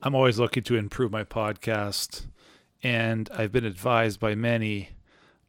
I'm 0.00 0.14
always 0.14 0.38
looking 0.38 0.62
to 0.62 0.76
improve 0.76 1.10
my 1.10 1.24
podcast, 1.24 2.26
and 2.84 3.28
I've 3.36 3.50
been 3.50 3.64
advised 3.64 4.20
by 4.20 4.36
many 4.36 4.90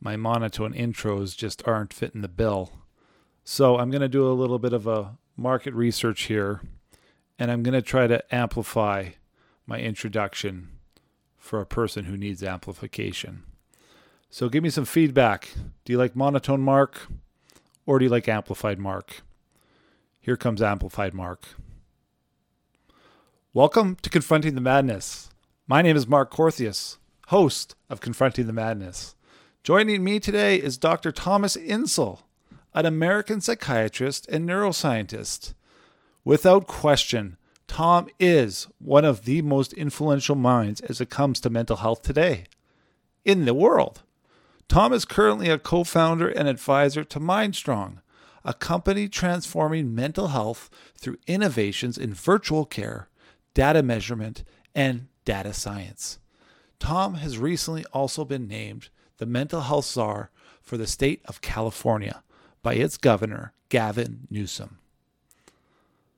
my 0.02 0.16
monotone 0.16 0.74
intros 0.74 1.38
just 1.38 1.62
aren't 1.68 1.94
fitting 1.94 2.22
the 2.22 2.28
bill. 2.28 2.72
So 3.44 3.78
I'm 3.78 3.92
going 3.92 4.02
to 4.02 4.08
do 4.08 4.28
a 4.28 4.34
little 4.34 4.58
bit 4.58 4.74
of 4.74 4.88
a 4.88 5.18
market 5.38 5.76
research 5.76 6.24
here, 6.24 6.62
and 7.38 7.52
I'm 7.52 7.62
going 7.62 7.76
to 7.76 7.82
try 7.82 8.08
to 8.08 8.24
amplify 8.34 9.10
my 9.68 9.80
introduction 9.80 10.70
for 11.38 11.62
a 11.62 11.66
person 11.66 12.06
who 12.06 12.18
needs 12.18 12.42
amplification. 12.42 13.44
So 14.32 14.50
give 14.50 14.64
me 14.64 14.72
some 14.72 14.86
feedback. 14.86 15.50
Do 15.86 15.94
you 15.94 16.00
like 16.00 16.16
monotone 16.16 16.62
Mark, 16.62 17.08
or 17.86 18.00
do 18.00 18.06
you 18.06 18.12
like 18.12 18.28
amplified 18.28 18.80
Mark? 18.80 19.22
Here 20.20 20.38
comes 20.38 20.60
amplified 20.60 21.14
Mark. 21.14 21.50
Welcome 23.52 23.96
to 24.04 24.12
Confronting 24.12 24.54
the 24.54 24.62
Madness. 24.62 25.32
My 25.66 25.82
name 25.82 25.98
is 25.98 26.06
Mark 26.06 26.32
Corthius, 26.32 26.98
host 27.30 27.74
of 27.90 28.00
Confronting 28.00 28.46
the 28.46 28.54
Madness. 28.54 29.16
Joining 29.64 30.04
me 30.04 30.20
today 30.20 30.58
is 30.58 30.78
Dr. 30.78 31.12
Thomas 31.12 31.56
Insel, 31.56 32.20
an 32.76 32.86
American 32.86 33.42
psychiatrist 33.42 34.28
and 34.28 34.48
neuroscientist. 34.48 35.56
Without 36.24 36.68
question, 36.68 37.38
Tom 37.66 38.08
is 38.20 38.68
one 38.78 39.04
of 39.04 39.26
the 39.26 39.42
most 39.42 39.74
influential 39.74 40.36
minds 40.36 40.80
as 40.82 41.02
it 41.02 41.10
comes 41.10 41.40
to 41.40 41.50
mental 41.50 41.78
health 41.78 42.04
today 42.04 42.44
in 43.26 43.46
the 43.46 43.56
world. 43.56 44.04
Tom 44.68 44.94
is 44.94 45.06
currently 45.06 45.50
a 45.50 45.58
co 45.58 45.84
founder 45.84 46.30
and 46.30 46.48
advisor 46.48 47.04
to 47.04 47.20
MindStrong, 47.20 48.02
a 48.46 48.54
company 48.54 49.10
transforming 49.10 49.96
mental 49.96 50.28
health 50.28 50.70
through 50.96 51.18
innovations 51.26 51.98
in 51.98 52.14
virtual 52.14 52.64
care 52.64 53.10
data 53.54 53.84
measurement, 53.84 54.44
and 54.76 55.08
data 55.26 55.54
science. 55.54 56.20
Tom 56.80 57.16
has 57.16 57.38
recently 57.38 57.86
also 57.94 58.24
been 58.24 58.48
named 58.48 58.90
the 59.18 59.26
mental 59.26 59.62
health 59.62 59.86
czar 59.86 60.32
for 60.62 60.78
the 60.78 60.88
state 60.88 61.22
of 61.26 61.42
California 61.42 62.24
by 62.62 62.76
its 62.76 62.98
governor, 62.98 63.54
Gavin 63.70 64.28
Newsom. 64.30 64.80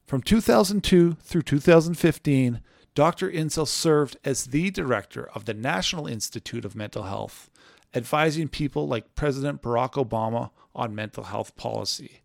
From 0.05 0.21
2002 0.21 1.13
through 1.21 1.41
2015, 1.43 2.61
Dr. 2.93 3.29
Insel 3.29 3.65
served 3.65 4.17
as 4.25 4.47
the 4.47 4.69
director 4.69 5.29
of 5.33 5.45
the 5.45 5.53
National 5.53 6.07
Institute 6.07 6.65
of 6.65 6.75
Mental 6.75 7.03
Health, 7.03 7.49
advising 7.93 8.49
people 8.49 8.87
like 8.87 9.15
President 9.15 9.61
Barack 9.61 9.93
Obama 9.93 10.49
on 10.75 10.93
mental 10.93 11.25
health 11.25 11.55
policy. 11.55 12.20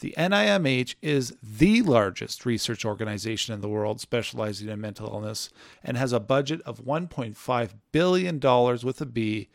The 0.00 0.14
NIMH 0.18 0.96
is 1.02 1.34
the 1.42 1.82
largest 1.82 2.44
research 2.44 2.84
organization 2.84 3.54
in 3.54 3.60
the 3.60 3.68
world 3.68 4.00
specializing 4.00 4.68
in 4.68 4.80
mental 4.80 5.08
illness 5.08 5.50
and 5.82 5.96
has 5.96 6.12
a 6.12 6.20
budget 6.20 6.60
of 6.62 6.84
$1.5 6.84 7.70
billion 7.92 8.40
with 8.84 9.00
a 9.00 9.06
B 9.06 9.48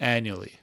annually. 0.00 0.54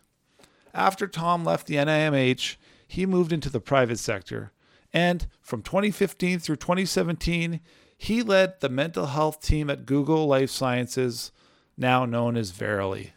After 0.74 1.08
Tom 1.08 1.44
left 1.44 1.68
the 1.68 1.76
NIMH, 1.76 2.58
he 2.88 3.06
moved 3.06 3.32
into 3.32 3.50
the 3.50 3.62
private 3.62 4.00
sector, 4.00 4.52
and 4.94 5.28
from 5.42 5.62
2015 5.62 6.40
through 6.40 6.58
2017, 6.58 7.62
he 7.98 8.22
led 8.22 8.60
the 8.60 8.70
mental 8.70 9.08
health 9.08 9.42
team 9.42 9.70
at 9.70 9.86
Google 9.86 10.28
Life 10.28 10.50
Sciences, 10.50 11.32
now 11.78 12.06
known 12.06 12.36
as 12.36 12.52
Verily. 12.52 13.14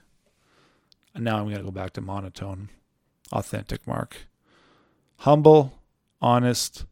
And 1.14 1.24
now 1.24 1.38
I'm 1.38 1.44
going 1.44 1.56
to 1.56 1.64
go 1.64 1.70
back 1.70 1.92
to 1.94 2.00
monotone, 2.00 2.68
authentic 3.32 3.86
Mark. 3.86 4.28
Humble, 5.18 5.78
honest, 6.24 6.86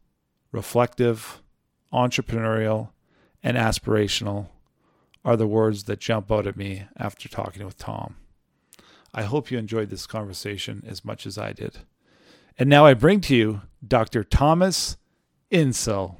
reflective, 0.51 1.41
entrepreneurial, 1.91 2.89
and 3.41 3.57
aspirational 3.57 4.49
are 5.25 5.35
the 5.35 5.47
words 5.47 5.85
that 5.85 5.99
jump 5.99 6.31
out 6.31 6.45
at 6.45 6.55
me 6.55 6.83
after 6.97 7.27
talking 7.27 7.65
with 7.65 7.75
Tom. 7.75 8.15
I 9.11 9.23
hope 9.23 9.49
you 9.49 9.57
enjoyed 9.57 9.89
this 9.89 10.05
conversation 10.05 10.83
as 10.87 11.03
much 11.03 11.25
as 11.25 11.39
I 11.39 11.51
did. 11.51 11.79
And 12.59 12.69
now 12.69 12.85
I 12.85 12.93
bring 12.93 13.21
to 13.21 13.35
you 13.35 13.61
Dr. 13.85 14.23
Thomas 14.23 14.97
Insel. 15.51 16.17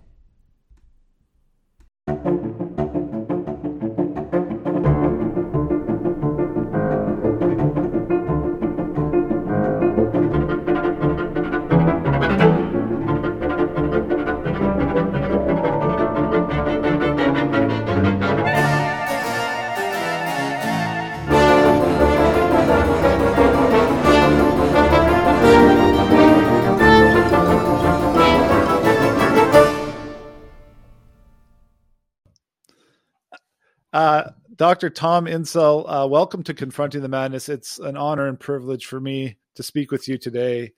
Dr. 34.63 34.89
Tom 34.89 35.25
Insel, 35.25 35.83
uh, 35.89 36.07
welcome 36.07 36.41
to 36.43 36.53
Confronting 36.53 37.01
the 37.01 37.09
Madness. 37.09 37.49
It's 37.49 37.79
an 37.79 37.97
honor 37.97 38.27
and 38.27 38.39
privilege 38.39 38.85
for 38.85 38.97
me 38.97 39.35
to 39.55 39.61
speak 39.61 39.91
with 39.91 40.07
you 40.07 40.17
today. 40.17 40.71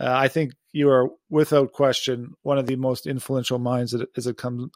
Uh, 0.00 0.10
I 0.10 0.28
think 0.28 0.54
you 0.72 0.88
are, 0.88 1.10
without 1.28 1.72
question, 1.72 2.32
one 2.44 2.56
of 2.56 2.64
the 2.64 2.76
most 2.76 3.06
influential 3.06 3.58
minds 3.58 3.94
as 4.16 4.26
it 4.26 4.38
comes 4.38 4.70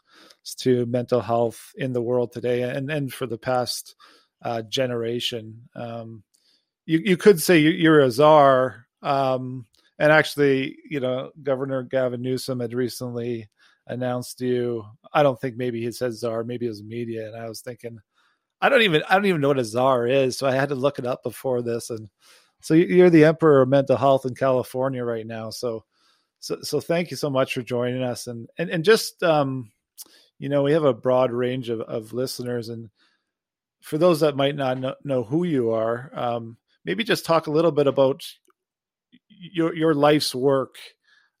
to 0.59 0.85
mental 0.85 1.21
health 1.21 1.71
in 1.75 1.93
the 1.93 2.03
world 2.03 2.33
today, 2.33 2.61
and 2.61 2.91
and 2.91 3.11
for 3.11 3.25
the 3.25 3.39
past 3.39 3.95
uh, 4.43 4.61
generation. 4.61 5.67
Um, 5.75 6.21
you 6.85 6.99
you 7.03 7.17
could 7.17 7.41
say 7.41 7.57
you're 7.57 8.01
a 8.01 8.11
czar, 8.11 8.85
um, 9.01 9.65
and 9.97 10.11
actually, 10.11 10.77
you 10.87 10.99
know, 10.99 11.31
Governor 11.41 11.81
Gavin 11.81 12.21
Newsom 12.21 12.59
had 12.59 12.75
recently 12.75 13.49
announced 13.87 14.39
you. 14.39 14.85
I 15.11 15.23
don't 15.23 15.41
think 15.41 15.57
maybe 15.57 15.81
he 15.81 15.91
said 15.91 16.13
czar, 16.13 16.43
maybe 16.43 16.67
it 16.67 16.69
was 16.69 16.83
media, 16.83 17.25
and 17.25 17.35
I 17.35 17.49
was 17.49 17.61
thinking, 17.61 17.97
I 18.61 18.69
don't 18.69 18.83
even 18.83 19.03
I 19.09 19.15
don't 19.15 19.25
even 19.25 19.41
know 19.41 19.49
what 19.49 19.59
a 19.59 19.65
czar 19.65 20.07
is, 20.07 20.37
so 20.37 20.47
I 20.47 20.53
had 20.53 20.69
to 20.69 20.75
look 20.75 20.99
it 20.99 21.05
up 21.05 21.23
before 21.23 21.61
this. 21.61 21.89
And 21.89 22.09
so 22.61 22.73
you're 22.73 23.09
the 23.09 23.25
emperor 23.25 23.61
of 23.61 23.69
mental 23.69 23.97
health 23.97 24.25
in 24.25 24.35
California 24.35 25.03
right 25.03 25.25
now. 25.25 25.49
So 25.49 25.83
so 26.39 26.57
so 26.61 26.79
thank 26.79 27.11
you 27.11 27.17
so 27.17 27.29
much 27.29 27.53
for 27.53 27.61
joining 27.61 28.03
us, 28.03 28.27
and 28.27 28.49
and 28.57 28.69
and 28.69 28.83
just 28.83 29.21
um, 29.23 29.71
you 30.39 30.49
know 30.49 30.63
we 30.63 30.73
have 30.73 30.83
a 30.83 30.93
broad 30.93 31.31
range 31.31 31.69
of 31.69 31.81
of 31.81 32.13
listeners, 32.13 32.69
and 32.69 32.89
for 33.81 33.97
those 33.97 34.19
that 34.19 34.35
might 34.35 34.55
not 34.55 34.79
know, 34.79 34.95
know 35.03 35.23
who 35.23 35.43
you 35.43 35.71
are, 35.71 36.11
um, 36.13 36.57
maybe 36.83 37.03
just 37.03 37.25
talk 37.25 37.47
a 37.47 37.51
little 37.51 37.71
bit 37.71 37.87
about 37.87 38.23
your 39.29 39.75
your 39.75 39.93
life's 39.93 40.33
work 40.33 40.75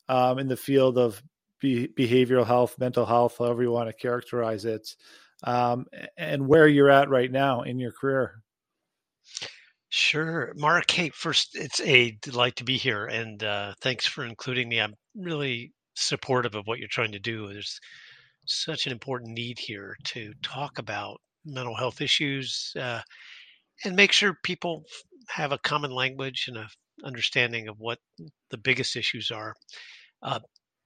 um, 0.07 0.37
in 0.37 0.47
the 0.47 0.57
field 0.57 0.99
of 0.99 1.21
be, 1.59 1.87
behavioral 1.87 2.45
health, 2.45 2.77
mental 2.77 3.05
health, 3.05 3.37
however 3.39 3.63
you 3.63 3.71
want 3.71 3.89
to 3.89 3.93
characterize 3.93 4.65
it, 4.65 4.95
um, 5.43 5.85
and 6.17 6.47
where 6.47 6.67
you're 6.67 6.89
at 6.89 7.09
right 7.09 7.31
now 7.31 7.61
in 7.61 7.79
your 7.79 7.91
career. 7.91 8.41
Sure. 9.89 10.53
Mark, 10.55 10.89
hey, 10.89 11.09
first, 11.09 11.49
it's 11.53 11.81
a 11.81 12.17
delight 12.21 12.55
to 12.55 12.63
be 12.63 12.77
here, 12.77 13.07
and 13.07 13.43
uh, 13.43 13.73
thanks 13.81 14.05
for 14.07 14.25
including 14.25 14.69
me. 14.69 14.79
I'm 14.79 14.95
really 15.15 15.73
supportive 15.95 16.55
of 16.55 16.65
what 16.65 16.79
you're 16.79 16.87
trying 16.89 17.11
to 17.11 17.19
do. 17.19 17.47
There's 17.47 17.77
such 18.45 18.85
an 18.85 18.93
important 18.93 19.33
need 19.33 19.59
here 19.59 19.95
to 20.05 20.33
talk 20.41 20.77
about 20.77 21.19
mental 21.45 21.75
health 21.75 22.01
issues 22.01 22.71
uh, 22.79 23.01
and 23.83 23.95
make 23.95 24.11
sure 24.11 24.37
people 24.43 24.83
have 25.29 25.51
a 25.51 25.57
common 25.59 25.91
language 25.91 26.45
and 26.47 26.57
a 26.57 26.67
understanding 27.03 27.67
of 27.67 27.79
what 27.79 27.99
the 28.49 28.57
biggest 28.57 28.95
issues 28.95 29.31
are. 29.31 29.53
Uh, 30.21 30.39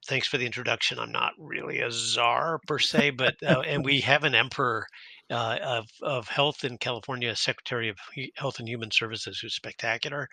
thanks 0.06 0.26
for 0.26 0.38
the 0.38 0.46
introduction. 0.46 0.98
I'm 0.98 1.12
not 1.12 1.32
really 1.38 1.80
a 1.80 1.90
czar 1.90 2.60
per 2.66 2.78
se, 2.90 3.10
but 3.10 3.36
uh, 3.42 3.60
and 3.60 3.84
we 3.84 4.00
have 4.00 4.24
an 4.24 4.34
emperor 4.34 4.86
uh, 5.30 5.58
of 5.62 5.86
of 6.02 6.28
health 6.28 6.64
in 6.64 6.78
California, 6.78 7.34
Secretary 7.36 7.88
of 7.88 7.96
Health 8.36 8.58
and 8.58 8.68
Human 8.68 8.90
Services, 8.90 9.38
who's 9.38 9.54
spectacular. 9.54 10.28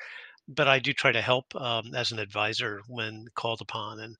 But 0.47 0.67
I 0.67 0.79
do 0.79 0.93
try 0.93 1.11
to 1.11 1.21
help 1.21 1.55
um, 1.55 1.95
as 1.95 2.11
an 2.11 2.19
advisor 2.19 2.81
when 2.87 3.25
called 3.35 3.61
upon, 3.61 3.99
and 3.99 4.15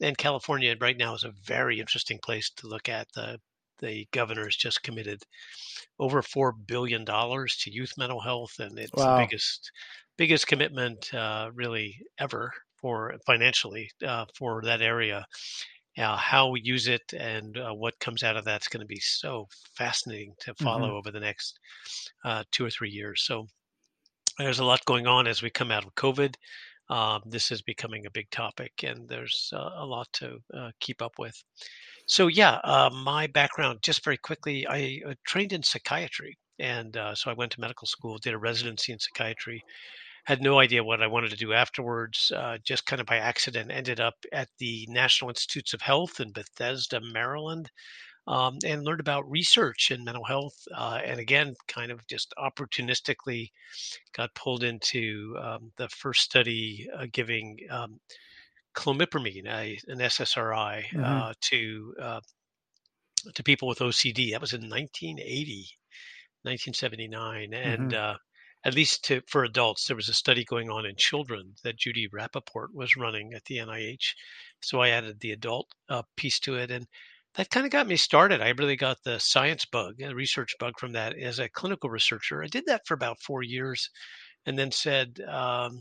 and 0.00 0.16
California 0.18 0.74
right 0.80 0.96
now 0.96 1.14
is 1.14 1.24
a 1.24 1.32
very 1.44 1.80
interesting 1.80 2.18
place 2.22 2.50
to 2.56 2.68
look 2.68 2.88
at. 2.88 3.08
The 3.14 3.38
the 3.80 4.06
governor 4.12 4.44
has 4.44 4.56
just 4.56 4.82
committed 4.82 5.22
over 5.98 6.22
four 6.22 6.52
billion 6.52 7.04
dollars 7.04 7.56
to 7.58 7.72
youth 7.72 7.92
mental 7.98 8.20
health, 8.20 8.58
and 8.58 8.78
it's 8.78 8.92
wow. 8.94 9.16
the 9.16 9.24
biggest 9.24 9.70
biggest 10.16 10.46
commitment 10.46 11.12
uh, 11.14 11.50
really 11.54 11.98
ever 12.18 12.52
for 12.82 13.14
financially 13.26 13.90
uh, 14.06 14.26
for 14.36 14.62
that 14.64 14.82
area. 14.82 15.24
Uh, 15.98 16.16
how 16.16 16.48
we 16.48 16.58
use 16.64 16.88
it 16.88 17.02
and 17.18 17.58
uh, 17.58 17.70
what 17.70 17.98
comes 18.00 18.22
out 18.22 18.34
of 18.34 18.46
that's 18.46 18.68
going 18.68 18.80
to 18.80 18.86
be 18.86 18.98
so 18.98 19.46
fascinating 19.76 20.32
to 20.40 20.54
follow 20.54 20.86
mm-hmm. 20.86 20.96
over 20.96 21.10
the 21.10 21.20
next 21.20 21.58
uh, 22.24 22.42
two 22.50 22.64
or 22.64 22.70
three 22.70 22.88
years. 22.88 23.24
So 23.24 23.46
there's 24.38 24.58
a 24.58 24.64
lot 24.64 24.84
going 24.86 25.06
on 25.06 25.26
as 25.26 25.42
we 25.42 25.50
come 25.50 25.70
out 25.70 25.84
of 25.84 25.94
COVID. 25.94 26.34
Um, 26.88 27.22
this 27.26 27.50
is 27.50 27.62
becoming 27.62 28.06
a 28.06 28.10
big 28.10 28.28
topic, 28.30 28.72
and 28.82 29.08
there's 29.08 29.50
uh, 29.54 29.70
a 29.76 29.86
lot 29.86 30.08
to 30.14 30.38
uh, 30.54 30.70
keep 30.80 31.00
up 31.00 31.12
with. 31.18 31.34
So 32.06 32.26
yeah, 32.26 32.58
uh, 32.64 32.90
my 32.92 33.26
background, 33.28 33.78
just 33.82 34.04
very 34.04 34.18
quickly, 34.18 34.66
I 34.66 35.00
uh, 35.08 35.14
trained 35.26 35.52
in 35.52 35.62
psychiatry, 35.62 36.36
and 36.58 36.96
uh, 36.96 37.14
so 37.14 37.30
I 37.30 37.34
went 37.34 37.52
to 37.52 37.60
medical 37.60 37.86
school, 37.86 38.18
did 38.18 38.34
a 38.34 38.38
residency 38.38 38.92
in 38.92 38.98
psychiatry. 38.98 39.62
Had 40.24 40.40
no 40.42 40.58
idea 40.60 40.84
what 40.84 41.02
I 41.02 41.06
wanted 41.08 41.30
to 41.30 41.36
do 41.36 41.52
afterwards. 41.52 42.30
Uh, 42.34 42.58
just 42.64 42.86
kind 42.86 43.00
of 43.00 43.06
by 43.06 43.16
accident, 43.18 43.70
ended 43.72 44.00
up 44.00 44.14
at 44.32 44.48
the 44.58 44.86
National 44.88 45.30
Institutes 45.30 45.74
of 45.74 45.80
Health 45.80 46.20
in 46.20 46.32
Bethesda, 46.32 47.00
Maryland, 47.00 47.70
um, 48.28 48.58
and 48.64 48.84
learned 48.84 49.00
about 49.00 49.30
research 49.30 49.90
in 49.90 50.04
mental 50.04 50.24
health. 50.24 50.56
Uh, 50.74 51.00
and 51.04 51.20
again, 51.20 51.54
kind 51.68 51.92
of 51.92 52.06
just 52.08 52.34
opportunistically 52.38 53.50
got 54.12 54.34
pulled 54.34 54.64
into 54.64 55.36
um, 55.40 55.72
the 55.78 55.88
first 55.90 56.22
study 56.22 56.88
uh, 56.94 57.06
giving 57.12 57.58
um, 57.70 58.00
clomipramine, 58.74 59.46
a, 59.48 59.78
an 59.88 60.00
SSRI, 60.00 60.86
Mhm. 60.92 61.22
uh, 61.22 61.34
to 61.42 61.94
uh, 62.00 62.20
to 63.34 63.42
people 63.42 63.68
with 63.68 63.80
OCD. 63.82 64.30
That 64.30 64.40
was 64.40 64.52
in 64.52 64.68
1980, 64.68 65.68
1979, 66.44 67.52
and 67.54 67.92
Mhm. 67.92 67.94
uh, 67.94 68.18
at 68.64 68.74
least 68.74 69.04
to, 69.04 69.22
for 69.26 69.44
adults, 69.44 69.86
there 69.86 69.96
was 69.96 70.08
a 70.08 70.14
study 70.14 70.44
going 70.44 70.70
on 70.70 70.86
in 70.86 70.94
children 70.96 71.54
that 71.64 71.78
Judy 71.78 72.06
Rapoport 72.06 72.74
was 72.74 72.96
running 72.96 73.34
at 73.34 73.44
the 73.44 73.58
NIH. 73.58 74.14
So 74.60 74.80
I 74.80 74.90
added 74.90 75.20
the 75.20 75.32
adult 75.32 75.68
uh, 75.88 76.02
piece 76.16 76.38
to 76.40 76.56
it, 76.56 76.70
and 76.70 76.86
that 77.34 77.50
kind 77.50 77.66
of 77.66 77.72
got 77.72 77.86
me 77.86 77.96
started. 77.96 78.40
I 78.40 78.50
really 78.50 78.76
got 78.76 79.02
the 79.02 79.18
science 79.18 79.64
bug, 79.64 79.96
the 79.98 80.14
research 80.14 80.54
bug 80.60 80.74
from 80.78 80.92
that 80.92 81.18
as 81.18 81.38
a 81.38 81.48
clinical 81.48 81.90
researcher. 81.90 82.42
I 82.42 82.46
did 82.46 82.66
that 82.66 82.86
for 82.86 82.94
about 82.94 83.20
four 83.20 83.42
years, 83.42 83.90
and 84.46 84.58
then 84.58 84.70
said. 84.70 85.20
Um, 85.28 85.80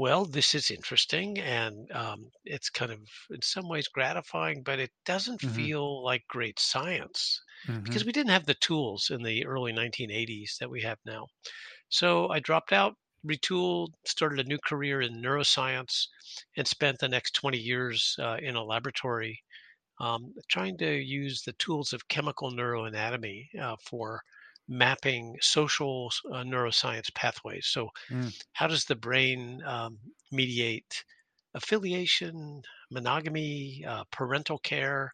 well, 0.00 0.24
this 0.24 0.54
is 0.54 0.70
interesting 0.70 1.38
and 1.38 1.90
um, 1.92 2.30
it's 2.44 2.70
kind 2.70 2.90
of 2.92 3.00
in 3.30 3.42
some 3.42 3.68
ways 3.68 3.88
gratifying, 3.88 4.62
but 4.62 4.78
it 4.78 4.90
doesn't 5.04 5.42
Mhm. 5.42 5.70
feel 5.70 6.02
like 6.04 6.22
great 6.28 6.58
science 6.58 7.40
because 7.84 8.04
Mhm. 8.04 8.06
we 8.06 8.12
didn't 8.12 8.30
have 8.32 8.46
the 8.46 8.54
tools 8.54 9.10
in 9.10 9.22
the 9.22 9.44
early 9.46 9.72
1980s 9.72 10.56
that 10.60 10.70
we 10.70 10.80
have 10.82 10.98
now. 11.04 11.26
So 11.90 12.28
I 12.30 12.40
dropped 12.40 12.72
out, 12.72 12.96
retooled, 13.26 13.88
started 14.06 14.40
a 14.40 14.48
new 14.48 14.58
career 14.66 15.00
in 15.02 15.22
neuroscience, 15.22 16.06
and 16.56 16.66
spent 16.68 16.98
the 17.00 17.08
next 17.08 17.32
20 17.32 17.58
years 17.58 18.16
uh, 18.18 18.38
in 18.42 18.56
a 18.56 18.64
laboratory 18.64 19.42
um, 20.00 20.34
trying 20.48 20.78
to 20.78 20.90
use 20.96 21.42
the 21.42 21.52
tools 21.54 21.92
of 21.92 22.08
chemical 22.08 22.50
neuroanatomy 22.50 23.46
uh, 23.60 23.76
for 23.84 24.22
mapping 24.70 25.36
social 25.42 26.12
uh, 26.32 26.44
neuroscience 26.44 27.14
pathways. 27.14 27.68
So 27.68 27.90
Mm. 28.10 28.30
how 28.52 28.66
does 28.66 28.84
the 28.84 28.96
brain 28.96 29.62
um, 29.64 29.98
mediate 30.32 31.04
affiliation, 31.54 32.62
monogamy, 32.90 33.84
uh, 33.86 34.04
parental 34.12 34.58
care? 34.58 35.12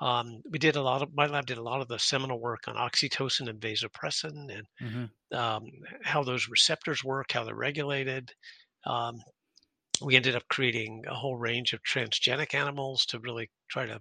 Um, 0.00 0.42
we 0.50 0.58
did 0.58 0.76
a 0.76 0.82
lot 0.82 1.02
of 1.02 1.14
my 1.14 1.26
lab 1.26 1.46
did 1.46 1.58
a 1.58 1.62
lot 1.62 1.80
of 1.82 1.88
the 1.88 1.98
seminal 1.98 2.40
work 2.40 2.68
on 2.68 2.76
oxytocin 2.76 3.48
and 3.50 3.60
vasopressin 3.60 4.50
and 4.56 4.66
Mhm. 4.80 5.12
um, 5.38 5.64
how 6.04 6.22
those 6.24 6.48
receptors 6.48 7.04
work, 7.04 7.32
how 7.32 7.44
they're 7.44 7.54
regulated. 7.56 8.32
Um, 8.86 9.20
we 10.02 10.16
ended 10.16 10.36
up 10.36 10.48
creating 10.48 11.04
a 11.08 11.14
whole 11.14 11.36
range 11.38 11.72
of 11.72 11.82
transgenic 11.82 12.54
animals 12.54 13.06
to 13.06 13.20
really 13.20 13.50
try 13.68 13.86
to 13.86 14.00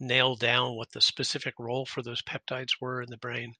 nail 0.00 0.36
down 0.36 0.76
what 0.76 0.92
the 0.92 1.00
specific 1.00 1.54
role 1.58 1.86
for 1.86 2.02
those 2.02 2.22
peptides 2.22 2.80
were 2.80 3.02
in 3.02 3.10
the 3.10 3.18
brain. 3.18 3.54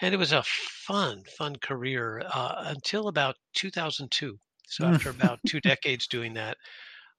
And 0.00 0.14
it 0.14 0.18
was 0.18 0.32
a 0.32 0.42
fun, 0.42 1.24
fun 1.24 1.56
career 1.56 2.20
uh, 2.24 2.64
until 2.66 3.08
about 3.08 3.36
2002. 3.54 4.38
So 4.66 4.84
Mm. 4.84 4.96
after 4.96 5.10
about 5.10 5.44
two 5.44 5.60
decades 5.60 6.06
doing 6.06 6.34
that, 6.34 6.56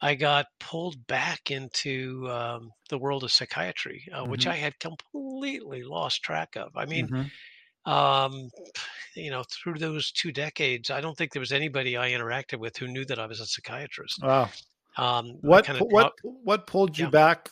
I 0.02 0.16
got 0.16 0.48
pulled 0.60 1.08
back 1.08 1.52
into 1.52 2.30
um, 2.30 2.72
the 2.90 3.00
world 3.00 3.24
of 3.24 3.32
psychiatry, 3.32 4.08
uh, 4.14 4.26
which 4.26 4.46
Mhm. 4.46 4.48
I 4.48 4.56
had 4.58 4.80
completely 4.80 5.84
lost 5.84 6.24
track 6.24 6.56
of. 6.58 6.72
I 6.78 6.86
mean, 6.86 7.10
Mhm. 7.10 7.32
um, 7.86 8.50
you 9.16 9.32
know, 9.32 9.44
through 9.52 9.80
those 9.80 10.12
two 10.12 10.32
decades, 10.32 10.90
I 10.92 11.02
don't 11.02 11.18
think 11.18 11.34
there 11.34 11.42
was 11.42 11.54
anybody 11.54 11.98
I 11.98 12.12
interacted 12.12 12.60
with 12.60 12.78
who 12.78 12.88
knew 12.88 13.06
that 13.06 13.20
I 13.20 13.28
was 13.28 13.40
a 13.42 13.48
psychiatrist. 13.48 14.22
Wow. 14.22 14.54
Um, 14.98 15.42
What 15.42 15.66
kind 15.66 15.80
of 15.80 15.86
what 15.90 16.14
what 16.24 16.68
pulled 16.68 16.98
you 16.98 17.06
Yeah. 17.06 17.10
back? 17.10 17.52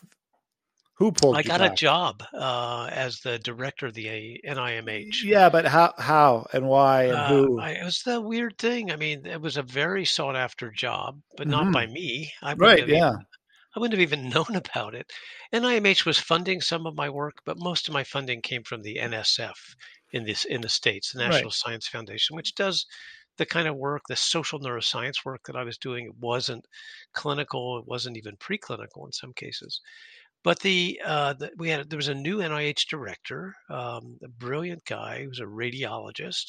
Who 1.00 1.12
pulled 1.12 1.40
I 1.40 1.42
got 1.42 1.60
a 1.62 1.72
job 1.72 2.24
uh, 2.34 2.88
as 2.92 3.22
the 3.22 3.40
director 3.40 3.88
of 3.88 3.96
the 3.96 4.40
NIMH. 4.46 5.16
Yeah, 5.22 5.50
but 5.50 5.66
how 5.66 5.94
how 5.98 6.48
and 6.54 6.68
why 6.68 7.04
and 7.04 7.24
Uh, 7.24 7.26
who? 7.26 7.64
I, 7.64 7.72
it 7.72 7.84
was 7.84 8.04
the 8.04 8.22
weird 8.22 8.58
thing. 8.58 8.92
I 8.92 8.96
mean, 8.96 9.26
it 9.26 9.42
was 9.42 9.58
a 9.58 9.64
very 9.64 10.06
sought 10.06 10.36
after 10.36 10.72
job, 10.72 11.22
but 11.36 11.48
not 11.50 11.72
Mhm. 11.72 11.74
by 11.74 11.88
me. 11.88 12.34
I 12.42 12.54
wouldn't 12.54 12.78
Right, 12.78 12.88
yeah. 12.88 13.14
even 13.18 13.26
I 13.76 13.80
wouldn't 13.80 14.00
have 14.00 14.08
even 14.12 14.30
known 14.36 14.56
about 14.56 14.96
it. 14.96 15.12
NIMH 15.54 16.06
was 16.06 16.20
funding 16.20 16.62
some 16.62 16.86
of 16.88 16.96
my 16.96 17.10
work, 17.10 17.38
but 17.46 17.58
most 17.60 17.88
of 17.88 17.94
my 17.94 18.04
funding 18.04 18.42
came 18.42 18.64
from 18.64 18.82
the 18.84 18.98
NSF 19.00 19.76
in 20.12 20.26
this 20.26 20.46
in 20.46 20.62
the 20.62 20.70
states, 20.70 21.12
the 21.12 21.20
Right. 21.24 21.50
National 21.50 21.52
Science 21.52 21.88
Foundation, 21.88 22.36
which 22.36 22.56
does 22.56 22.86
the 23.38 23.46
kind 23.46 23.68
of 23.68 23.76
work, 23.78 24.04
the 24.08 24.16
social 24.16 24.60
neuroscience 24.60 25.26
work 25.26 25.42
that 25.46 25.56
I 25.56 25.64
was 25.64 25.78
doing. 25.78 26.06
It 26.06 26.16
wasn't 26.18 26.66
clinical. 27.14 27.78
It 27.80 27.88
wasn't 27.88 28.18
even 28.18 28.38
preclinical 28.38 29.06
in 29.06 29.12
some 29.14 29.34
cases. 29.34 29.82
But 30.44 30.60
the, 30.62 31.02
uh, 31.04 31.34
the 31.34 31.52
we 31.58 31.70
had 31.70 31.90
there 31.90 31.98
was 31.98 32.08
a 32.10 32.14
new 32.16 32.42
NIH 32.42 32.88
director, 32.90 33.56
um, 33.70 34.18
a 34.24 34.28
brilliant 34.30 34.86
guy 34.86 35.24
who 35.24 35.30
was 35.30 35.40
a 35.40 35.44
radiologist, 35.46 36.46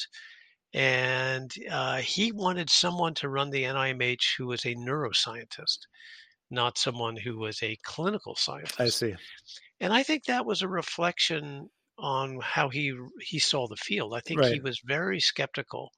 and 0.75 1.53
uh, 1.71 1.99
he 1.99 2.33
wanted 2.33 2.71
someone 2.71 3.15
to 3.17 3.29
run 3.29 3.51
the 3.51 3.65
NIMH 3.65 4.37
who 4.39 4.47
was 4.49 4.65
a 4.67 4.75
neuroscientist, 4.77 5.79
not 6.51 6.79
someone 6.79 7.17
who 7.17 7.39
was 7.39 7.63
a 7.63 7.77
clinical 7.85 8.37
scientist. 8.37 8.81
I 8.81 8.89
see. 8.89 9.17
And 9.81 9.93
I 9.93 10.03
think 10.03 10.25
that 10.25 10.47
was 10.47 10.63
a 10.63 10.69
reflection 10.69 11.71
on 11.99 12.41
how 12.41 12.69
he 12.71 12.97
he 13.21 13.39
saw 13.39 13.67
the 13.69 13.77
field. 13.77 14.15
I 14.15 14.21
think 14.21 14.45
he 14.45 14.61
was 14.61 14.81
very 14.85 15.21
skeptical 15.21 15.93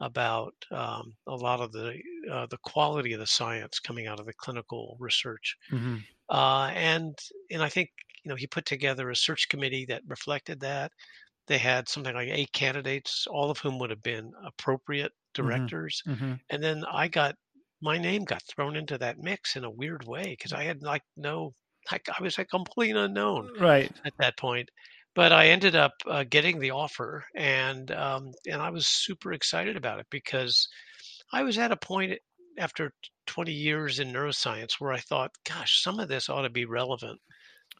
about 0.00 0.54
um, 0.72 1.16
a 1.26 1.36
lot 1.36 1.60
of 1.60 1.72
the 1.72 2.00
uh, 2.30 2.46
the 2.46 2.58
quality 2.64 3.12
of 3.14 3.20
the 3.20 3.26
science 3.26 3.80
coming 3.80 4.06
out 4.08 4.20
of 4.20 4.26
the 4.26 4.34
clinical 4.34 4.96
research. 5.00 5.56
hmm 5.70 6.04
Uh, 6.30 6.70
and 6.74 7.18
and 7.50 7.62
I 7.62 7.68
think 7.68 7.90
you 8.24 8.28
know 8.30 8.36
he 8.36 8.46
put 8.46 8.66
together 8.66 9.10
a 9.10 9.16
search 9.16 9.48
committee 9.48 9.86
that 9.86 10.02
reflected 10.06 10.60
that. 10.60 10.92
They 11.48 11.58
had 11.58 11.88
something 11.88 12.14
like 12.14 12.28
eight 12.30 12.52
candidates, 12.52 13.26
all 13.28 13.50
of 13.50 13.58
whom 13.58 13.78
would 13.80 13.90
have 13.90 14.02
been 14.02 14.32
appropriate 14.44 15.12
hmm 15.40 15.68
directors. 15.72 16.02
hmm 16.06 16.34
And 16.50 16.62
then 16.62 16.84
I 16.86 17.08
got 17.08 17.36
my 17.82 17.98
name 17.98 18.24
got 18.24 18.42
thrown 18.48 18.76
into 18.76 18.98
that 18.98 19.18
mix 19.18 19.56
in 19.56 19.64
a 19.64 19.70
weird 19.70 20.06
way 20.06 20.24
because 20.30 20.52
I 20.54 20.64
had 20.64 20.82
like 20.82 21.02
no, 21.16 21.54
like 21.92 22.08
I 22.08 22.22
was 22.22 22.38
a 22.38 22.44
complete 22.46 22.96
unknown 22.96 23.50
Right. 23.58 23.92
at 24.04 24.14
that 24.18 24.38
point. 24.38 24.70
But 25.14 25.32
I 25.32 25.48
ended 25.48 25.74
up 25.76 25.92
uh, 26.06 26.24
getting 26.24 26.60
the 26.60 26.70
offer, 26.70 27.26
and 27.34 27.90
um, 27.90 28.32
and 28.48 28.62
I 28.62 28.70
was 28.70 28.86
super 28.88 29.32
excited 29.32 29.76
about 29.76 29.98
it 30.00 30.06
because 30.10 30.68
I 31.32 31.42
was 31.42 31.58
at 31.58 31.72
a 31.72 31.76
point 31.76 32.18
after 32.58 32.92
20 33.26 33.52
years 33.52 33.98
in 34.00 34.12
neuroscience 34.12 34.74
where 34.80 34.92
I 34.92 35.00
thought, 35.00 35.32
gosh, 35.44 35.82
some 35.82 36.00
of 36.00 36.08
this 36.08 36.28
ought 36.28 36.42
to 36.42 36.50
be 36.50 36.64
relevant 36.66 37.20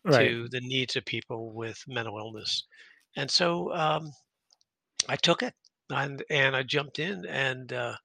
Right. 0.05 0.37
to 0.37 0.49
the 0.50 0.61
needs 0.62 0.97
of 0.97 1.05
people 1.07 1.53
with 1.55 1.79
mental 1.89 2.19
illness. 2.19 2.67
And 3.17 3.31
so 3.31 3.73
um, 3.75 4.12
I 5.09 5.17
took 5.17 5.43
it 5.43 5.55
and 5.91 6.25
and 6.31 6.57
I 6.57 6.62
jumped 6.62 6.99
in, 6.99 7.27
and 7.27 7.71
uh, 7.71 7.97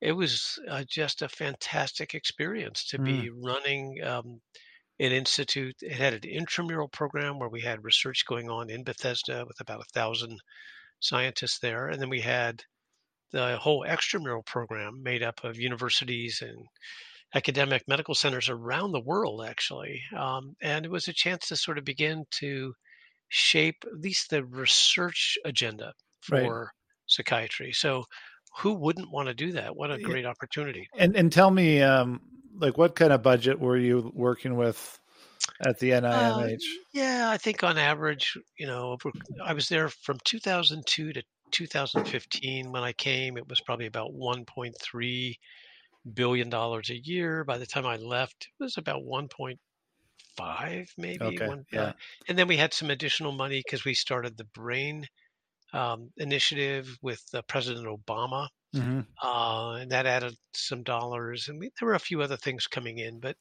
it 0.00 0.12
was 0.12 0.58
uh, 0.68 0.84
just 0.88 1.22
a 1.22 1.28
fantastic 1.28 2.14
experience 2.14 2.86
to 2.88 2.98
Mm. 2.98 3.24
be 3.24 3.30
running 3.30 4.02
um, 4.04 4.42
an 5.00 5.12
institute. 5.12 5.76
It 5.82 5.92
had 5.92 6.14
an 6.14 6.30
intramural 6.30 6.88
program 6.88 7.38
where 7.38 7.48
we 7.50 7.62
had 7.62 7.84
research 7.84 8.26
going 8.26 8.50
on 8.50 8.70
in 8.70 8.84
Bethesda 8.84 9.44
with 9.46 9.60
about 9.60 9.82
a 9.82 9.92
thousand 9.94 10.40
scientists 11.00 11.60
there, 11.60 11.88
and 11.88 12.00
then 12.02 12.10
we 12.10 12.22
had 12.22 12.64
the 13.32 13.56
whole 13.58 13.84
extramural 13.86 14.44
program 14.46 15.02
made 15.02 15.22
up 15.22 15.44
of 15.44 15.58
universities 15.58 16.42
and 16.42 16.66
academic 17.34 17.82
medical 17.88 18.14
centers 18.14 18.48
around 18.48 18.92
the 18.92 19.00
world, 19.00 19.44
actually. 19.46 20.02
Um, 20.16 20.54
and 20.62 20.84
it 20.86 20.90
was 20.90 21.08
a 21.08 21.12
chance 21.12 21.48
to 21.48 21.56
sort 21.56 21.78
of 21.78 21.84
begin 21.84 22.24
to 22.40 22.74
shape 23.28 23.84
at 23.86 24.00
least 24.00 24.30
the 24.30 24.44
research 24.44 25.38
agenda 25.44 25.94
Right. 26.28 26.56
for 26.60 26.72
psychiatry. 27.06 27.72
So, 27.72 28.04
who 28.60 28.74
wouldn't 28.74 29.10
want 29.12 29.28
to 29.28 29.34
do 29.34 29.52
that? 29.52 29.76
What 29.76 29.92
a 29.92 29.98
great 29.98 30.26
opportunity. 30.26 30.88
And 30.96 31.16
and 31.16 31.32
tell 31.32 31.50
me, 31.50 31.82
um, 31.82 32.20
like, 32.54 32.76
what 32.78 32.94
kind 32.94 33.12
of 33.12 33.22
budget 33.22 33.58
were 33.58 33.76
you 33.76 34.10
working 34.14 34.56
with 34.56 35.00
at 35.60 35.78
the 35.78 35.92
Uh, 36.10 36.44
NIMH? 36.44 36.62
yeah, 36.92 37.30
I 37.30 37.38
think 37.38 37.62
on 37.64 37.78
average, 37.78 38.36
you 38.58 38.66
know, 38.66 38.98
I 39.42 39.52
was 39.54 39.68
there 39.68 39.88
from 39.88 40.18
2002 40.24 41.12
to 41.14 41.22
2015. 41.52 42.72
When 42.72 42.82
I 42.84 42.92
came, 42.94 43.36
it 43.38 43.48
was 43.48 43.60
probably 43.60 43.86
about 43.86 44.14
1.3 44.14 45.38
billion 46.14 46.50
dollars 46.50 46.90
a 46.90 46.98
year. 46.98 47.44
By 47.44 47.58
the 47.58 47.66
time 47.66 47.86
I 47.86 47.96
left, 47.96 48.48
it 48.58 48.62
was 48.64 48.76
about 48.78 49.04
1.5, 49.04 50.88
maybe 50.98 51.38
Okay. 51.38 51.40
one. 51.40 51.64
Yeah. 51.70 51.90
Uh, 51.90 51.92
and 52.28 52.38
then 52.38 52.48
we 52.48 52.56
had 52.56 52.74
some 52.74 52.90
additional 52.90 53.32
money 53.32 53.60
because 53.60 53.84
we 53.84 53.94
started 53.94 54.36
the 54.36 54.44
Brain 54.44 55.06
um, 55.74 56.12
initiative 56.18 56.98
with 57.02 57.22
uh, 57.34 57.42
President 57.48 57.86
Obama, 57.86 58.48
hmm 58.74 59.02
uh, 59.22 59.72
and 59.80 59.90
that 59.92 60.06
added 60.06 60.36
some 60.54 60.82
dollars. 60.82 61.48
And 61.48 61.58
we, 61.60 61.70
there 61.78 61.88
were 61.88 61.94
a 61.94 62.00
few 62.00 62.22
other 62.22 62.36
things 62.36 62.66
coming 62.66 62.98
in, 62.98 63.20
but 63.20 63.36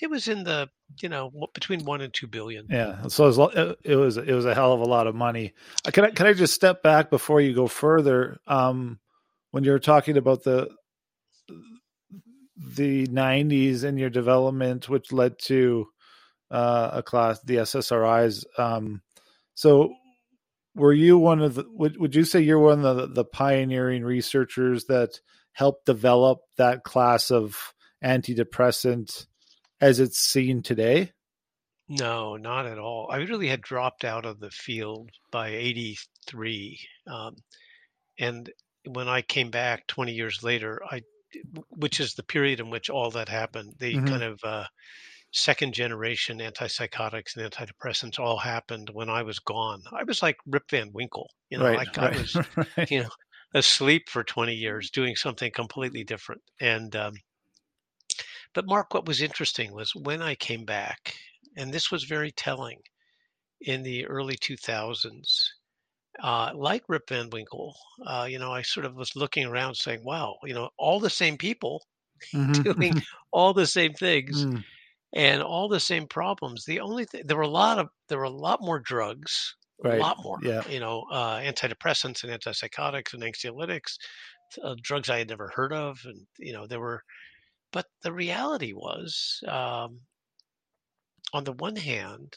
it 0.00 0.10
was 0.10 0.28
in 0.28 0.44
the 0.44 0.68
you 1.00 1.08
know 1.08 1.30
between 1.54 1.84
one 1.84 2.00
and 2.00 2.12
two 2.12 2.26
billion. 2.26 2.66
Yeah, 2.70 3.06
so 3.08 3.24
it 3.24 3.38
was 3.38 3.76
it 3.84 3.96
was 3.96 4.16
it 4.16 4.32
was 4.32 4.44
a 4.44 4.54
hell 4.54 4.72
of 4.72 4.80
a 4.80 4.84
lot 4.84 5.06
of 5.06 5.14
money. 5.14 5.52
Uh, 5.86 5.90
can 5.90 6.04
I 6.04 6.10
can 6.10 6.26
I 6.26 6.32
just 6.32 6.54
step 6.54 6.82
back 6.82 7.10
before 7.10 7.40
you 7.40 7.54
go 7.54 7.66
further? 7.66 8.38
Um, 8.46 8.98
when 9.50 9.64
you're 9.64 9.78
talking 9.78 10.16
about 10.16 10.42
the 10.42 10.68
the 12.56 13.06
90s 13.06 13.84
and 13.84 13.98
your 13.98 14.10
development, 14.10 14.88
which 14.88 15.12
led 15.12 15.38
to 15.38 15.86
uh, 16.50 16.90
a 16.94 17.02
class, 17.02 17.40
the 17.42 17.56
SSRIs. 17.56 18.44
Um, 18.58 19.02
so, 19.54 19.94
were 20.74 20.92
you 20.92 21.18
one 21.18 21.42
of 21.42 21.54
the? 21.54 21.64
Would, 21.68 21.98
would 21.98 22.14
you 22.14 22.24
say 22.24 22.40
you're 22.40 22.58
one 22.58 22.84
of 22.84 22.96
the, 22.96 23.06
the 23.08 23.24
pioneering 23.24 24.04
researchers 24.04 24.86
that 24.86 25.20
helped 25.52 25.86
develop 25.86 26.40
that 26.56 26.82
class 26.82 27.30
of 27.30 27.74
antidepressant 28.02 29.26
as 29.82 29.98
it's 29.98 30.18
seen 30.18 30.62
today? 30.62 31.12
No, 31.88 32.36
not 32.36 32.66
at 32.66 32.78
all. 32.78 33.08
I 33.10 33.16
really 33.16 33.48
had 33.48 33.60
dropped 33.60 34.04
out 34.04 34.24
of 34.24 34.38
the 34.38 34.50
field 34.50 35.10
by 35.30 35.48
83. 35.48 36.78
Um, 37.08 37.36
and 38.18 38.48
when 38.86 39.08
I 39.08 39.20
came 39.22 39.50
back 39.50 39.86
20 39.88 40.12
years 40.12 40.42
later, 40.42 40.80
I, 40.88 41.02
which 41.70 41.98
is 41.98 42.14
the 42.14 42.22
period 42.22 42.60
in 42.60 42.70
which 42.70 42.88
all 42.88 43.10
that 43.10 43.28
happened, 43.28 43.74
the 43.78 43.94
mm-hmm. 43.96 44.06
kind 44.06 44.22
of 44.22 44.40
uh, 44.44 44.64
second 45.32 45.74
generation 45.74 46.38
antipsychotics 46.38 47.36
and 47.36 47.50
antidepressants 47.50 48.20
all 48.20 48.38
happened 48.38 48.88
when 48.92 49.10
I 49.10 49.22
was 49.22 49.40
gone. 49.40 49.82
I 49.92 50.04
was 50.04 50.22
like 50.22 50.36
Rip 50.46 50.70
Van 50.70 50.90
Winkle, 50.92 51.28
you 51.50 51.58
know, 51.58 51.64
right, 51.64 51.78
like 51.78 51.96
right, 51.96 52.14
I 52.14 52.18
was, 52.18 52.36
right. 52.76 52.90
you 52.90 53.02
know, 53.02 53.10
asleep 53.54 54.08
for 54.08 54.22
20 54.22 54.54
years 54.54 54.90
doing 54.90 55.16
something 55.16 55.50
completely 55.50 56.04
different. 56.04 56.40
And, 56.60 56.94
um, 56.94 57.14
but 58.54 58.66
Mark, 58.66 58.94
what 58.94 59.06
was 59.06 59.22
interesting 59.22 59.72
was 59.72 59.94
when 59.94 60.22
I 60.22 60.34
came 60.34 60.64
back, 60.64 61.14
and 61.56 61.72
this 61.72 61.90
was 61.90 62.04
very 62.04 62.30
telling 62.32 62.78
in 63.60 63.82
the 63.82 64.06
early 64.06 64.36
2000s, 64.36 65.26
uh, 66.22 66.50
like 66.54 66.82
Rip 66.88 67.08
Van 67.08 67.30
Winkle, 67.30 67.74
uh, 68.06 68.26
you 68.28 68.38
know, 68.38 68.52
I 68.52 68.62
sort 68.62 68.86
of 68.86 68.94
was 68.94 69.16
looking 69.16 69.46
around 69.46 69.76
saying, 69.76 70.02
wow, 70.04 70.36
you 70.44 70.54
know, 70.54 70.70
all 70.78 71.00
the 71.00 71.10
same 71.10 71.36
people 71.36 71.82
mm-hmm. 72.34 72.62
doing 72.62 73.02
all 73.32 73.52
the 73.52 73.66
same 73.66 73.92
things. 73.94 74.44
Mm 74.44 74.62
and 75.12 75.42
all 75.42 75.68
the 75.68 75.80
same 75.80 76.06
problems. 76.06 76.64
The 76.64 76.80
only 76.80 77.04
thing 77.04 77.22
there 77.26 77.36
were 77.36 77.42
a 77.42 77.48
lot 77.48 77.78
of 77.78 77.88
there 78.08 78.18
were 78.18 78.24
a 78.24 78.30
lot 78.30 78.60
more 78.62 78.78
drugs, 78.78 79.54
right. 79.84 79.98
a 79.98 80.00
lot 80.00 80.18
more. 80.22 80.38
Yeah. 80.42 80.66
You 80.68 80.80
know, 80.80 81.04
uh, 81.10 81.38
antidepressants 81.40 82.24
and 82.24 82.32
antipsychotics 82.32 83.12
and 83.12 83.22
anxiolytics, 83.22 83.96
uh, 84.62 84.74
drugs 84.82 85.10
I 85.10 85.18
had 85.18 85.28
never 85.28 85.52
heard 85.54 85.72
of, 85.72 85.98
and 86.04 86.26
you 86.38 86.52
know 86.52 86.66
there 86.66 86.80
were. 86.80 87.02
But 87.72 87.86
the 88.02 88.12
reality 88.12 88.72
was, 88.72 89.42
um, 89.48 90.00
on 91.32 91.44
the 91.44 91.52
one 91.52 91.76
hand, 91.76 92.34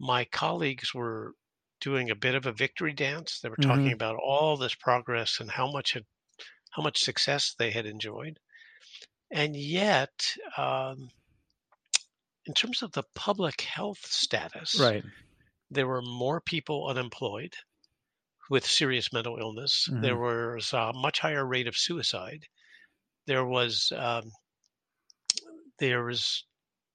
my 0.00 0.24
colleagues 0.24 0.94
were 0.94 1.32
doing 1.80 2.10
a 2.10 2.14
bit 2.14 2.34
of 2.34 2.46
a 2.46 2.52
victory 2.52 2.94
dance. 2.94 3.40
They 3.40 3.50
were 3.50 3.56
talking 3.56 3.86
mm-hmm. 3.86 3.94
about 3.94 4.16
all 4.16 4.56
this 4.56 4.74
progress 4.74 5.38
and 5.40 5.50
how 5.50 5.70
much 5.70 5.92
had, 5.92 6.04
how 6.70 6.82
much 6.82 7.02
success 7.02 7.54
they 7.58 7.70
had 7.70 7.86
enjoyed, 7.86 8.38
and 9.30 9.54
yet. 9.54 10.34
Um, 10.56 11.10
in 12.46 12.52
terms 12.52 12.82
of 12.82 12.92
the 12.92 13.04
public 13.14 13.62
health 13.62 14.04
status, 14.04 14.78
right, 14.78 15.02
there 15.70 15.86
were 15.86 16.02
more 16.02 16.40
people 16.40 16.86
unemployed 16.88 17.54
with 18.50 18.66
serious 18.66 19.12
mental 19.12 19.38
illness. 19.38 19.88
Mm-hmm. 19.90 20.02
There 20.02 20.16
was 20.16 20.72
a 20.72 20.92
much 20.94 21.20
higher 21.20 21.44
rate 21.46 21.66
of 21.66 21.76
suicide. 21.76 22.44
There 23.26 23.46
was 23.46 23.90
um, 23.96 24.30
there 25.78 26.04
was 26.04 26.44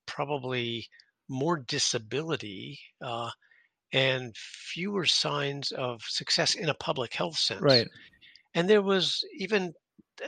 probably 0.05 0.87
more 1.27 1.57
disability 1.57 2.79
uh, 3.01 3.29
and 3.93 4.35
fewer 4.37 5.05
signs 5.05 5.71
of 5.71 6.01
success 6.07 6.55
in 6.55 6.69
a 6.69 6.73
public 6.73 7.13
health 7.13 7.37
sense. 7.37 7.61
Right. 7.61 7.87
And 8.55 8.69
there 8.69 8.81
was 8.81 9.23
even 9.37 9.73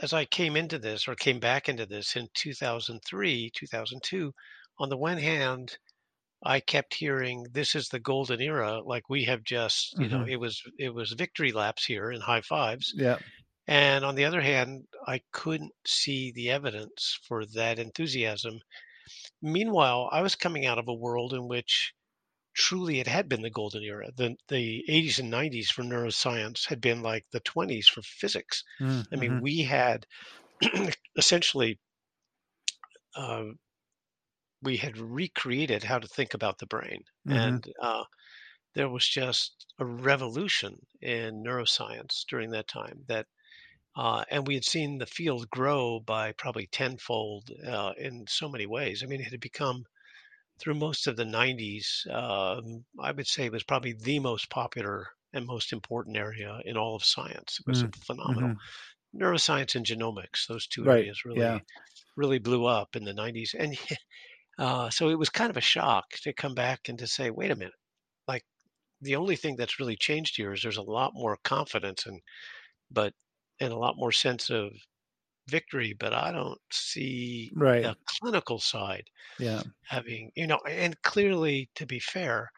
as 0.00 0.12
I 0.12 0.24
came 0.24 0.56
into 0.56 0.78
this 0.78 1.06
or 1.06 1.14
came 1.14 1.38
back 1.38 1.68
into 1.68 1.86
this 1.86 2.16
in 2.16 2.28
2003, 2.34 3.50
2002, 3.54 4.32
on 4.78 4.88
the 4.88 4.96
one 4.96 5.18
hand, 5.18 5.76
I 6.44 6.60
kept 6.60 6.94
hearing 6.94 7.46
this 7.52 7.74
is 7.74 7.88
the 7.88 8.00
golden 8.00 8.40
era, 8.40 8.80
like 8.84 9.08
we 9.08 9.24
have 9.24 9.44
just, 9.44 9.94
you 9.98 10.06
mm-hmm. 10.06 10.16
know, 10.16 10.26
it 10.26 10.36
was 10.36 10.60
it 10.78 10.92
was 10.92 11.12
victory 11.12 11.52
laps 11.52 11.84
here 11.84 12.10
and 12.10 12.22
high 12.22 12.40
fives. 12.40 12.92
Yeah. 12.96 13.18
And 13.66 14.04
on 14.04 14.16
the 14.16 14.24
other 14.24 14.40
hand, 14.40 14.88
I 15.06 15.20
couldn't 15.30 15.72
see 15.86 16.32
the 16.32 16.50
evidence 16.50 17.18
for 17.28 17.46
that 17.46 17.78
enthusiasm. 17.78 18.60
Meanwhile, 19.40 20.08
I 20.12 20.22
was 20.22 20.34
coming 20.34 20.66
out 20.66 20.78
of 20.78 20.88
a 20.88 20.94
world 20.94 21.32
in 21.32 21.46
which 21.48 21.94
truly 22.54 23.00
it 23.00 23.06
had 23.06 23.28
been 23.28 23.42
the 23.42 23.50
golden 23.50 23.82
era. 23.82 24.10
The 24.14 24.36
the 24.48 24.84
80s 24.88 25.18
and 25.18 25.32
90s 25.32 25.68
for 25.68 25.82
neuroscience 25.82 26.66
had 26.66 26.80
been 26.80 27.02
like 27.02 27.24
the 27.30 27.40
20s 27.40 27.86
for 27.86 28.02
physics. 28.02 28.64
Mm-hmm. 28.80 29.14
I 29.14 29.16
mean, 29.16 29.30
mm-hmm. 29.32 29.42
we 29.42 29.62
had 29.62 30.06
essentially 31.16 31.78
uh, 33.16 33.44
we 34.62 34.76
had 34.76 34.98
recreated 34.98 35.82
how 35.82 35.98
to 35.98 36.06
think 36.08 36.34
about 36.34 36.58
the 36.58 36.66
brain, 36.66 37.04
mm-hmm. 37.26 37.38
and 37.38 37.72
uh, 37.80 38.04
there 38.74 38.88
was 38.88 39.06
just 39.06 39.66
a 39.78 39.84
revolution 39.84 40.78
in 41.00 41.42
neuroscience 41.42 42.24
during 42.28 42.50
that 42.50 42.68
time. 42.68 43.04
That 43.08 43.26
uh, 43.96 44.24
and 44.30 44.46
we 44.46 44.54
had 44.54 44.64
seen 44.64 44.98
the 44.98 45.06
field 45.06 45.48
grow 45.50 46.00
by 46.00 46.32
probably 46.32 46.66
tenfold 46.66 47.50
uh, 47.66 47.92
in 47.98 48.24
so 48.28 48.48
many 48.48 48.66
ways. 48.66 49.02
I 49.02 49.06
mean, 49.06 49.20
it 49.20 49.30
had 49.30 49.40
become 49.40 49.84
through 50.58 50.74
most 50.74 51.06
of 51.06 51.16
the 51.16 51.24
90s. 51.24 52.06
Um, 52.10 52.84
I 53.00 53.12
would 53.12 53.26
say 53.26 53.46
it 53.46 53.52
was 53.52 53.64
probably 53.64 53.92
the 53.92 54.18
most 54.18 54.48
popular 54.48 55.08
and 55.32 55.46
most 55.46 55.72
important 55.72 56.16
area 56.16 56.60
in 56.64 56.76
all 56.76 56.96
of 56.96 57.04
science. 57.04 57.58
It 57.60 57.66
was 57.66 57.82
mm-hmm. 57.82 58.00
phenomenal. 58.00 58.50
Mm-hmm. 58.50 59.22
Neuroscience 59.22 59.74
and 59.74 59.84
genomics; 59.84 60.46
those 60.48 60.66
two 60.66 60.84
right. 60.84 61.00
areas 61.00 61.24
really, 61.26 61.40
yeah. 61.40 61.58
really 62.16 62.38
blew 62.38 62.64
up 62.64 62.96
in 62.96 63.04
the 63.04 63.12
90s. 63.12 63.54
And 63.58 63.76
uh, 64.58 64.88
so 64.88 65.10
it 65.10 65.18
was 65.18 65.28
kind 65.28 65.50
of 65.50 65.58
a 65.58 65.62
shock 65.62 66.04
to 66.22 66.32
come 66.32 66.54
back 66.54 66.88
and 66.88 66.98
to 66.98 67.06
say, 67.06 67.30
wait 67.30 67.50
a 67.50 67.56
minute, 67.56 67.74
like 68.26 68.44
the 69.02 69.16
only 69.16 69.36
thing 69.36 69.56
that's 69.56 69.78
really 69.78 69.96
changed 69.96 70.36
here 70.36 70.54
is 70.54 70.62
there's 70.62 70.78
a 70.78 70.82
lot 70.82 71.12
more 71.14 71.36
confidence 71.44 72.06
and, 72.06 72.20
but, 72.90 73.12
and 73.60 73.72
a 73.72 73.78
lot 73.78 73.96
more 73.96 74.12
sense 74.12 74.50
of 74.50 74.72
victory, 75.48 75.94
but 75.98 76.12
I 76.12 76.32
don't 76.32 76.60
see 76.70 77.50
right. 77.54 77.82
the 77.82 77.96
clinical 78.06 78.58
side 78.58 79.04
yeah. 79.38 79.62
having, 79.86 80.30
you 80.34 80.46
know, 80.46 80.60
and 80.68 81.00
clearly 81.02 81.68
to 81.76 81.86
be 81.86 81.98
fair, 81.98 82.50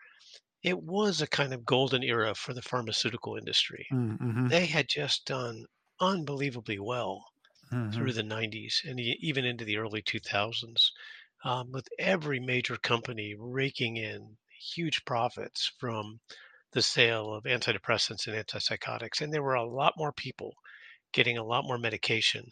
it 0.62 0.82
was 0.82 1.20
a 1.20 1.26
kind 1.26 1.52
of 1.52 1.64
golden 1.64 2.02
era 2.02 2.34
for 2.34 2.54
the 2.54 2.62
pharmaceutical 2.62 3.36
industry. 3.36 3.86
Mm, 3.92 4.18
mm-hmm. 4.18 4.48
They 4.48 4.66
had 4.66 4.88
just 4.88 5.26
done 5.26 5.64
unbelievably 6.00 6.78
well 6.78 7.24
mm-hmm. 7.72 7.90
through 7.90 8.12
the 8.12 8.22
90s 8.22 8.84
and 8.84 8.98
even 8.98 9.44
into 9.44 9.64
the 9.64 9.78
early 9.78 10.02
2000s 10.02 10.90
um, 11.44 11.70
with 11.72 11.86
every 11.98 12.40
major 12.40 12.76
company 12.76 13.34
raking 13.38 13.96
in 13.96 14.36
huge 14.74 15.04
profits 15.04 15.70
from 15.78 16.18
the 16.72 16.82
sale 16.82 17.32
of 17.34 17.44
antidepressants 17.44 18.26
and 18.26 18.36
antipsychotics. 18.36 19.20
And 19.20 19.32
there 19.32 19.42
were 19.42 19.54
a 19.54 19.68
lot 19.68 19.94
more 19.96 20.12
people 20.12 20.54
getting 21.14 21.38
a 21.38 21.44
lot 21.44 21.64
more 21.64 21.78
medication 21.78 22.46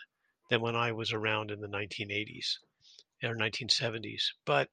than 0.48 0.62
when 0.62 0.74
I 0.76 0.92
was 0.92 1.12
around 1.12 1.50
in 1.50 1.60
the 1.60 1.68
1980s 1.68 2.56
or 3.22 3.36
1970s. 3.36 4.22
But 4.46 4.68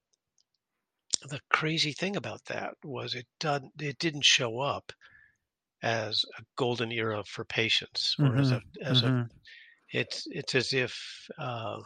the 1.28 1.40
crazy 1.50 1.92
thing 1.92 2.16
about 2.16 2.44
that 2.46 2.74
was 2.82 3.14
it 3.14 3.26
did, 3.38 3.62
it 3.78 3.98
didn't 3.98 4.24
show 4.24 4.60
up 4.60 4.92
as 5.82 6.24
a 6.38 6.42
golden 6.56 6.92
era 6.92 7.22
for 7.24 7.44
patients 7.44 8.16
or 8.18 8.26
mm-hmm. 8.26 8.40
as 8.40 8.50
a 8.52 8.62
as 8.82 9.02
mm-hmm. 9.02 9.20
a 9.20 9.28
it's 9.92 10.26
it's 10.30 10.54
as 10.54 10.72
if 10.72 11.28
uh, 11.38 11.78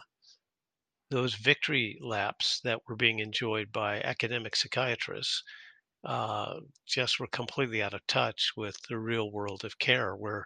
those 1.09 1.35
victory 1.35 1.97
laps 2.01 2.59
that 2.63 2.81
were 2.87 2.95
being 2.95 3.19
enjoyed 3.19 3.71
by 3.71 4.01
academic 4.01 4.55
psychiatrists 4.55 5.43
uh, 6.05 6.59
just 6.87 7.19
were 7.19 7.27
completely 7.27 7.81
out 7.81 7.93
of 7.93 8.05
touch 8.07 8.51
with 8.55 8.75
the 8.89 8.97
real 8.97 9.31
world 9.31 9.65
of 9.65 9.79
care, 9.79 10.15
where, 10.15 10.45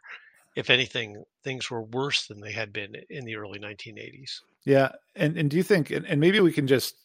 if 0.56 0.70
anything, 0.70 1.24
things 1.44 1.70
were 1.70 1.84
worse 1.84 2.28
than 2.28 2.42
they 2.42 2.52
had 2.52 2.74
been 2.74 2.96
in 3.10 3.26
the 3.26 3.36
early 3.36 3.60
1980s. 3.60 4.40
Yeah, 4.66 4.92
and 5.16 5.38
and 5.38 5.50
do 5.50 5.58
you 5.58 5.64
think, 5.64 5.92
and, 5.92 6.06
and 6.06 6.20
maybe 6.20 6.40
we 6.40 6.52
can 6.52 6.68
just 6.68 6.96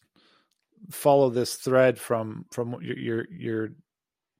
follow 0.91 1.31
this 1.31 1.55
thread 1.55 1.99
from 1.99 2.47
from 2.51 2.77
your 2.83 2.99
your, 2.99 3.27
your 3.31 3.69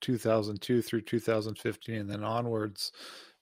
2002 0.01 0.83
through 0.83 1.01
2015 1.01 1.95
and 1.95 2.11
then 2.11 2.23
onwards 2.23 2.93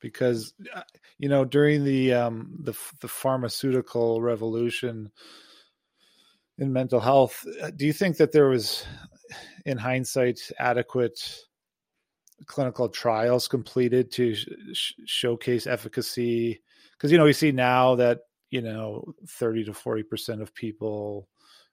because 0.00 0.54
uh, 0.74 0.82
you 1.18 1.28
know 1.28 1.44
during 1.44 1.82
the 1.82 2.12
um 2.12 2.56
the 2.62 2.74
the 3.00 3.08
pharmaceutical 3.08 4.20
revolution 4.20 5.10
in 6.58 6.72
mental 6.72 7.00
health. 7.00 7.44
Uh, 7.60 7.70
do 7.74 7.86
you 7.86 7.92
think 7.92 8.16
that 8.16 8.32
there 8.32 8.48
was, 8.48 8.84
in 9.64 9.78
hindsight, 9.78 10.40
adequate 10.58 11.18
clinical 12.46 12.88
trials 12.88 13.48
completed 13.48 14.10
to 14.12 14.34
sh- 14.34 14.94
showcase 15.04 15.66
efficacy? 15.66 16.62
Because 16.92 17.12
you 17.12 17.18
know 17.18 17.24
we 17.24 17.32
see 17.32 17.52
now 17.52 17.96
that 17.96 18.20
you 18.50 18.62
know 18.62 19.14
thirty 19.28 19.64
to 19.64 19.74
forty 19.74 20.02
percent 20.02 20.42
of 20.42 20.54
people 20.54 21.28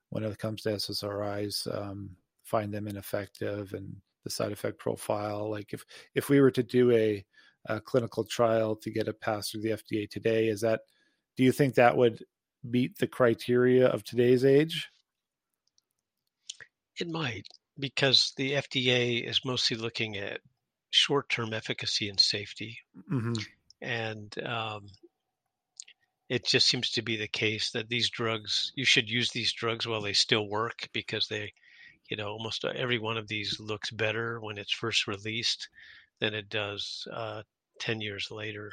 when 0.10 0.24
it 0.24 0.38
comes 0.38 0.64
to 0.64 0.70
SSRIs, 0.70 1.68
um, 1.76 2.12
find 2.44 2.74
them 2.74 2.88
ineffective 2.88 3.74
and 3.74 3.96
the 4.24 4.30
side 4.30 4.52
effect 4.52 4.80
profile. 4.80 5.50
Like 5.50 5.74
if 5.74 5.86
if 6.16 6.30
we 6.30 6.42
were 6.42 6.52
to 6.52 6.64
do 6.64 6.92
a, 6.92 7.26
a 7.68 7.80
clinical 7.80 8.24
trial 8.24 8.76
to 8.78 8.92
get 8.92 9.08
it 9.08 9.22
passed 9.22 9.52
through 9.52 9.62
the 9.62 9.70
FDA 9.70 10.10
today, 10.10 10.48
is 10.48 10.62
that 10.62 10.82
do 11.38 11.44
you 11.44 11.52
think 11.52 11.76
that 11.76 11.96
would 11.96 12.24
meet 12.64 12.98
the 12.98 13.08
criteria 13.08 13.88
of 13.88 14.04
today's 14.04 14.44
age? 14.44 14.90
It 17.00 17.08
might, 17.08 17.48
because 17.78 18.34
the 18.36 18.54
FDA 18.54 19.26
is 19.26 19.46
mostly 19.46 19.78
looking 19.78 20.18
at 20.18 20.42
short-term 20.92 21.54
efficacy 21.54 22.10
and 22.10 22.20
safety, 22.20 22.80
Mm-hmm. 23.12 23.42
and 23.82 24.38
um, 24.44 24.88
it 26.30 26.46
just 26.46 26.68
seems 26.68 26.90
to 26.92 27.02
be 27.02 27.16
the 27.18 27.28
case 27.28 27.72
that 27.72 27.90
these 27.90 28.10
drugs 28.10 28.72
you 28.76 28.86
should 28.86 29.10
use 29.10 29.32
these 29.32 29.52
drugs 29.54 29.88
while 29.88 30.02
they 30.02 30.14
still 30.14 30.48
work 30.48 30.88
because 30.94 31.28
they 31.28 31.54
you 32.10 32.18
know 32.18 32.30
almost 32.30 32.66
every 32.66 33.00
one 33.00 33.18
of 33.18 33.28
these 33.28 33.60
looks 33.60 33.92
better 33.92 34.40
when 34.42 34.58
it's 34.58 34.74
first 34.74 35.08
released 35.08 35.70
than 36.20 36.34
it 36.34 36.50
does 36.50 37.08
uh, 37.14 37.44
10 37.80 38.02
years 38.02 38.30
later 38.32 38.72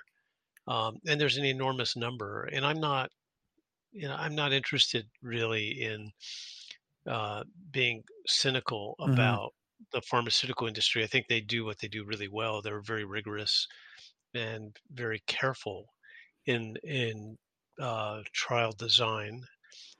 um, 0.68 0.98
and 1.06 1.20
there's 1.20 1.38
an 1.38 1.44
enormous 1.46 1.96
number 1.96 2.44
and 2.44 2.66
i'm 2.66 2.80
not 2.80 3.10
you 3.92 4.08
know 4.08 4.16
i'm 4.16 4.34
not 4.36 4.52
interested 4.52 5.08
really 5.22 5.82
in 5.82 6.12
uh, 7.06 7.44
being 7.70 8.02
cynical 8.26 8.96
Mhm. 9.04 9.38
about 9.38 9.54
the 9.92 10.00
pharmaceutical 10.02 10.66
industry 10.66 11.02
i 11.04 11.06
think 11.06 11.26
they 11.28 11.40
do 11.40 11.64
what 11.64 11.78
they 11.80 11.88
do 11.88 12.04
really 12.04 12.28
well 12.28 12.60
they're 12.62 12.80
very 12.80 13.04
rigorous 13.04 13.66
and 14.34 14.76
very 14.92 15.22
careful 15.26 15.86
in 16.46 16.76
in 16.84 17.36
uh, 17.80 18.20
trial 18.32 18.72
design, 18.72 19.42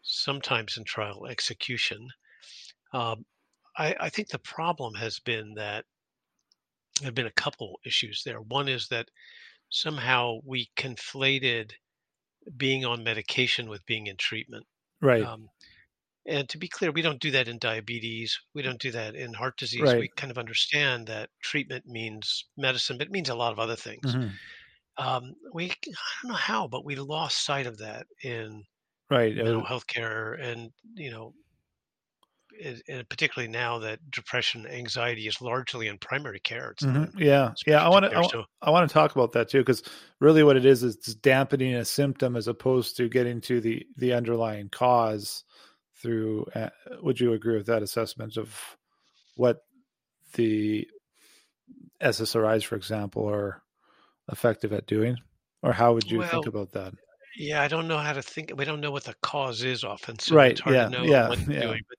sometimes 0.02 0.76
in 0.76 0.84
trial 0.84 1.26
execution. 1.26 2.08
Um, 2.92 3.24
I, 3.76 3.94
I 4.00 4.08
think 4.08 4.28
the 4.28 4.38
problem 4.38 4.94
has 4.94 5.18
been 5.20 5.54
that 5.56 5.84
there 7.00 7.08
have 7.08 7.14
been 7.14 7.26
a 7.26 7.32
couple 7.32 7.78
issues 7.84 8.22
there. 8.24 8.40
One 8.40 8.68
is 8.68 8.88
that 8.88 9.08
somehow 9.70 10.38
we 10.44 10.70
conflated 10.76 11.72
being 12.56 12.84
on 12.84 13.04
medication 13.04 13.68
with 13.68 13.84
being 13.84 14.06
in 14.06 14.16
treatment. 14.16 14.64
Right. 15.02 15.22
Um, 15.22 15.48
and 16.28 16.48
to 16.50 16.58
be 16.58 16.68
clear, 16.68 16.90
we 16.92 17.02
don't 17.02 17.20
do 17.20 17.30
that 17.32 17.48
in 17.48 17.58
diabetes. 17.58 18.38
We 18.54 18.62
don't 18.62 18.80
do 18.80 18.90
that 18.92 19.14
in 19.14 19.32
heart 19.34 19.56
disease. 19.58 19.80
Right. 19.82 19.98
We 19.98 20.08
kind 20.16 20.30
of 20.30 20.38
understand 20.38 21.06
that 21.08 21.30
treatment 21.42 21.86
means 21.86 22.44
medicine, 22.56 22.98
but 22.98 23.06
it 23.08 23.12
means 23.12 23.28
a 23.28 23.34
lot 23.34 23.52
of 23.52 23.58
other 23.58 23.76
things. 23.76 24.16
Mhm. 24.16 24.38
Um, 24.98 25.34
we, 25.52 25.70
I 25.70 25.74
don't 26.22 26.30
know 26.30 26.34
how, 26.36 26.68
but 26.68 26.84
we 26.84 26.96
lost 26.96 27.44
sight 27.44 27.66
of 27.66 27.78
that 27.78 28.06
in 28.24 28.64
Right. 29.10 29.36
mental 29.42 29.62
Uh, 29.62 29.64
health 29.64 29.86
care 29.86 30.34
and 30.34 30.72
you 30.94 31.10
know 31.10 31.34
and 32.62 32.82
and 32.88 33.08
particularly 33.08 33.50
now 33.50 33.78
that 33.78 33.98
depression 34.10 34.66
anxiety 34.66 35.26
is 35.26 35.40
largely 35.40 35.88
in 35.88 35.98
primary 35.98 36.40
care 36.40 36.74
mhm. 36.82 37.10
Yeah. 37.18 37.52
Yeah. 37.66 37.84
I 37.84 37.88
want 37.88 38.04
to. 38.04 38.16
I, 38.16 38.22
so 38.22 38.44
I 38.62 38.70
want 38.70 38.88
to 38.88 38.92
talk 38.92 39.14
about 39.14 39.32
that 39.32 39.48
too, 39.48 39.58
because 39.60 39.82
really, 40.20 40.42
what 40.42 40.56
it 40.56 40.64
is 40.64 40.82
is 40.82 40.96
dampening 40.96 41.74
a 41.74 41.84
symptom 41.84 42.36
as 42.36 42.48
opposed 42.48 42.96
to 42.96 43.08
getting 43.08 43.40
to 43.42 43.60
the 43.60 43.86
the 43.96 44.12
underlying 44.12 44.68
cause. 44.70 45.44
Through, 45.96 46.44
uh, 46.54 46.70
would 47.02 47.20
you 47.20 47.32
agree 47.32 47.56
with 47.56 47.66
that 47.66 47.82
assessment 47.82 48.36
of 48.36 48.76
what 49.36 49.62
the 50.34 50.88
SSRIs, 52.02 52.64
for 52.64 52.76
example, 52.76 53.28
are 53.28 53.62
effective 54.30 54.72
at 54.72 54.86
doing, 54.86 55.18
or 55.62 55.72
how 55.74 55.94
would 55.94 56.10
you 56.10 56.22
think 56.22 56.46
about 56.46 56.72
that? 56.72 56.94
yeah 57.36 57.62
i 57.62 57.68
don't 57.68 57.88
know 57.88 57.98
how 57.98 58.12
to 58.12 58.22
think 58.22 58.52
we 58.56 58.64
don't 58.64 58.80
know 58.80 58.90
what 58.90 59.04
the 59.04 59.14
cause 59.22 59.62
is 59.62 59.84
often 59.84 60.18
so 60.18 60.34
Right. 60.34 60.50
it's 60.50 60.60
hard 60.60 60.74
Yeah. 60.74 60.86
to 60.86 60.90
know 60.90 61.04
Yeah. 61.04 61.34
Yeah. 61.46 61.60
doing 61.60 61.82
but 61.88 61.98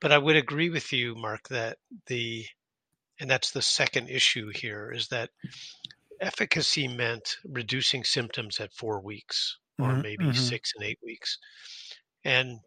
but 0.00 0.12
i 0.12 0.18
would 0.18 0.36
agree 0.36 0.70
with 0.70 0.92
you 0.92 1.14
mark 1.14 1.48
that 1.48 1.78
the 2.06 2.46
and 3.20 3.30
that's 3.30 3.52
the 3.52 3.62
second 3.62 4.08
issue 4.10 4.50
here 4.54 4.92
is 4.92 5.08
that 5.08 5.30
efficacy 6.20 6.88
meant 6.88 7.36
reducing 7.44 8.04
symptoms 8.04 8.60
at 8.60 8.72
four 8.74 9.02
weeks 9.02 9.58
or 9.80 9.96
Mhm, 9.96 10.02
maybe 10.02 10.32
mhm. 10.32 10.34
six 10.34 10.72
and 10.76 10.84
eight 10.84 10.98
weeks 11.02 11.38
and 12.24 12.60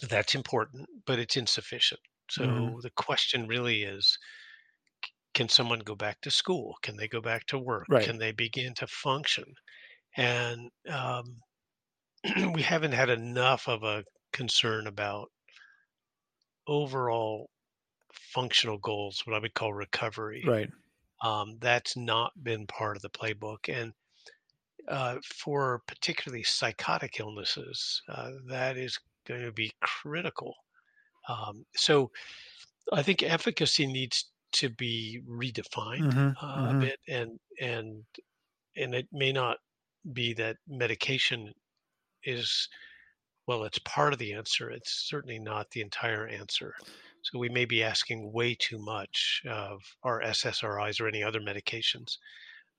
that's 0.00 0.34
important 0.34 0.88
but 1.06 1.18
it's 1.18 1.36
insufficient 1.36 2.00
so 2.30 2.44
Mhm. 2.46 2.82
the 2.82 2.90
question 2.90 3.46
really 3.46 3.82
is 3.84 4.18
can 5.34 5.48
someone 5.48 5.78
go 5.80 5.94
back 5.94 6.20
to 6.20 6.30
school 6.30 6.76
can 6.82 6.96
they 6.96 7.08
go 7.08 7.20
back 7.20 7.46
to 7.46 7.58
work 7.58 7.88
Right. 7.88 8.04
can 8.04 8.18
they 8.18 8.32
begin 8.32 8.74
to 8.74 8.86
function 8.86 9.54
and 10.16 10.70
um, 10.88 11.40
we 12.54 12.62
haven't 12.62 12.92
had 12.92 13.10
enough 13.10 13.68
of 13.68 13.82
a 13.84 14.04
concern 14.32 14.86
about 14.86 15.30
overall 16.66 17.50
functional 18.12 18.78
goals 18.78 19.22
what 19.26 19.36
i 19.36 19.38
would 19.40 19.54
call 19.54 19.72
recovery 19.74 20.46
Right. 20.46 20.70
um, 21.22 21.58
that's 21.60 21.96
not 21.96 22.32
been 22.42 22.66
part 22.66 22.96
of 22.96 23.02
the 23.02 23.10
playbook 23.10 23.68
and 23.68 23.94
uh, 24.88 25.18
for 25.24 25.82
particularly 25.86 26.44
psychotic 26.44 27.20
illnesses 27.20 28.02
uh, 28.08 28.32
that 28.48 28.76
is 28.76 28.98
going 29.28 29.42
to 29.44 29.52
be 29.52 29.72
critical. 29.82 30.54
Um, 31.28 31.66
so 31.76 32.10
i 32.92 33.02
think 33.02 33.22
efficacy 33.22 33.86
needs 33.86 34.30
to 34.52 34.68
be 34.70 35.20
redefined 35.28 36.12
hmm 36.12 36.30
uh, 36.42 36.68
a 36.70 36.74
hmm 36.74 36.84
bit 36.84 36.98
and 37.08 37.38
and 37.60 38.04
and 38.76 38.94
it 38.94 39.08
may 39.12 39.32
not 39.32 39.58
be 40.12 40.34
that 40.34 40.56
medication 40.68 41.52
is 42.24 42.68
well 43.46 43.64
it's 43.64 43.78
part 43.80 44.12
of 44.12 44.18
the 44.18 44.32
answer 44.34 44.70
it's 44.70 44.92
certainly 45.08 45.38
not 45.38 45.70
the 45.72 45.80
entire 45.80 46.26
answer. 46.28 46.74
So 47.22 47.38
we 47.38 47.48
may 47.50 47.64
be 47.66 47.82
asking 47.82 48.32
way 48.32 48.54
too 48.54 48.78
much 48.78 49.42
of 49.46 49.82
our 50.04 50.20
ssris 50.22 51.00
or 51.00 51.08
any 51.08 51.22
other 51.22 51.40
medications 51.40 52.18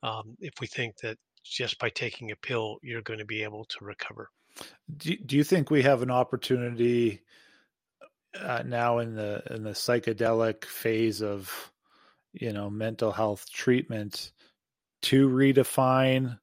um, 0.03 0.37
if 0.39 0.53
we 0.61 0.67
think 0.67 0.97
that 1.03 1.17
just 1.43 1.79
by 1.79 1.89
taking 1.89 2.31
a 2.31 2.35
pill 2.37 2.79
you're 2.83 3.01
going 3.03 3.19
to 3.19 3.25
be 3.25 3.43
able 3.43 3.65
to 3.65 3.85
recover 3.85 4.29
Do, 4.97 5.15
do 5.15 5.37
you 5.37 5.43
think 5.43 5.69
we 5.69 5.83
have 5.83 6.01
an 6.01 6.11
opportunity 6.11 7.21
uh, 8.39 8.63
now 8.65 8.99
in 8.99 9.15
the 9.15 9.41
in 9.49 9.63
the 9.63 9.71
psychedelic 9.71 10.65
phase 10.65 11.21
of 11.21 11.71
you 12.33 12.53
know 12.53 12.69
mental 12.69 13.11
health 13.11 13.49
treatment 13.51 14.31
to 15.03 15.29
redefine 15.29 16.39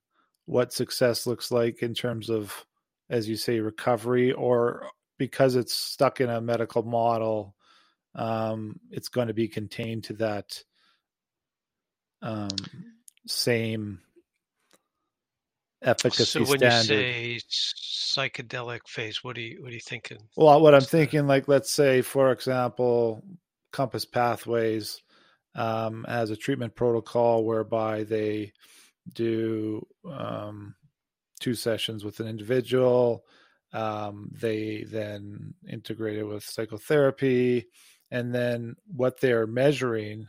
what 0.47 0.73
success 0.73 1.27
looks 1.27 1.51
like 1.51 1.83
in 1.83 1.95
terms 1.95 2.31
of 2.31 2.65
as 3.11 3.29
you 3.29 3.37
say 3.37 3.61
recovery? 3.61 4.33
Or 4.33 4.89
because 5.19 5.57
it's 5.57 5.75
stuck 5.75 6.21
in 6.21 6.31
a 6.31 6.41
medical 6.41 6.83
model 6.83 7.57
um, 8.17 8.81
it's 8.91 9.09
going 9.09 9.29
to 9.29 9.35
be 9.35 9.47
contained 9.47 10.05
to 10.05 10.15
that 10.15 10.63
um, 12.23 12.49
same 13.27 14.01
efficacy 15.87 16.45
so 16.45 16.51
when 16.51 16.61
you 16.61 16.71
say 16.71 17.41
psychedelic 17.49 18.81
phase 18.87 19.25
what 19.25 19.37
are 19.39 19.41
you 19.41 19.63
what 19.63 19.71
are 19.71 19.75
you 19.75 19.81
thinking 19.81 20.19
Well, 20.37 20.61
what 20.61 20.75
I'm 20.75 20.81
thinking, 20.83 21.27
like, 21.27 21.49
let's 21.49 21.73
say, 21.73 22.03
for 22.03 22.31
example, 22.33 23.23
Compass 23.73 24.05
Pathways 24.05 25.03
um, 25.55 26.05
has 26.09 26.31
a 26.31 26.37
treatment 26.37 26.75
protocol 26.75 27.45
whereby 27.45 28.05
they 28.05 28.53
do 29.15 29.87
um, 30.11 30.75
two 31.41 31.55
sessions 31.55 32.05
with 32.05 32.21
an 32.21 32.29
individual. 32.29 33.25
Um, 33.73 34.31
they 34.41 34.85
then 34.85 35.55
integrate 35.69 36.19
it 36.19 36.25
with 36.25 36.45
psychotherapy. 36.45 37.67
And 38.11 38.35
then 38.35 38.77
what 38.87 39.21
they're 39.21 39.47
measuring 39.47 40.27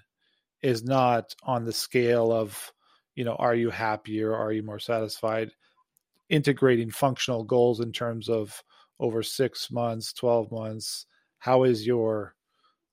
is 0.61 0.83
not 0.83 1.35
on 1.43 1.65
the 1.65 1.73
scale 1.73 2.31
of, 2.31 2.73
you 3.17 3.25
know, 3.25 3.35
are 3.37 3.55
you 3.55 3.71
happier? 3.71 4.35
Are 4.35 4.53
you 4.53 4.63
more 4.63 4.79
satisfied? 4.79 5.51
Integrating 6.29 6.91
functional 6.91 7.43
goals 7.45 7.79
in 7.81 7.91
terms 7.93 8.29
of 8.29 8.63
over 8.99 9.23
six 9.23 9.71
months, 9.71 10.13
12 10.13 10.51
months, 10.51 11.07
how 11.39 11.63
has 11.63 11.87
your 11.87 12.35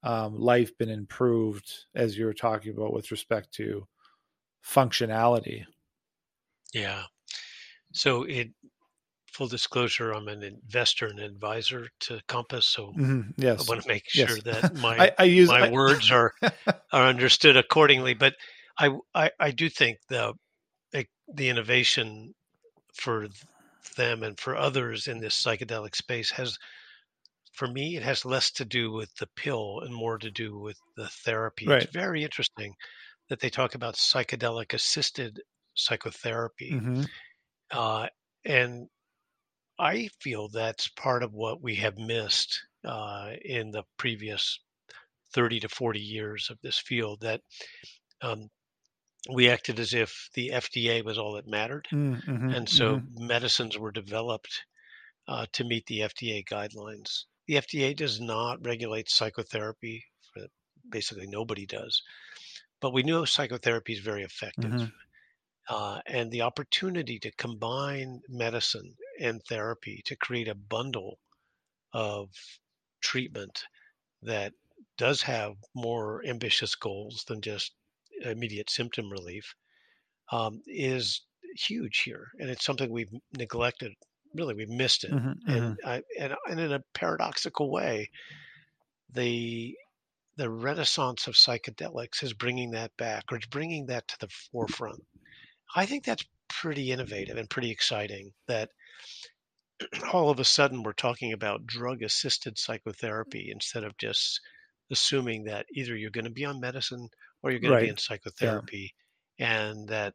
um, 0.04 0.36
life 0.36 0.76
been 0.78 0.90
improved 0.90 1.86
as 1.94 2.18
you 2.18 2.26
were 2.26 2.34
talking 2.34 2.72
about 2.72 2.92
with 2.94 3.10
respect 3.12 3.52
to 3.54 3.88
functionality? 4.64 5.64
yeah 6.72 7.04
so 7.92 8.24
it 8.24 8.50
full 9.32 9.48
disclosure 9.48 10.12
i'm 10.12 10.28
an 10.28 10.42
investor 10.44 11.06
and 11.08 11.20
advisor 11.20 11.88
to 12.00 12.20
compass 12.28 12.66
so 12.68 12.96
Mhm, 12.96 13.34
Yes. 13.36 13.60
I 13.60 13.62
want 13.68 13.82
to 13.82 13.88
make 13.88 14.04
yes. 14.12 14.38
sure 14.38 14.40
that 14.42 14.70
my 14.72 14.98
I, 14.98 15.12
I 15.18 15.24
use 15.24 15.52
my 15.52 15.60
I- 15.60 15.72
words 15.72 16.10
are 16.12 16.32
are 16.92 17.06
understood 17.08 17.56
accordingly. 17.56 18.14
But 18.14 18.34
I 18.78 18.90
I, 19.14 19.30
I 19.40 19.50
do 19.50 19.68
think 19.68 19.98
the 20.08 20.34
the 21.28 21.48
innovation 21.48 22.34
for 22.94 23.28
them 23.96 24.22
and 24.22 24.38
for 24.40 24.56
others 24.56 25.08
in 25.08 25.20
this 25.20 25.42
psychedelic 25.42 25.94
space 25.96 26.30
has, 26.32 26.58
for 27.54 27.68
me, 27.68 27.96
it 27.96 28.02
has 28.02 28.24
less 28.24 28.50
to 28.52 28.64
do 28.64 28.92
with 28.92 29.14
the 29.16 29.28
pill 29.36 29.80
and 29.80 29.94
more 29.94 30.18
to 30.18 30.30
do 30.30 30.58
with 30.58 30.78
the 30.96 31.08
therapy. 31.08 31.66
Right. 31.66 31.72
It's 31.72 31.92
very 31.92 32.22
interesting 32.24 32.74
that 33.28 33.40
they 33.40 33.50
talk 33.50 33.74
about 33.74 33.96
psychedelic 33.96 34.74
assisted 34.74 35.42
psychotherapy, 35.76 36.80
Mhm, 36.80 37.06
uh, 37.72 38.08
and 38.44 38.88
I 39.78 40.08
feel 40.20 40.48
that's 40.48 40.88
part 40.88 41.22
of 41.22 41.32
what 41.32 41.62
we 41.62 41.76
have 41.76 41.96
missed 41.98 42.60
uh, 42.84 43.34
in 43.44 43.70
the 43.70 43.84
previous 43.98 44.58
30 45.32 45.60
to 45.60 45.68
40 45.68 46.00
years 46.00 46.50
of 46.50 46.58
this 46.62 46.78
field 46.78 47.20
that 47.22 47.42
um, 48.22 48.48
we 49.30 49.48
acted 49.48 49.80
as 49.80 49.94
if 49.94 50.28
the 50.34 50.50
FDA 50.50 51.04
was 51.04 51.18
all 51.18 51.34
that 51.34 51.46
mattered. 51.46 51.88
Mm-hmm, 51.92 52.50
and 52.50 52.68
so 52.68 52.96
mm-hmm. 52.96 53.26
medicines 53.26 53.78
were 53.78 53.92
developed 53.92 54.64
uh, 55.28 55.46
to 55.52 55.64
meet 55.64 55.86
the 55.86 56.00
FDA 56.00 56.44
guidelines. 56.44 57.24
The 57.46 57.54
FDA 57.54 57.96
does 57.96 58.20
not 58.20 58.64
regulate 58.64 59.10
psychotherapy. 59.10 60.04
For, 60.32 60.46
basically, 60.90 61.26
nobody 61.26 61.66
does. 61.66 62.02
But 62.80 62.92
we 62.92 63.02
know 63.02 63.24
psychotherapy 63.24 63.94
is 63.94 64.00
very 64.00 64.22
effective. 64.22 64.70
Mm-hmm. 64.70 64.84
Uh, 65.66 66.00
and 66.06 66.30
the 66.30 66.42
opportunity 66.42 67.18
to 67.20 67.32
combine 67.32 68.20
medicine 68.28 68.94
and 69.18 69.40
therapy 69.48 70.02
to 70.04 70.16
create 70.16 70.48
a 70.48 70.54
bundle 70.54 71.18
of 71.94 72.28
treatment 73.00 73.64
that 74.22 74.52
does 74.98 75.22
have 75.22 75.54
more 75.74 76.22
ambitious 76.26 76.74
goals 76.74 77.24
than 77.28 77.40
just 77.40 77.72
immediate 78.22 78.70
symptom 78.70 79.10
relief 79.10 79.54
um, 80.32 80.60
is 80.66 81.22
huge 81.56 82.02
here, 82.04 82.28
and 82.38 82.50
it's 82.50 82.64
something 82.64 82.90
we've 82.90 83.12
neglected. 83.36 83.92
Really, 84.34 84.54
we've 84.54 84.68
missed 84.68 85.04
it, 85.04 85.12
mm-hmm, 85.12 85.50
and, 85.50 85.76
mm-hmm. 85.78 85.88
I, 85.88 86.02
and 86.18 86.34
and 86.50 86.60
in 86.60 86.72
a 86.72 86.82
paradoxical 86.92 87.70
way, 87.70 88.10
the 89.12 89.76
the 90.36 90.50
renaissance 90.50 91.26
of 91.28 91.34
psychedelics 91.34 92.22
is 92.22 92.32
bringing 92.32 92.72
that 92.72 92.96
back, 92.96 93.24
or 93.30 93.36
it's 93.36 93.46
bringing 93.46 93.86
that 93.86 94.08
to 94.08 94.16
the 94.20 94.28
forefront. 94.52 95.04
I 95.76 95.86
think 95.86 96.04
that's 96.04 96.24
pretty 96.48 96.90
innovative 96.90 97.36
and 97.36 97.48
pretty 97.48 97.70
exciting. 97.70 98.32
That 98.48 98.70
all 100.12 100.30
of 100.30 100.40
a 100.40 100.44
sudden 100.44 100.82
we're 100.82 100.92
talking 100.92 101.32
about 101.32 101.66
drug 101.66 102.02
assisted 102.02 102.58
psychotherapy 102.58 103.50
instead 103.52 103.84
of 103.84 103.96
just 103.98 104.40
assuming 104.90 105.44
that 105.44 105.66
either 105.72 105.96
you're 105.96 106.10
going 106.10 106.24
to 106.24 106.30
be 106.30 106.44
on 106.44 106.60
medicine 106.60 107.08
or 107.44 107.50
you're 107.50 107.60
going 107.60 107.72
right. 107.74 107.80
to 107.80 107.86
be 107.86 107.90
in 107.90 107.98
psychotherapy 107.98 108.94
yeah. 109.38 109.60
and 109.60 109.88
that 109.88 110.14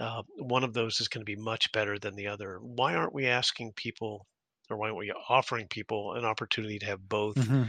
uh, 0.00 0.22
one 0.36 0.62
of 0.62 0.74
those 0.74 1.00
is 1.00 1.08
going 1.08 1.24
to 1.24 1.36
be 1.36 1.40
much 1.40 1.72
better 1.72 1.98
than 1.98 2.14
the 2.14 2.28
other. 2.28 2.58
Why 2.60 2.94
aren't 2.94 3.14
we 3.14 3.26
asking 3.26 3.72
people, 3.74 4.26
or 4.70 4.76
why 4.76 4.88
aren't 4.88 4.98
we 4.98 5.12
offering 5.28 5.66
people 5.66 6.12
an 6.12 6.24
opportunity 6.24 6.78
to 6.78 6.86
have 6.86 7.08
both 7.08 7.36
mm-hmm. 7.36 7.64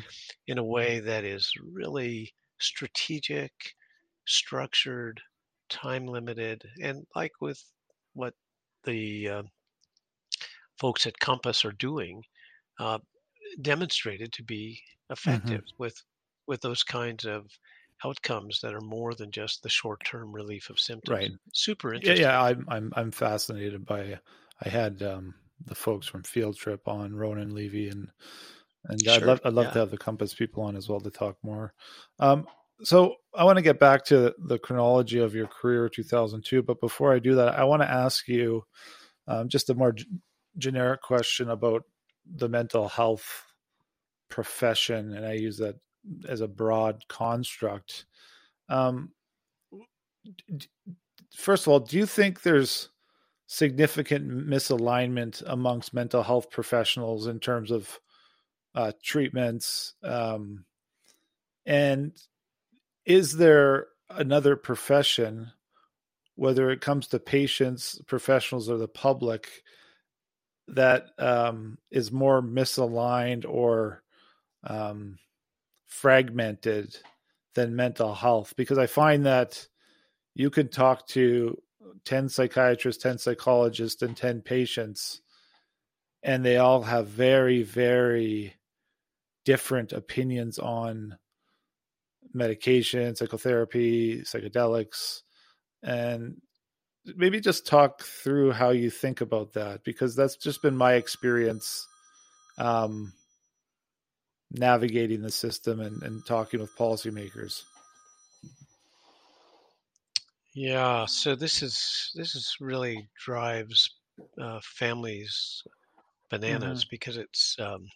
in 0.45 0.57
a 0.57 0.63
way 0.63 0.99
that 0.99 1.23
is 1.23 1.51
really 1.63 2.33
strategic, 2.59 3.51
structured, 4.27 5.21
time 5.69 6.05
limited, 6.05 6.61
and 6.81 7.07
like 7.15 7.31
with 7.39 7.63
what 8.13 8.33
the 8.83 9.29
uh, 9.29 9.43
folks 10.77 11.07
at 11.07 11.19
Compass 11.19 11.63
are 11.65 11.71
doing, 11.71 12.21
uh, 12.79 12.99
demonstrated 13.61 14.33
to 14.33 14.43
be 14.43 14.81
mm-hmm. 14.81 15.13
effective 15.13 15.61
mm-hmm. 15.61 15.83
with 15.83 15.95
with 16.47 16.61
those 16.61 16.83
kinds 16.83 17.25
of 17.25 17.45
outcomes 18.05 18.61
that 18.61 18.73
are 18.73 18.81
more 18.81 19.13
than 19.13 19.31
just 19.31 19.63
the 19.63 19.69
short-term 19.69 20.33
relief 20.33 20.69
of 20.69 20.79
symptoms. 20.79 21.17
Right. 21.17 21.31
Super 21.53 21.93
interesting. 21.93 22.23
Yeah, 22.23 22.31
yeah. 22.31 22.43
I'm 22.43 22.65
I'm 22.69 22.93
I'm 22.95 23.11
fascinated 23.11 23.85
by. 23.85 24.19
I 24.61 24.69
had 24.69 25.01
um, 25.01 25.35
the 25.65 25.75
folks 25.75 26.07
from 26.07 26.23
Field 26.23 26.57
Trip 26.57 26.87
on 26.87 27.15
Ronan 27.15 27.53
Levy 27.53 27.89
and 27.89 28.09
and 28.85 29.01
sure. 29.03 29.13
I'd 29.13 29.23
love 29.23 29.41
I'd 29.45 29.53
love 29.53 29.65
yeah. 29.67 29.71
to 29.71 29.79
have 29.79 29.91
the 29.91 29.97
Compass 29.97 30.33
people 30.33 30.63
on 30.63 30.75
as 30.75 30.87
well 30.87 30.99
to 31.01 31.11
talk 31.11 31.37
more. 31.43 31.73
Um, 32.19 32.47
so 32.81 33.15
I 33.35 33.43
want 33.43 33.57
to 33.57 33.63
get 33.63 33.79
back 33.79 34.05
to 34.05 34.33
the 34.37 34.57
chronology 34.57 35.19
of 35.19 35.35
your 35.35 35.47
career, 35.47 35.89
2002. 35.89 36.63
But 36.63 36.79
before 36.79 37.13
I 37.13 37.19
do 37.19 37.35
that, 37.35 37.49
I 37.59 37.65
want 37.65 37.81
to 37.81 37.91
ask 37.91 38.27
you 38.27 38.63
um, 39.27 39.49
just 39.49 39.69
a 39.69 39.75
more 39.75 39.91
g- 39.91 40.05
generic 40.57 41.01
question 41.01 41.49
about 41.49 41.83
the 42.25 42.47
mental 42.47 42.87
health 42.87 43.45
profession, 44.29 45.13
and 45.13 45.25
I 45.25 45.33
use 45.33 45.57
that 45.57 45.75
as 46.27 46.41
a 46.41 46.47
broad 46.47 47.07
construct. 47.07 48.05
Um, 48.67 49.11
first 51.35 51.63
of 51.63 51.73
all, 51.73 51.79
do 51.79 51.97
you 51.97 52.05
think 52.05 52.41
there's 52.41 52.89
significant 53.47 54.29
misalignment 54.47 55.41
amongst 55.47 55.93
mental 55.93 56.23
health 56.23 56.51
professionals 56.51 57.27
in 57.27 57.39
terms 57.39 57.71
of 57.71 57.99
uh, 58.75 58.91
treatments? 59.03 59.95
Um, 60.03 60.65
and 61.65 62.13
is 63.05 63.37
there 63.37 63.87
another 64.09 64.55
profession, 64.55 65.51
whether 66.35 66.69
it 66.69 66.81
comes 66.81 67.07
to 67.07 67.19
patients, 67.19 67.99
professionals, 68.07 68.69
or 68.69 68.77
the 68.77 68.87
public, 68.87 69.49
that 70.67 71.07
um, 71.17 71.77
is 71.89 72.11
more 72.11 72.41
misaligned 72.41 73.45
or 73.47 74.03
um, 74.63 75.17
fragmented 75.89 76.95
than 77.55 77.75
mental 77.75 78.13
health 78.13 78.53
because 78.55 78.77
I 78.77 78.85
find 78.85 79.25
that 79.25 79.67
you 80.35 80.49
can 80.49 80.69
talk 80.69 81.05
to 81.07 81.61
10 82.05 82.29
psychiatrists, 82.29 83.03
10 83.03 83.17
psychologists, 83.17 84.01
and 84.01 84.15
10 84.15 84.41
patients, 84.41 85.21
and 86.23 86.45
they 86.45 86.57
all 86.57 86.83
have 86.83 87.07
very, 87.07 87.63
very 87.63 88.55
different 89.43 89.91
opinions 89.91 90.59
on 90.59 91.17
medication, 92.33 93.15
psychotherapy, 93.15 94.21
psychedelics, 94.21 95.23
and 95.83 96.39
maybe 97.15 97.39
just 97.39 97.65
talk 97.65 98.03
through 98.03 98.51
how 98.51 98.69
you 98.69 98.89
think 98.89 99.21
about 99.21 99.53
that 99.53 99.83
because 99.83 100.15
that's 100.15 100.35
just 100.35 100.61
been 100.61 100.77
my 100.77 100.93
experience 100.93 101.87
um, 102.59 103.13
navigating 104.51 105.21
the 105.21 105.31
system 105.31 105.79
and, 105.79 106.01
and 106.03 106.25
talking 106.25 106.59
with 106.59 106.75
policymakers? 106.77 107.63
Yeah, 110.53 111.05
so 111.05 111.35
this 111.35 111.61
is 111.61 112.11
this 112.15 112.35
is 112.35 112.55
really 112.59 113.07
drives 113.23 113.89
uh, 114.41 114.59
families 114.63 115.63
bananas 116.29 116.83
mm-hmm. 116.83 116.89
because 116.91 117.17
it's 117.17 117.55
um, 117.59 117.87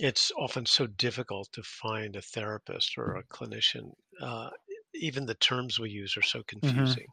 it's 0.00 0.32
often 0.38 0.66
so 0.66 0.86
difficult 0.86 1.48
to 1.52 1.62
find 1.62 2.16
a 2.16 2.22
therapist 2.22 2.96
or 2.96 3.16
a 3.16 3.24
clinician. 3.24 3.92
Uh, 4.20 4.50
even 4.94 5.26
the 5.26 5.34
terms 5.34 5.78
we 5.78 5.90
use 5.90 6.16
are 6.16 6.22
so 6.22 6.40
mm-hmm. 6.40 6.60
confusing. 6.60 7.06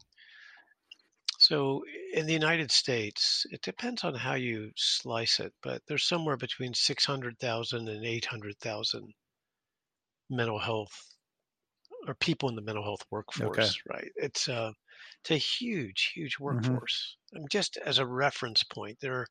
So 1.50 1.82
in 2.14 2.26
the 2.26 2.32
United 2.32 2.70
States, 2.70 3.44
it 3.50 3.60
depends 3.62 4.04
on 4.04 4.14
how 4.14 4.34
you 4.34 4.70
slice 4.76 5.40
it, 5.40 5.52
but 5.64 5.82
there's 5.88 6.04
somewhere 6.04 6.36
between 6.36 6.72
600,000 6.72 7.88
and 7.88 8.04
800,000 8.04 9.12
mental 10.30 10.60
health 10.60 11.16
or 12.06 12.14
people 12.14 12.50
in 12.50 12.54
the 12.54 12.62
mental 12.62 12.84
health 12.84 13.04
workforce, 13.10 13.58
okay. 13.58 13.70
right? 13.92 14.12
It's 14.14 14.46
a, 14.46 14.72
it's 15.22 15.32
a 15.32 15.38
huge, 15.38 16.12
huge 16.14 16.36
mm-hmm. 16.36 16.44
workforce. 16.44 17.16
Mm-hmm. 17.34 17.46
just 17.50 17.78
as 17.78 17.98
a 17.98 18.06
reference 18.06 18.62
point, 18.62 18.98
there 19.00 19.14
are 19.14 19.26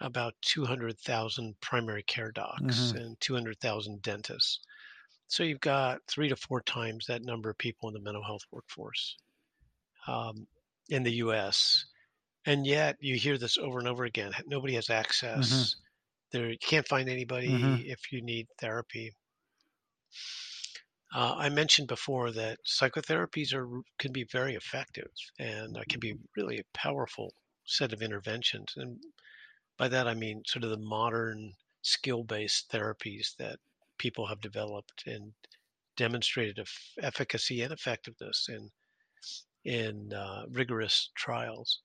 about 0.00 0.34
200,000 0.42 1.56
primary 1.60 2.04
care 2.04 2.30
docs 2.30 2.62
mm-hmm. 2.62 2.98
and 2.98 3.20
200,000 3.20 4.00
dentists. 4.00 4.60
So 5.26 5.42
you've 5.42 5.58
got 5.58 6.02
three 6.06 6.28
to 6.28 6.36
four 6.36 6.60
times 6.60 7.06
that 7.06 7.24
number 7.24 7.50
of 7.50 7.58
people 7.58 7.88
in 7.88 7.94
the 7.94 8.00
mental 8.00 8.22
health 8.22 8.44
workforce. 8.52 9.16
Um, 10.06 10.46
in 10.92 11.02
the 11.02 11.14
US. 11.26 11.86
And 12.44 12.66
yet 12.66 12.96
you 13.00 13.16
hear 13.16 13.38
this 13.38 13.56
over 13.56 13.78
and 13.78 13.88
over 13.88 14.04
again. 14.04 14.32
Nobody 14.46 14.74
has 14.74 14.90
access. 14.90 15.48
Mm-hmm. 15.48 15.78
There 16.32 16.50
you 16.50 16.58
can't 16.58 16.86
find 16.86 17.08
anybody 17.08 17.48
mm-hmm. 17.48 17.82
if 17.86 18.12
you 18.12 18.20
need 18.22 18.46
therapy. 18.60 19.12
Uh, 21.14 21.34
I 21.36 21.48
mentioned 21.48 21.88
before 21.88 22.30
that 22.32 22.58
psychotherapies 22.66 23.54
are 23.54 23.68
can 23.98 24.12
be 24.12 24.24
very 24.24 24.54
effective 24.54 25.10
and 25.38 25.76
uh, 25.76 25.82
can 25.88 26.00
be 26.00 26.14
really 26.36 26.58
a 26.58 26.76
powerful 26.76 27.32
set 27.64 27.92
of 27.92 28.02
interventions. 28.02 28.74
And 28.76 28.98
by 29.78 29.88
that 29.88 30.06
I 30.06 30.14
mean 30.14 30.42
sort 30.46 30.64
of 30.64 30.70
the 30.70 30.78
modern 30.78 31.52
skill-based 31.82 32.70
therapies 32.70 33.36
that 33.38 33.58
people 33.98 34.26
have 34.26 34.40
developed 34.40 35.04
and 35.06 35.32
demonstrated 35.96 36.66
efficacy 37.00 37.62
and 37.62 37.72
effectiveness 37.72 38.46
in 38.48 38.70
in 39.64 40.12
uh, 40.12 40.44
rigorous 40.50 41.10
trials. 41.16 41.80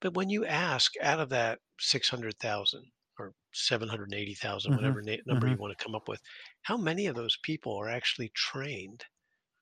But 0.00 0.14
when 0.14 0.30
you 0.30 0.46
ask 0.46 0.92
out 1.02 1.20
of 1.20 1.28
that 1.30 1.58
600,000 1.78 2.82
or 3.18 3.32
780,000, 3.52 4.70
mm-hmm. 4.70 4.76
whatever 4.76 5.02
na- 5.02 5.16
number 5.26 5.46
mm-hmm. 5.46 5.54
you 5.54 5.60
want 5.60 5.76
to 5.76 5.84
come 5.84 5.94
up 5.94 6.08
with, 6.08 6.20
how 6.62 6.76
many 6.76 7.06
of 7.06 7.14
those 7.14 7.36
people 7.42 7.76
are 7.76 7.88
actually 7.88 8.30
trained 8.34 9.04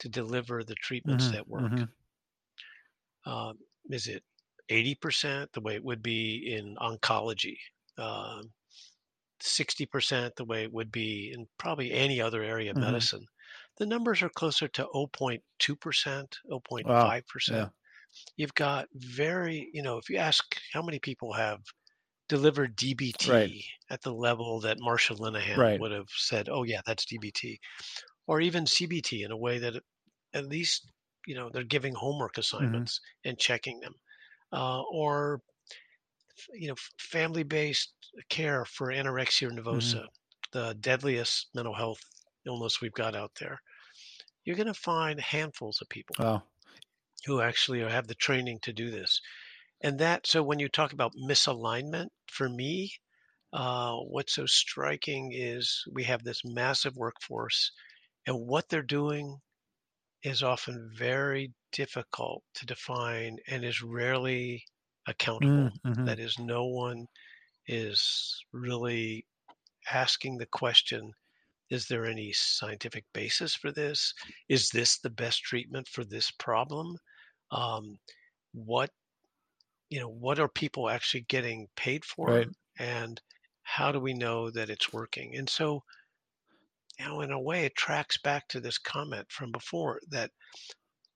to 0.01 0.09
deliver 0.09 0.63
the 0.63 0.77
treatments 0.77 1.25
mm-hmm. 1.27 1.35
that 1.35 1.49
work? 1.49 1.73
Mm-hmm. 1.73 3.31
Um, 3.31 3.59
is 3.91 4.07
it 4.07 4.23
80% 4.71 5.49
the 5.53 5.61
way 5.61 5.75
it 5.75 5.85
would 5.85 6.03
be 6.03 6.55
in 6.57 6.77
oncology? 6.77 7.57
Um, 7.99 8.53
60% 9.43 10.35
the 10.37 10.45
way 10.45 10.63
it 10.65 10.73
would 10.73 10.93
be 10.93 11.33
in 11.35 11.47
probably 11.59 11.93
any 11.93 12.21
other 12.21 12.43
area 12.43 12.71
of 12.71 12.77
mm-hmm. 12.77 12.87
medicine 12.87 13.27
the 13.79 13.87
numbers 13.87 14.23
are 14.23 14.29
closer 14.31 14.69
to 14.69 14.89
0.2%, 14.95 16.39
0.5%. 16.49 16.83
Wow. 16.83 17.15
Yeah. 17.47 17.71
You've 18.37 18.55
got 18.55 18.89
very, 18.95 19.71
you 19.75 19.83
know, 19.83 19.99
if 19.99 20.09
you 20.11 20.17
ask 20.19 20.59
how 20.73 20.83
many 20.83 20.99
people 21.01 21.35
have 21.35 21.61
delivered 22.29 22.77
DBT 22.77 23.21
Right. 23.23 23.55
at 23.91 24.03
the 24.03 24.15
level 24.15 24.61
that 24.61 24.79
Marsha 24.79 25.17
Linehan 25.19 25.65
Right. 25.65 25.79
would 25.79 25.93
have 25.93 26.09
said, 26.11 26.49
"Oh 26.49 26.63
yeah, 26.65 26.81
that's 26.87 27.05
DBT," 27.07 27.59
or 28.27 28.41
even 28.41 28.67
CBT 28.67 29.23
in 29.25 29.31
a 29.33 29.37
way 29.39 29.59
that 29.59 29.83
at 30.35 30.47
least 30.47 30.93
you 31.27 31.35
know 31.35 31.51
they're 31.51 31.65
giving 31.65 31.95
homework 31.95 32.39
Mm-hmm. 32.61 32.85
assignments 32.85 33.01
and 33.25 33.39
checking 33.39 33.81
them, 33.81 33.95
uh, 34.53 34.83
or 34.93 35.43
you 36.55 36.69
know 36.69 36.75
family-based 36.99 37.93
care 38.29 38.65
for 38.65 38.89
anorexia 38.89 39.51
Mm-hmm. 39.73 39.99
nervosa, 39.99 40.07
the 40.53 40.75
deadliest 40.81 41.49
mental 41.55 41.75
health 41.75 42.01
illness 42.49 42.81
we've 42.81 42.93
got 43.05 43.15
out 43.15 43.33
there. 43.39 43.61
You're 44.45 44.57
going 44.57 44.75
to 44.75 44.75
find 44.75 45.21
handfuls 45.21 45.81
of 45.83 45.89
people 45.89 46.17
Wow. 46.19 46.43
who 47.27 47.41
actually 47.41 47.81
have 47.81 48.09
the 48.09 48.15
training 48.15 48.59
to 48.63 48.73
do 48.73 48.91
this. 48.91 49.21
And 49.83 49.99
that, 50.01 50.27
so 50.27 50.43
when 50.43 50.59
you 50.59 50.69
talk 50.69 50.93
about 50.93 51.13
misalignment, 51.31 52.09
for 52.31 52.49
me, 52.49 52.93
uh, 53.53 53.97
what's 53.97 54.35
so 54.35 54.47
striking 54.47 55.33
is 55.33 55.85
we 55.93 56.05
have 56.05 56.25
this 56.25 56.43
massive 56.45 56.97
workforce, 56.97 57.71
and 58.27 58.47
what 58.47 58.69
they're 58.69 58.83
doing 58.83 59.39
is 60.23 60.43
often 60.43 60.91
very 60.97 61.53
difficult 61.73 62.43
to 62.55 62.67
define 62.67 63.39
and 63.47 63.65
is 63.65 63.83
rarely 63.83 64.65
accountable. 65.07 65.71
Mm, 65.85 65.95
mhm. 65.95 66.07
That 66.07 66.19
is, 66.19 66.39
no 66.39 66.67
one 66.67 67.07
is 67.67 68.45
really 68.53 69.27
asking 69.91 70.39
the 70.39 70.47
question 70.47 71.13
is 71.71 71.87
there 71.89 72.07
any 72.07 72.33
scientific 72.33 73.05
basis 73.15 73.55
for 73.55 73.73
this? 73.73 74.15
Is 74.49 74.71
this 74.71 74.99
the 74.99 75.11
best 75.11 75.43
treatment 75.43 75.89
for 75.89 76.05
this 76.05 76.31
problem? 76.31 76.97
Um, 77.51 77.99
what 78.53 78.91
you 79.91 80.01
know, 80.01 80.09
what 80.09 80.39
are 80.39 80.49
people 80.49 80.89
actually 80.91 81.23
getting 81.23 81.69
paid 81.77 82.05
for, 82.05 82.43
Right. 82.43 82.49
and 82.79 83.21
how 83.63 83.93
do 83.93 84.01
we 84.01 84.15
know 84.15 84.51
that 84.51 84.71
it's 84.71 84.93
working? 84.93 85.37
And 85.37 85.49
so, 85.49 85.83
you 86.99 87.05
know, 87.07 87.21
in 87.21 87.31
a 87.33 87.41
way, 87.41 87.65
it 87.65 87.75
tracks 87.77 88.19
back 88.19 88.47
to 88.49 88.61
this 88.61 88.79
comment 88.79 89.31
from 89.31 89.51
before 89.53 90.01
that 90.09 90.31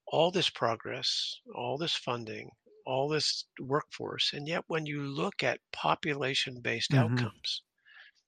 all 0.06 0.30
this 0.30 0.50
progress, 0.50 1.40
all 1.54 1.78
this 1.78 1.96
funding, 1.96 2.50
all 2.86 3.08
this 3.08 3.46
workforce, 3.60 4.32
and 4.34 4.48
yet 4.48 4.64
when 4.68 4.86
you 4.86 5.02
look 5.02 5.42
at 5.42 5.60
population-based 5.72 6.92
Mhm. 6.92 7.32
outcomes, 7.34 7.62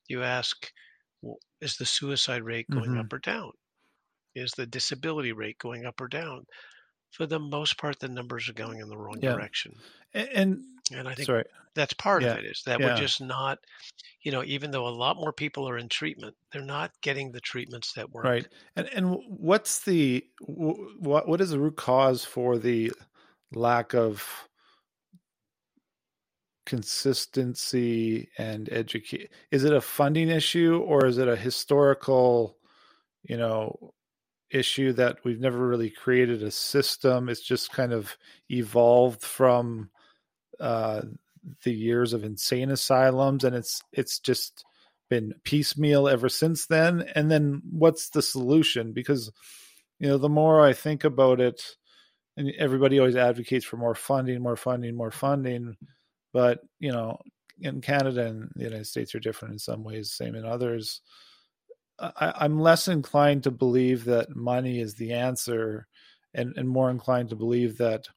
you 0.08 0.22
ask, 0.22 0.72
well, 1.24 1.38
is 1.60 1.76
the 1.78 1.86
suicide 1.86 2.44
rate 2.44 2.70
going 2.70 2.96
Mhm. 2.96 2.98
up 2.98 3.12
or 3.12 3.20
down? 3.20 3.52
Is 4.34 4.52
the 4.52 4.66
disability 4.66 5.32
rate 5.32 5.58
going 5.58 5.86
up 5.86 6.00
or 6.00 6.08
down? 6.08 6.46
For 7.12 7.26
the 7.26 7.40
most 7.40 7.78
part, 7.78 8.00
the 8.00 8.08
numbers 8.08 8.48
are 8.48 8.54
going 8.54 8.80
in 8.80 8.88
the 8.88 8.98
wrong 8.98 9.20
Yeah. 9.20 9.24
direction. 9.24 9.82
And, 10.14 10.28
and 10.30 10.64
And 10.90 11.08
I 11.08 11.14
think 11.14 11.30
sorry. 11.30 11.44
that's 11.74 11.94
part 11.94 12.22
Yeah. 12.22 12.26
of 12.26 12.36
it 12.36 12.44
is 12.46 12.62
that 12.66 12.80
Yeah. 12.80 12.84
we're 12.84 12.94
just 12.94 13.20
not, 13.20 13.58
you 14.22 14.32
know, 14.32 14.44
even 14.44 14.70
though 14.72 14.88
a 14.88 14.90
lot 14.90 15.16
more 15.16 15.32
people 15.32 15.68
are 15.68 15.78
in 15.78 15.88
treatment, 15.90 16.36
they're 16.52 16.62
not 16.62 17.00
getting 17.02 17.32
the 17.32 17.40
treatments 17.42 17.94
that 17.94 18.10
work. 18.12 18.30
Right. 18.30 18.48
And 18.76 18.88
and 18.88 19.16
what's 19.26 19.84
the 19.84 20.24
what 20.40 21.28
what 21.28 21.40
is 21.40 21.50
the 21.50 21.58
root 21.58 21.76
cause 21.76 22.24
for 22.24 22.58
the 22.58 22.92
lack 23.52 23.94
of 23.94 24.48
consistency 26.66 28.28
and 28.38 28.68
educate? 28.72 29.30
Is 29.50 29.64
it 29.64 29.72
a 29.72 29.80
funding 29.80 30.28
issue 30.28 30.78
or 30.78 31.06
is 31.06 31.18
it 31.18 31.28
a 31.28 31.36
historical, 31.36 32.56
you 33.22 33.36
know, 33.36 33.94
issue 34.50 34.92
that 34.92 35.18
we've 35.24 35.40
never 35.40 35.66
really 35.66 35.90
created 35.90 36.42
a 36.42 36.50
system? 36.50 37.28
It's 37.28 37.42
just 37.42 37.72
kind 37.72 37.92
of 37.92 38.16
evolved 38.50 39.22
from 39.22 39.90
uh, 40.60 41.02
the 41.62 41.72
years 41.72 42.12
of 42.12 42.24
insane 42.24 42.70
asylums, 42.70 43.44
and 43.44 43.54
it's 43.54 43.82
it's 43.92 44.18
just 44.18 44.64
been 45.10 45.34
piecemeal 45.44 46.08
ever 46.08 46.28
since 46.28 46.66
then. 46.66 47.02
And 47.14 47.30
then 47.30 47.62
what's 47.70 48.10
the 48.10 48.22
solution? 48.22 48.92
Because 48.92 49.30
you 49.98 50.08
know, 50.08 50.18
the 50.18 50.28
more 50.28 50.60
I 50.60 50.72
think 50.72 51.04
about 51.04 51.40
it, 51.40 51.62
and 52.36 52.50
everybody 52.58 52.98
always 52.98 53.16
advocates 53.16 53.64
for 53.64 53.76
more 53.76 53.94
funding, 53.94 54.42
more 54.42 54.56
funding, 54.56 54.96
more 54.96 55.10
funding, 55.10 55.76
but 56.34 56.60
you 56.80 56.92
know, 56.92 57.16
in 57.60 57.80
Canada 57.80 58.26
and 58.26 58.50
the 58.56 58.64
United 58.64 58.86
States 58.86 59.14
are 59.14 59.20
different 59.20 59.52
in 59.52 59.58
some 59.58 59.84
ways, 59.84 60.12
same 60.12 60.34
in 60.34 60.44
others. 60.44 61.00
I, 61.98 62.34
I'm 62.40 62.58
less 62.58 62.88
inclined 62.88 63.44
to 63.44 63.52
believe 63.52 64.04
that 64.06 64.34
money 64.34 64.80
is 64.80 64.96
the 64.96 65.12
answer, 65.12 65.86
and, 66.34 66.52
and 66.56 66.68
more 66.68 66.90
inclined 66.90 67.30
to 67.30 67.36
believe 67.36 67.78
that 67.78 68.08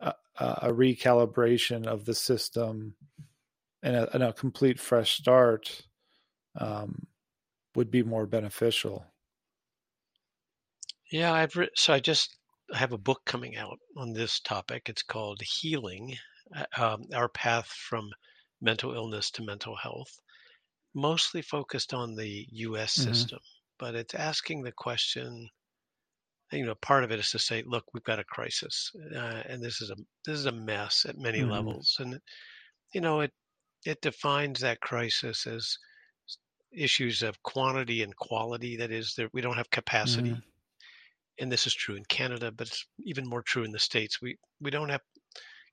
a, 0.00 0.14
a 0.38 0.72
recalibration 0.72 1.86
of 1.86 2.04
the 2.04 2.14
system 2.14 2.94
and 3.82 3.96
a, 3.96 4.14
and 4.14 4.22
a 4.22 4.34
complete 4.34 4.78
fresh 4.78 5.18
start 5.18 5.82
um, 6.60 7.06
would 7.74 7.90
be 7.90 8.02
more 8.02 8.26
beneficial. 8.26 9.06
Yeah, 11.10 11.32
I've 11.32 11.56
written, 11.56 11.74
so 11.76 11.94
I 11.94 12.00
just 12.00 12.36
have 12.74 12.92
a 12.92 12.98
book 12.98 13.22
coming 13.24 13.56
out 13.56 13.78
on 13.96 14.12
this 14.12 14.40
topic. 14.40 14.88
It's 14.88 15.02
called 15.02 15.40
Healing 15.40 16.16
um, 16.76 17.06
Our 17.14 17.28
Path 17.28 17.68
from 17.68 18.10
Mental 18.60 18.94
Illness 18.94 19.30
to 19.32 19.42
Mental 19.44 19.76
Health, 19.76 20.20
mostly 20.94 21.42
focused 21.42 21.94
on 21.94 22.16
the 22.16 22.46
US 22.52 22.92
Mhm. 22.96 23.30
system, 23.32 23.40
but 23.78 23.94
it's 23.94 24.14
asking 24.14 24.62
the 24.64 24.72
question. 24.72 25.50
You 26.50 26.66
know, 26.66 26.74
part 26.74 27.04
of 27.04 27.12
it 27.12 27.20
is 27.20 27.30
to 27.30 27.38
say, 27.38 27.62
look, 27.62 27.84
we've 27.94 28.02
got 28.02 28.18
a 28.18 28.24
crisis, 28.24 28.90
uh, 29.14 29.42
and 29.46 29.62
this 29.62 29.80
is 29.80 29.90
a 29.90 29.96
this 30.24 30.36
is 30.38 30.46
a 30.46 30.50
mess 30.52 31.04
at 31.04 31.16
many 31.16 31.44
Mhm. 31.44 31.44
levels, 31.44 31.96
and 32.00 32.20
you 32.94 33.00
know, 33.02 33.20
it 33.20 33.34
it 33.86 34.02
defines 34.02 34.60
that 34.60 34.80
crisis 34.80 35.46
as 35.46 35.78
issues 36.72 37.22
of 37.22 37.42
quantity 37.42 38.02
and 38.02 38.16
quality. 38.16 38.76
That 38.76 38.92
is, 38.92 39.14
that 39.16 39.34
we 39.34 39.40
don't 39.40 39.56
have 39.56 39.70
capacity 39.70 40.34
Mhm. 40.34 40.42
and 41.38 41.50
this 41.52 41.66
is 41.66 41.74
true 41.74 41.96
in 41.96 42.04
Canada, 42.04 42.50
but 42.52 42.68
it's 42.68 42.86
even 43.00 43.26
more 43.28 43.42
true 43.42 43.64
in 43.64 43.72
the 43.72 43.78
states. 43.78 44.20
We 44.20 44.38
we 44.60 44.70
don't 44.70 44.88
have, 44.88 45.02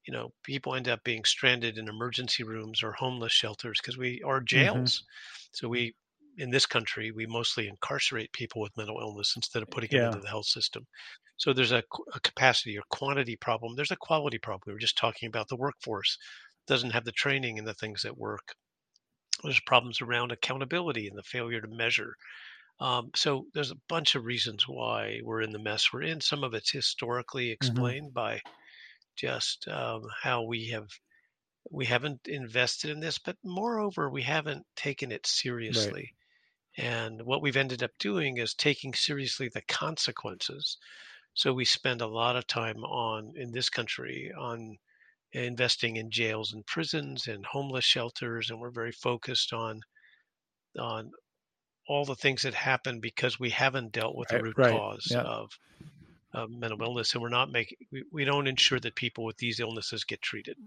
you 0.06 0.14
know, 0.14 0.34
people 0.44 0.76
end 0.76 0.88
up 0.88 1.04
being 1.04 1.24
stranded 1.26 1.78
in 1.78 1.88
emergency 1.90 2.44
rooms 2.44 2.84
or 2.84 2.94
homeless 2.94 3.32
shelters 3.34 3.80
because 3.82 3.98
we 3.98 4.22
are 4.24 4.42
jails. 4.42 5.04
So 5.52 5.68
we 5.70 5.96
in 6.38 6.50
this 6.50 6.66
country 6.66 7.12
we 7.12 7.28
mostly 7.28 7.68
incarcerate 7.68 8.32
people 8.34 8.60
with 8.62 8.76
mental 8.78 9.00
illness 9.00 9.34
instead 9.36 9.62
of 9.64 9.70
putting 9.70 9.90
Yeah. 9.90 10.16
into 10.16 10.20
the 10.20 10.28
health 10.28 10.48
system. 10.48 10.86
So 11.38 11.54
there's 11.54 11.72
a, 11.72 11.84
a 12.14 12.20
capacity 12.22 12.78
or 12.78 12.84
quantity 12.90 13.36
problem. 13.36 13.76
There's 13.76 13.92
a 13.92 13.96
quality 13.98 14.40
problem. 14.40 14.64
We 14.68 14.74
were 14.74 14.80
just 14.80 14.98
talking 14.98 15.28
about 15.28 15.48
the 15.50 15.58
workforce 15.58 16.18
doesn't 16.68 16.92
have 16.92 17.06
the 17.06 17.12
training 17.12 17.60
and 17.60 17.68
the 17.68 17.74
things 17.76 18.02
that 18.04 18.18
work. 18.18 18.56
There's 19.44 19.62
problems 19.62 20.02
around 20.02 20.32
accountability 20.34 21.08
and 21.08 21.18
the 21.18 21.24
failure 21.24 21.62
to 21.62 21.68
measure. 21.70 22.18
Um, 22.80 23.12
so 23.16 23.48
there's 23.54 23.72
a 23.72 23.78
bunch 23.90 24.16
of 24.16 24.26
reasons 24.26 24.68
why 24.68 25.22
we're 25.24 25.42
in 25.42 25.52
the 25.52 25.60
mess 25.60 25.94
we're 25.94 26.04
in. 26.04 26.22
Some 26.22 26.44
of 26.44 26.54
it's 26.54 26.72
historically 26.72 27.52
explained 27.52 28.14
by 28.14 28.42
just 29.16 29.68
um, 29.68 30.04
how 30.22 30.44
we 30.44 30.68
have 30.70 30.90
we 31.72 31.86
haven't 31.86 32.28
invested 32.28 32.92
in 32.92 33.00
this, 33.00 33.18
but 33.18 33.38
moreover, 33.44 34.10
we 34.10 34.22
haven't 34.24 34.66
taken 34.76 35.12
it 35.12 35.26
seriously. 35.26 36.14
And 36.78 37.22
what 37.24 37.42
we've 37.42 37.58
ended 37.58 37.84
up 37.84 37.92
doing 38.00 38.38
is 38.38 38.54
taking 38.54 38.94
seriously 38.94 39.50
the 39.50 39.62
consequences. 39.62 40.78
So 41.36 41.54
we 41.54 41.66
spend 41.66 42.02
a 42.02 42.08
lot 42.08 42.36
of 42.36 42.48
time 42.48 42.84
on 42.84 43.34
in 43.38 43.52
this 43.52 43.70
country 43.70 44.32
on 44.38 44.78
investing 45.32 45.96
in 45.98 46.12
jails 46.12 46.54
and 46.54 46.66
prisons 46.66 47.28
and 47.28 47.46
homeless 47.46 47.86
shelters, 47.86 48.50
and 48.50 48.60
we're 48.60 48.70
very 48.72 48.92
focused 48.92 49.54
on 49.54 49.82
on 50.78 51.12
all 51.88 52.06
the 52.06 52.16
things 52.16 52.44
that 52.44 52.54
happen 52.54 53.00
because 53.00 53.40
we 53.40 53.50
haven't 53.50 53.92
dealt 53.92 54.16
with 54.16 54.32
Right, 54.32 54.38
the 54.40 54.44
root 54.44 54.58
right, 54.58 54.72
cause 54.72 55.08
yeah. 55.12 55.22
of, 55.22 55.52
of 56.34 56.50
mental 56.50 56.82
illness, 56.82 57.14
and 57.14 57.22
we're 57.22 57.30
not 57.30 57.52
making 57.52 57.78
we, 57.92 58.04
we 58.12 58.26
don't 58.26 58.48
ensure 58.48 58.80
that 58.80 58.96
people 58.96 59.24
with 59.26 59.38
these 59.38 59.60
illnesses 59.60 60.04
get 60.04 60.22
treated. 60.22 60.58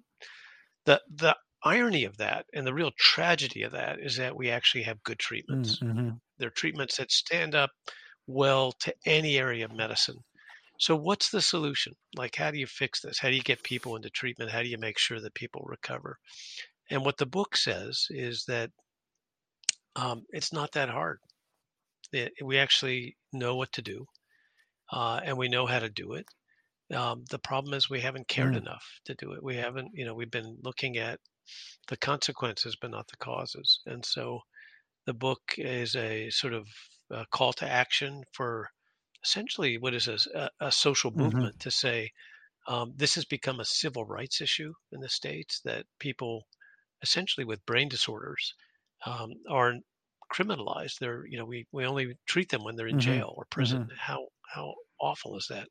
The 0.85 1.03
the 1.15 1.37
irony 1.65 2.05
of 2.05 2.17
that 2.19 2.47
and 2.55 2.67
the 2.67 2.75
real 2.75 2.93
tragedy 2.99 3.63
of 3.63 3.73
that 3.73 3.99
is 4.01 4.17
that 4.17 4.37
we 4.37 4.51
actually 4.51 4.83
have 4.85 5.03
good 5.03 5.19
treatments. 5.19 5.79
Mhm. 5.81 6.21
They're 6.39 6.51
treatments 6.51 6.97
that 6.99 7.11
stand 7.11 7.55
up 7.55 7.71
well 8.27 8.73
to 8.81 8.95
any 9.05 9.39
area 9.39 9.65
of 9.65 9.73
medicine. 9.73 10.19
So 10.79 10.95
what's 10.95 11.31
the 11.31 11.41
solution? 11.41 11.95
Like 12.17 12.37
how 12.37 12.51
do 12.51 12.59
you 12.59 12.67
fix 12.67 13.01
this? 13.01 13.19
How 13.19 13.31
do 13.31 13.35
you 13.37 13.43
get 13.43 13.63
people 13.63 13.97
into 13.97 14.11
treatment? 14.11 14.51
How 14.51 14.63
do 14.63 14.69
you 14.69 14.79
make 14.79 14.99
sure 14.99 15.21
that 15.21 15.35
people 15.35 15.63
recover? 15.67 16.19
And 16.91 17.05
what 17.05 17.17
the 17.17 17.27
book 17.27 17.57
says 17.57 18.07
is 18.11 18.45
that 18.47 18.71
um, 19.97 20.25
it's 20.31 20.53
not 20.53 20.73
that 20.73 20.89
hard. 20.91 21.19
It, 22.13 22.33
we 22.45 22.59
actually 22.59 23.17
know 23.33 23.57
what 23.57 23.73
to 23.73 23.83
do, 23.83 24.07
uh, 24.93 25.21
and 25.25 25.37
we 25.39 25.49
know 25.49 25.67
how 25.67 25.79
to 25.81 25.91
do 25.91 26.15
it. 26.15 26.27
Um, 26.95 27.25
the 27.31 27.39
problem 27.41 27.75
is 27.75 27.91
we 27.91 28.01
haven't 28.03 28.29
cared 28.29 28.55
Mm. 28.55 28.57
enough 28.57 29.01
to 29.07 29.15
do 29.17 29.33
it. 29.33 29.43
We 29.43 29.57
haven't, 29.57 29.93
you 29.95 30.05
know, 30.05 30.15
we've 30.15 30.31
been 30.31 30.59
looking 30.63 30.99
at 30.99 31.21
the 31.89 31.97
consequences, 31.97 32.77
but 32.81 32.91
not 32.91 33.09
the 33.09 33.17
causes. 33.17 33.81
And 33.87 34.05
so, 34.05 34.41
the 35.07 35.15
book 35.15 35.41
is 35.59 35.97
a 35.97 36.31
sort 36.31 36.55
of 36.55 36.69
uh 37.11 37.25
call 37.33 37.53
to 37.55 37.69
action 37.69 38.25
for 38.33 38.71
essentially 39.25 39.79
what 39.79 39.95
is 39.95 40.09
a 40.09 40.73
social 40.73 41.13
Mhm. 41.15 41.51
movement 41.51 41.59
to 41.61 41.71
say 41.71 42.11
um, 42.69 42.93
this 42.97 43.15
has 43.17 43.25
become 43.25 43.61
a 43.61 43.65
civil 43.65 44.05
rights 44.05 44.41
issue 44.41 44.73
in 44.93 45.01
the 45.01 45.09
states 45.09 45.61
that 45.65 45.87
people 46.01 46.45
essentially 47.03 47.45
with 47.45 47.65
brain 47.67 47.89
disorders 47.89 48.55
um, 49.07 49.33
are 49.51 49.75
criminalized. 50.33 50.99
They're 51.01 51.27
you 51.27 51.39
know 51.39 51.45
we 51.47 51.67
we 51.73 51.87
only 51.87 52.17
treat 52.27 52.51
them 52.51 52.65
when 52.65 52.77
they're 52.77 52.89
in 52.89 52.99
Mhm. 52.99 52.99
jail 52.99 53.35
or 53.37 53.47
prison. 53.51 53.81
Mhm. 53.81 53.93
How 53.99 54.29
how 54.55 54.75
awful 55.01 55.37
is 55.37 55.47
that? 55.49 55.69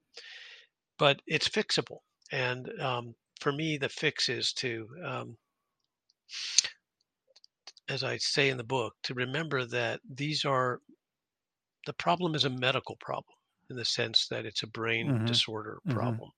But 0.97 1.21
it's 1.25 1.47
fixable, 1.47 1.99
and 2.33 2.67
um, 2.81 3.15
for 3.39 3.53
me, 3.53 3.77
the 3.77 3.87
fix 3.87 4.27
is 4.27 4.51
to, 4.55 4.89
um, 5.05 5.37
as 7.87 8.03
I 8.03 8.17
say 8.17 8.49
in 8.49 8.57
the 8.57 8.63
book, 8.63 8.93
to 9.01 9.15
remember 9.15 9.65
that 9.65 9.99
these 10.07 10.45
are 10.45 10.81
the 11.87 11.93
problem 11.93 12.35
is 12.35 12.45
a 12.45 12.49
medical 12.51 12.95
problem 12.97 13.37
in 13.71 13.75
the 13.75 13.85
sense 13.85 14.27
that 14.27 14.45
it's 14.45 14.61
a 14.61 14.67
brain 14.67 15.15
Mhm. 15.15 15.25
disorder 15.25 15.79
Mhm. 15.85 16.21
problem, 16.21 16.29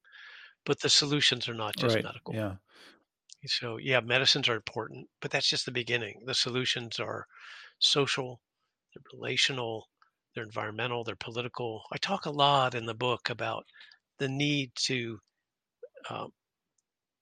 but 0.66 0.82
the 0.82 0.90
solutions 0.90 1.50
are 1.50 1.56
not 1.56 1.78
just 1.78 2.00
Right. 2.00 2.04
medical. 2.04 2.40
Yeah. 2.40 2.58
So 3.48 3.78
yeah, 3.78 4.00
medicines 4.00 4.48
are 4.48 4.56
important, 4.56 5.10
but 5.22 5.32
that's 5.32 5.50
just 5.50 5.66
the 5.66 5.72
beginning. 5.72 6.22
The 6.28 6.36
solutions 6.36 7.00
are 7.00 7.26
social, 7.80 8.42
they're 8.94 9.04
relational, 9.14 9.90
they're 10.38 10.46
environmental, 10.46 11.04
they're 11.04 11.18
political. 11.18 11.84
I 11.92 11.98
talk 11.98 12.26
a 12.28 12.32
lot 12.32 12.76
in 12.76 12.86
the 12.88 12.96
book 12.96 13.30
about 13.30 13.66
the 14.20 14.30
need 14.30 14.74
to 14.88 15.20
um, 16.10 16.32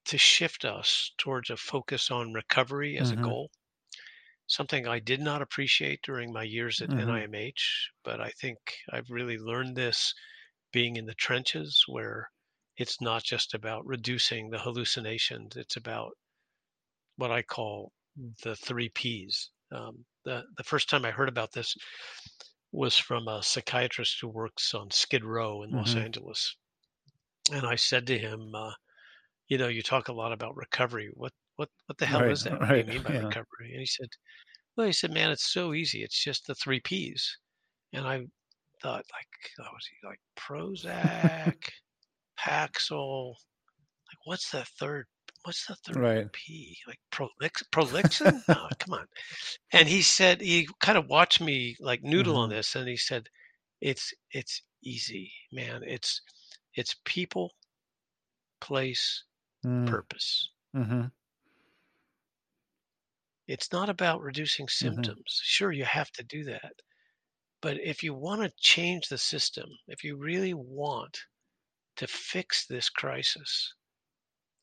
to 0.05 0.17
shift 0.17 0.65
us 0.65 1.11
towards 1.17 1.49
a 1.49 1.57
focus 1.57 2.11
on 2.11 2.33
recovery 2.33 2.97
as 2.97 3.11
a 3.11 3.17
Mhm. 3.17 3.23
goal. 3.23 3.51
Something 4.47 4.87
I 4.87 4.99
did 4.99 5.21
not 5.21 5.43
appreciate 5.43 6.01
during 6.01 6.33
my 6.33 6.41
years 6.43 6.81
at 6.81 6.89
Mhm. 6.89 6.95
NIMH, 6.97 7.91
but 8.03 8.19
I 8.19 8.31
think 8.31 8.57
I've 8.91 9.11
really 9.11 9.37
learned 9.37 9.77
this 9.77 10.15
being 10.71 10.97
in 10.97 11.05
the 11.05 11.15
trenches 11.15 11.85
where 11.87 12.31
it's 12.77 13.01
not 13.01 13.23
just 13.23 13.53
about 13.53 13.85
reducing 13.87 14.49
the 14.51 14.59
hallucinations, 14.59 15.57
it's 15.57 15.77
about 15.77 16.13
what 17.17 17.31
I 17.31 17.41
call 17.41 17.91
the 18.43 18.55
three 18.55 18.89
Ps. 18.89 19.51
Um, 19.71 20.05
the 20.23 20.43
the 20.57 20.63
first 20.63 20.89
time 20.89 21.05
I 21.05 21.11
heard 21.11 21.29
about 21.29 21.51
this 21.53 21.75
was 22.75 22.97
from 22.97 23.27
a 23.27 23.43
psychiatrist 23.43 24.19
who 24.21 24.27
works 24.29 24.73
on 24.73 24.91
Skid 24.91 25.25
Row 25.25 25.63
in 25.63 25.71
Los 25.71 25.95
Mhm. 25.95 25.97
Angeles, 25.97 26.55
and 27.51 27.65
I 27.65 27.75
said 27.75 28.05
to 28.07 28.19
him, 28.19 28.53
uh, 28.55 28.73
"You 29.47 29.57
know, 29.59 29.67
you 29.69 29.83
talk 29.83 30.09
a 30.09 30.13
lot 30.13 30.33
about 30.33 30.55
recovery. 30.57 31.09
What 31.13 31.33
what 31.57 31.71
what 31.87 31.97
the 31.99 32.07
hell 32.07 32.27
Right. 32.27 32.31
is 32.31 32.43
that? 32.43 32.61
What 32.65 32.73
do 32.73 32.79
you 32.79 32.85
mean 32.85 33.03
by 33.03 33.11
Yeah. 33.11 33.29
recovery?" 33.29 33.71
And 33.71 33.79
he 33.81 33.85
said, 33.87 34.09
"Well, 34.77 34.87
he 34.87 34.93
said, 34.93 35.11
man, 35.11 35.31
it's 35.31 35.51
so 35.51 35.73
easy. 35.73 36.03
It's 36.03 36.23
just 36.23 36.47
the 36.47 36.55
three 36.55 36.81
Ps." 36.81 37.37
And 37.93 38.07
I 38.07 38.27
thought, 38.81 39.05
like, 39.13 39.51
oh, 39.59 39.73
was 39.73 39.87
he 39.87 40.07
like 40.07 40.21
Prozac, 40.37 41.71
Paxil? 42.39 43.29
Like, 44.09 44.19
what's 44.25 44.51
the 44.51 44.65
third? 44.65 45.07
What's 45.45 45.65
the 45.65 45.77
third 45.77 46.01
Right. 46.01 46.29
P? 46.33 46.77
Like 46.85 46.99
Prolix, 47.09 47.63
Prolixin? 47.71 48.43
No, 48.49 48.69
come 48.79 48.95
on. 48.95 49.07
And 49.71 49.87
he 49.87 50.01
said 50.01 50.41
he 50.41 50.67
kind 50.81 50.97
of 50.97 51.07
watched 51.07 51.41
me 51.41 51.77
like 51.79 52.03
noodle 52.03 52.35
on 52.37 52.49
Mhm. 52.49 52.51
this, 52.51 52.75
and 52.75 52.87
he 52.89 52.97
said, 52.97 53.29
"It's 53.81 54.13
it's 54.31 54.63
easy, 54.83 55.33
man. 55.53 55.83
It's 55.83 56.21
it's 56.73 56.97
people, 57.05 57.55
place, 58.59 59.23
Mm. 59.65 59.85
purpose. 59.85 60.51
Mhm. 60.73 61.11
It's 63.47 63.71
not 63.71 63.89
about 63.89 64.21
reducing 64.21 64.67
Mhm. 64.79 65.09
symptoms. 65.09 65.39
Sure, 65.43 65.71
you 65.71 65.83
have 65.85 66.11
to 66.11 66.23
do 66.23 66.43
that, 66.43 66.83
but 67.61 67.79
if 67.81 68.03
you 68.03 68.13
want 68.13 68.41
to 68.43 68.53
change 68.59 69.09
the 69.09 69.17
system, 69.17 69.69
if 69.87 70.03
you 70.03 70.17
really 70.17 70.53
want 70.53 71.19
to 71.97 72.07
fix 72.07 72.65
this 72.67 72.89
crisis, 72.89 73.73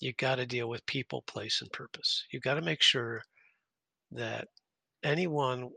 you 0.03 0.13
got 0.15 0.37
to 0.37 0.47
deal 0.47 0.69
with 0.69 0.87
people, 0.87 1.23
place, 1.23 1.63
and 1.63 1.73
purpose. 1.73 2.27
You 2.33 2.41
got 2.41 2.55
to 2.57 2.63
make 2.63 2.83
sure 2.83 3.23
that 4.13 4.49
anyone 5.05 5.71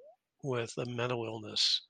with 0.44 0.78
a 0.78 0.86
mental 0.86 1.26
illness 1.26 1.82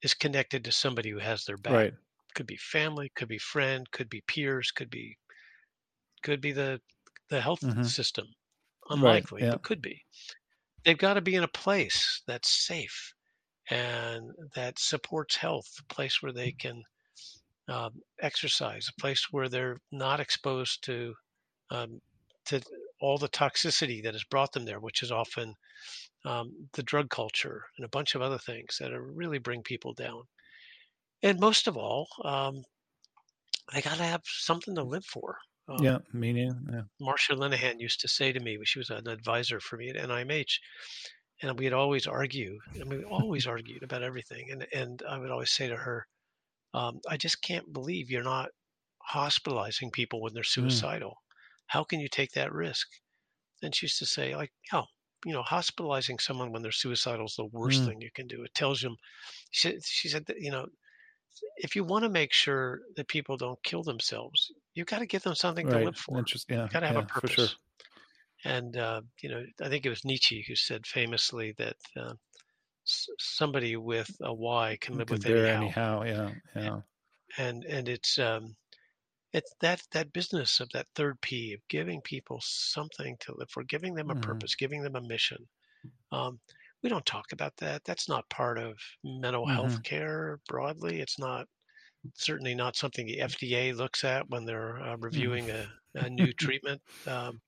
is 0.00 0.14
connected 0.14 0.64
to 0.64 0.72
somebody 0.72 1.10
who 1.10 1.18
has 1.18 1.44
their 1.44 1.58
back. 1.58 1.84
Right. 1.84 1.94
Could 2.34 2.46
be 2.46 2.56
family, 2.56 3.10
could 3.14 3.28
be 3.28 3.38
friend, 3.38 3.90
could 3.90 4.08
be 4.08 4.22
peers, 4.22 4.70
could 4.70 4.88
be 4.90 5.18
could 6.22 6.40
be 6.42 6.52
the 6.52 6.80
the 7.30 7.40
health 7.40 7.62
Mhm. 7.62 7.82
system. 7.82 8.26
Right. 8.94 9.28
Unlikely, 9.28 9.40
Yeah. 9.40 9.50
but 9.50 9.62
could 9.62 9.80
be. 9.82 10.04
They've 10.84 10.98
got 10.98 11.14
to 11.14 11.22
be 11.22 11.36
in 11.36 11.44
a 11.44 11.48
place 11.48 12.22
that's 12.26 12.50
safe 12.66 13.12
and 13.70 14.32
that 14.54 14.78
supports 14.78 15.36
health, 15.36 15.68
a 15.80 15.84
place 15.94 16.22
where 16.22 16.32
they 16.32 16.52
can 16.52 16.82
um, 17.68 17.90
exercise, 18.20 18.88
a 18.88 19.00
place 19.00 19.26
where 19.30 19.48
they're 19.48 19.78
not 19.92 20.20
exposed 20.20 20.84
to 20.84 21.14
um, 21.70 22.00
to 22.46 22.60
all 23.00 23.18
the 23.18 23.28
toxicity 23.28 24.02
that 24.02 24.14
has 24.14 24.24
brought 24.24 24.52
them 24.52 24.64
there, 24.64 24.80
which 24.80 25.02
is 25.02 25.10
often 25.10 25.54
um, 26.24 26.52
the 26.74 26.82
drug 26.82 27.10
culture 27.10 27.62
and 27.76 27.84
a 27.84 27.88
bunch 27.88 28.14
of 28.14 28.22
other 28.22 28.38
things 28.38 28.78
that 28.80 28.92
are 28.92 29.02
really 29.02 29.38
bring 29.38 29.62
people 29.62 29.92
down. 29.94 30.22
And 31.22 31.40
most 31.40 31.66
of 31.66 31.76
all, 31.76 32.08
um, 32.24 32.62
they 33.72 33.82
got 33.82 33.96
to 33.96 34.04
have 34.04 34.22
something 34.24 34.74
to 34.76 34.82
live 34.82 35.04
for. 35.04 35.36
Um, 35.68 35.84
Yeah. 35.84 35.98
Meaning. 36.12 36.54
Yeah. 36.72 36.82
Marsha 37.00 37.36
Linehan 37.36 37.80
used 37.80 38.00
to 38.00 38.08
say 38.08 38.32
to 38.32 38.40
me, 38.40 38.58
she 38.64 38.78
was 38.78 38.90
an 38.90 39.08
advisor 39.08 39.60
for 39.60 39.76
me 39.76 39.88
at 39.88 39.96
NIMH, 39.96 40.58
and 41.42 41.58
we'd 41.58 41.72
always 41.72 42.06
argue, 42.06 42.58
and 42.74 42.88
we 42.88 43.02
always 43.04 43.46
argued 43.46 43.82
about 43.82 44.02
everything. 44.02 44.50
And 44.52 44.66
and 44.72 45.02
I 45.08 45.18
would 45.18 45.30
always 45.30 45.50
say 45.50 45.68
to 45.68 45.76
her, 45.76 46.06
um, 46.76 47.00
I 47.08 47.16
just 47.16 47.42
can't 47.42 47.72
believe 47.72 48.10
you're 48.10 48.22
not 48.36 48.50
hospitalizing 49.02 49.90
people 49.90 50.20
when 50.20 50.32
they're 50.34 50.42
Mm. 50.42 50.46
suicidal. 50.70 51.14
How 51.68 51.82
can 51.84 52.00
you 52.00 52.08
take 52.08 52.32
that 52.32 52.52
risk? 52.52 52.86
And 53.62 53.74
she 53.74 53.86
used 53.86 53.98
to 54.00 54.06
say, 54.06 54.36
like, 54.36 54.52
oh, 54.72 54.84
you 55.24 55.32
know, 55.32 55.42
hospitalizing 55.42 56.18
someone 56.18 56.52
when 56.52 56.62
they're 56.62 56.72
suicidal 56.84 57.26
is 57.26 57.34
the 57.36 57.46
worst 57.46 57.82
Mm. 57.82 57.86
thing 57.86 58.00
you 58.00 58.10
can 58.14 58.26
do. 58.28 58.44
It 58.44 58.54
tells 58.54 58.80
them. 58.80 58.96
She, 59.50 59.68
said- 59.70 59.84
she 59.84 60.08
said 60.08 60.26
that 60.26 60.36
you 60.40 60.50
know, 60.50 60.66
if 61.56 61.76
you 61.76 61.84
want 61.84 62.04
to 62.04 62.10
make 62.10 62.32
sure 62.32 62.80
that 62.96 63.08
people 63.08 63.36
don't 63.36 63.62
kill 63.62 63.82
themselves, 63.82 64.52
you've 64.74 64.86
got 64.86 65.00
to 65.00 65.06
give 65.06 65.22
them 65.22 65.34
something 65.34 65.66
to 65.68 65.76
Right. 65.76 65.84
live 65.86 65.96
for. 65.96 66.18
Interesting. 66.18 66.56
Yeah. 66.56 66.64
You 66.64 66.70
got 66.70 66.80
to 66.80 66.86
have 66.88 66.96
yeah. 66.96 67.02
a 67.02 67.06
purpose. 67.06 67.34
sure. 67.34 67.48
And 68.44 68.76
uh, 68.76 69.00
you 69.22 69.28
know, 69.30 69.44
I 69.62 69.68
think 69.68 69.86
it 69.86 69.90
was 69.90 70.04
Nietzsche 70.04 70.44
who 70.46 70.54
said 70.54 70.86
famously 70.86 71.52
that 71.58 71.76
uh, 71.96 72.14
somebody 73.18 73.76
with 73.76 74.10
a 74.22 74.34
why 74.34 74.76
can 74.80 74.96
live 74.96 75.10
can 75.10 75.24
with 75.24 75.26
anyhow. 75.26 75.74
anyhow. 75.76 76.02
Yeah. 76.04 76.34
Yeah. 76.54 76.82
And 77.38 77.64
and 77.64 77.88
it's 77.88 78.18
um, 78.18 78.56
it's 79.32 79.54
that 79.60 79.82
that 79.92 80.12
business 80.12 80.60
of 80.60 80.70
that 80.74 80.88
third 80.94 81.20
P 81.22 81.52
of 81.54 81.66
giving 81.68 82.02
people 82.02 82.40
something 82.42 83.16
to 83.20 83.34
live 83.36 83.50
for, 83.50 83.64
giving 83.64 83.94
them 83.94 84.10
a 84.10 84.14
Mhm. 84.14 84.16
purpose, 84.16 84.54
giving 84.56 84.82
them 84.82 84.96
a 84.96 85.02
mission. 85.02 85.48
Um, 86.12 86.40
we 86.82 86.90
don't 86.90 87.06
talk 87.06 87.32
about 87.32 87.56
that. 87.58 87.84
That's 87.84 88.08
not 88.08 88.28
part 88.30 88.58
of 88.58 88.78
mental 89.04 89.46
health 89.46 89.76
Mhm. 89.76 89.84
care 89.84 90.40
broadly. 90.48 91.00
It's 91.00 91.18
not 91.18 91.48
certainly 92.14 92.54
not 92.54 92.76
something 92.76 93.06
the 93.06 93.20
FDA 93.20 93.72
looks 93.72 94.04
at 94.04 94.28
when 94.30 94.44
they're 94.46 94.78
uh, 94.78 94.96
reviewing 94.98 95.50
a, 95.50 95.68
a 95.96 96.10
new 96.10 96.32
treatment 96.34 96.82
um, 97.06 97.40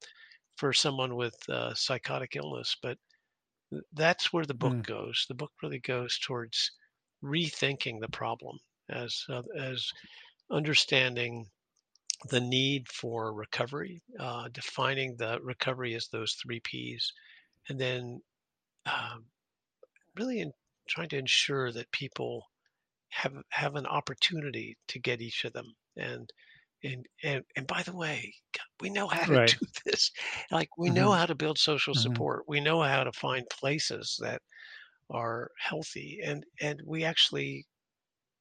for 0.56 0.72
someone 0.72 1.16
with 1.16 1.36
uh, 1.48 1.74
psychotic 1.74 2.36
illness. 2.36 2.76
But 2.82 2.98
that's 3.92 4.32
where 4.32 4.44
the 4.46 4.54
book 4.54 4.74
Mm. 4.74 4.86
goes. 4.86 5.26
The 5.28 5.34
book 5.34 5.52
really 5.62 5.80
goes 5.80 6.18
towards 6.18 6.72
rethinking 7.22 8.00
the 8.00 8.08
problem 8.08 8.58
as 8.88 9.24
uh, 9.28 9.42
as 9.56 9.92
understanding 10.50 11.46
the 12.30 12.40
need 12.40 12.88
for 12.88 13.32
recovery, 13.32 14.02
uh, 14.18 14.48
defining 14.48 15.16
the 15.16 15.40
recovery 15.42 15.94
as 15.94 16.08
those 16.08 16.34
three 16.34 16.60
Ps, 16.60 17.12
and 17.68 17.80
then 17.80 18.22
um, 18.86 19.26
really 20.16 20.40
in 20.40 20.52
trying 20.88 21.08
to 21.10 21.18
ensure 21.18 21.72
that 21.72 21.90
people 21.92 22.44
have 23.10 23.34
have 23.50 23.76
an 23.76 23.86
opportunity 23.86 24.76
to 24.88 24.98
get 24.98 25.20
each 25.22 25.44
of 25.44 25.52
them. 25.52 25.74
And 25.96 26.30
and 26.84 27.06
and 27.22 27.44
and 27.56 27.66
by 27.66 27.82
the 27.82 27.96
way, 27.96 28.34
God, 28.56 28.66
we 28.80 28.90
know 28.90 29.08
how 29.08 29.26
to 29.26 29.38
Right. 29.38 29.56
do 29.58 29.58
this. 29.86 30.10
Like 30.50 30.70
we 30.78 30.90
know 30.90 31.12
Mhm. 31.12 31.14
how 31.14 31.26
to 31.26 31.34
build 31.34 31.58
social 31.58 31.94
Mhm. 31.94 32.26
support. 32.34 32.44
We 32.48 32.60
know 32.60 32.82
how 32.82 33.04
to 33.04 33.12
find 33.12 33.46
places 33.50 34.16
that 34.22 34.42
are 35.10 35.50
healthy, 35.60 36.20
and 36.24 36.44
and 36.60 36.82
we 36.86 37.04
actually 37.04 37.66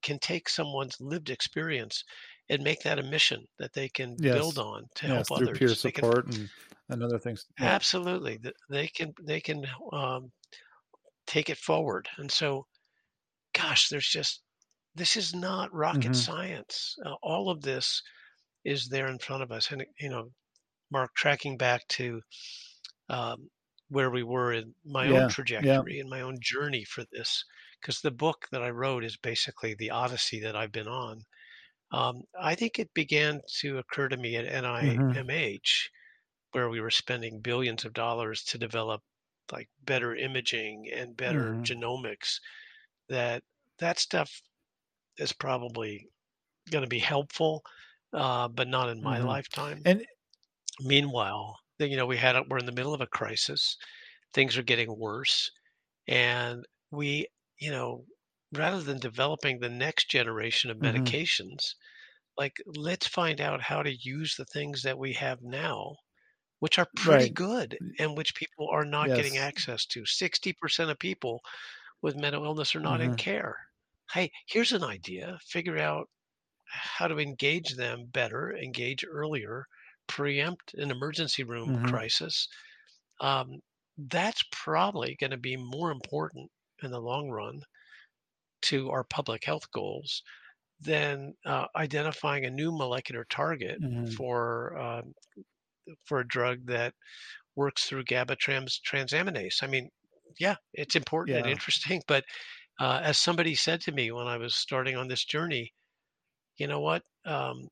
can 0.03 0.19
take 0.19 0.49
someone's 0.49 0.99
lived 1.01 1.29
experience 1.29 2.03
and 2.49 2.63
make 2.63 2.81
that 2.83 2.99
a 2.99 3.03
mission 3.03 3.45
that 3.59 3.73
they 3.73 3.89
can 3.89 4.19
build 4.31 4.59
on 4.59 4.85
to 4.95 5.07
Yes. 5.07 5.29
help 5.29 5.31
Through 5.31 5.49
peer 5.49 5.73
others. 5.73 5.85
Can 5.93 6.05
support 6.05 6.27
and 6.27 6.49
and 6.89 7.03
other 7.03 7.19
things. 7.19 7.45
Yeah. 7.59 7.71
absolutely 7.71 8.39
they 8.69 8.87
can 8.87 9.13
they 9.23 9.41
can 9.41 9.65
um, 9.91 10.31
take 11.27 11.49
it 11.49 11.57
forward. 11.57 12.09
And 12.17 12.31
so, 12.31 12.67
gosh, 13.53 13.89
there's 13.89 14.07
just 14.09 14.43
this 14.95 15.17
is 15.17 15.35
not 15.35 15.73
rocket 15.73 16.15
Mhm. 16.15 16.15
science. 16.15 16.95
Uh, 17.05 17.15
all 17.23 17.49
of 17.51 17.61
this 17.61 18.01
is 18.65 18.89
there 18.89 19.07
in 19.07 19.19
front 19.19 19.43
of 19.43 19.51
us. 19.51 19.71
And 19.71 19.85
you 19.99 20.09
know, 20.09 20.31
Mark, 20.91 21.15
tracking 21.15 21.57
back 21.57 21.87
to 21.89 22.21
um, 23.09 23.49
where 23.89 24.09
we 24.11 24.23
were 24.23 24.53
in 24.53 24.75
my 24.85 25.09
Yeah. 25.09 25.09
own 25.09 25.27
Yeah. 25.59 25.83
trajectory 25.83 25.99
and 25.99 26.09
my 26.09 26.21
own 26.21 26.37
journey 26.41 26.83
for 26.85 27.05
this, 27.11 27.43
because 27.81 28.01
the 28.01 28.11
book 28.11 28.47
that 28.51 28.63
I 28.63 28.69
wrote 28.69 29.03
is 29.03 29.17
basically 29.17 29.75
the 29.75 29.91
odyssey 29.91 30.39
that 30.41 30.55
I've 30.55 30.71
been 30.71 30.87
on. 30.87 31.21
Um, 31.91 32.23
I 32.39 32.55
think 32.55 32.79
it 32.79 32.93
began 32.93 33.41
to 33.59 33.77
occur 33.79 34.09
to 34.09 34.17
me 34.17 34.35
at. 34.37 34.45
NIMH 34.45 35.89
where 36.51 36.69
we 36.69 36.81
were 36.81 36.91
spending 36.91 37.41
billions 37.41 37.85
of 37.85 37.93
dollars 37.93 38.43
to 38.43 38.57
develop 38.57 39.01
like 39.51 39.69
better 39.83 40.15
imaging 40.15 40.89
and 40.93 41.17
better 41.17 41.57
hmm 41.57 41.67
genomics 41.67 42.39
that 43.09 43.43
that 43.79 43.99
stuff 43.99 44.41
is 45.17 45.33
probably 45.33 46.07
going 46.71 46.83
to 46.83 46.89
be 46.89 46.99
helpful 46.99 47.63
uh, 48.17 48.49
but 48.49 48.67
not 48.69 48.89
in 48.89 49.01
my 49.03 49.19
hmm 49.19 49.33
lifetime. 49.33 49.85
And 49.85 50.05
meanwhile 50.81 51.59
then, 51.79 51.91
you 51.91 51.97
know 51.97 52.05
we 52.07 52.17
had 52.17 52.35
a- 52.35 52.43
we're 52.49 52.59
in 52.59 52.65
the 52.67 52.71
middle 52.71 52.93
of 52.93 53.01
a 53.01 53.07
crisis. 53.07 53.77
Things 54.33 54.57
are 54.57 54.63
getting 54.63 54.97
worse. 54.99 55.51
And 56.07 56.65
we 56.91 57.27
you 57.59 57.71
know 57.71 58.05
rather 58.53 58.81
than 58.83 58.99
developing 58.99 59.59
the 59.59 59.69
next 59.69 60.09
generation 60.09 60.71
of 60.71 60.77
hmm 60.79 61.17
medications 61.17 61.61
like 62.37 62.57
let's 62.65 63.07
find 63.07 63.41
out 63.41 63.61
how 63.61 63.83
to 63.83 63.95
use 63.95 64.35
the 64.35 64.45
things 64.45 64.83
that 64.83 64.97
we 64.99 65.13
have 65.13 65.41
now 65.41 65.95
which 66.59 66.77
are 66.79 66.87
pretty 66.95 67.29
right, 67.29 67.31
good 67.31 67.79
and 67.99 68.15
which 68.17 68.35
people 68.35 68.67
are 68.69 68.85
not 68.85 69.13
getting 69.13 69.37
access 69.37 69.85
to. 69.87 70.05
60% 70.05 70.91
of 70.91 70.99
people 70.99 71.41
with 72.01 72.15
mental 72.15 72.45
illness 72.45 72.75
are 72.75 72.79
not 72.81 73.01
in 73.01 73.11
hmm 73.11 73.17
care. 73.17 73.55
Hey 74.11 74.31
here's 74.47 74.71
an 74.73 74.83
idea. 74.83 75.39
Figure 75.47 75.77
out 75.79 76.09
how 76.69 77.07
to 77.07 77.19
engage 77.19 77.75
them 77.75 78.05
better 78.07 78.55
engage 78.57 79.05
earlier 79.09 79.65
preempt 80.07 80.73
an 80.75 80.91
emergency 80.91 81.43
room 81.43 81.75
hmm 81.75 81.83
crisis 81.83 82.47
um, 83.21 83.59
that's 83.97 84.43
probably 84.51 85.15
going 85.19 85.31
to 85.31 85.37
be 85.37 85.57
more 85.57 85.91
important 85.91 86.51
in 86.83 86.91
the 86.91 87.01
long 87.01 87.29
run 87.29 87.61
to 88.61 88.89
our 88.89 89.03
public 89.03 89.43
health 89.45 89.69
goals 89.71 90.23
than 90.79 91.33
uh, 91.45 91.67
identifying 91.75 92.45
a 92.45 92.49
new 92.51 92.71
molecular 92.71 93.25
target 93.25 93.81
hmm 93.81 94.17
for 94.17 94.77
uh, 94.77 95.01
for 96.05 96.19
a 96.19 96.27
drug 96.27 96.65
that 96.65 96.93
works 97.55 97.85
through 97.85 98.05
GABA 98.05 98.37
trans 98.37 98.81
transaminase. 98.81 99.63
I 99.63 99.67
mean, 99.67 99.89
yeah, 100.39 100.57
it's 100.73 100.95
important 100.97 101.37
and 101.37 101.47
interesting, 101.47 102.03
but 102.07 102.25
uh, 102.79 103.01
as 103.03 103.17
somebody 103.17 103.55
said 103.55 103.81
to 103.81 103.93
me 103.93 104.11
when 104.11 104.27
I 104.27 104.37
was 104.37 104.55
starting 104.55 104.97
on 104.97 105.07
this 105.09 105.25
journey, 105.25 105.73
you 106.57 106.67
know 106.67 106.81
what? 106.81 107.03
Um, 107.25 107.69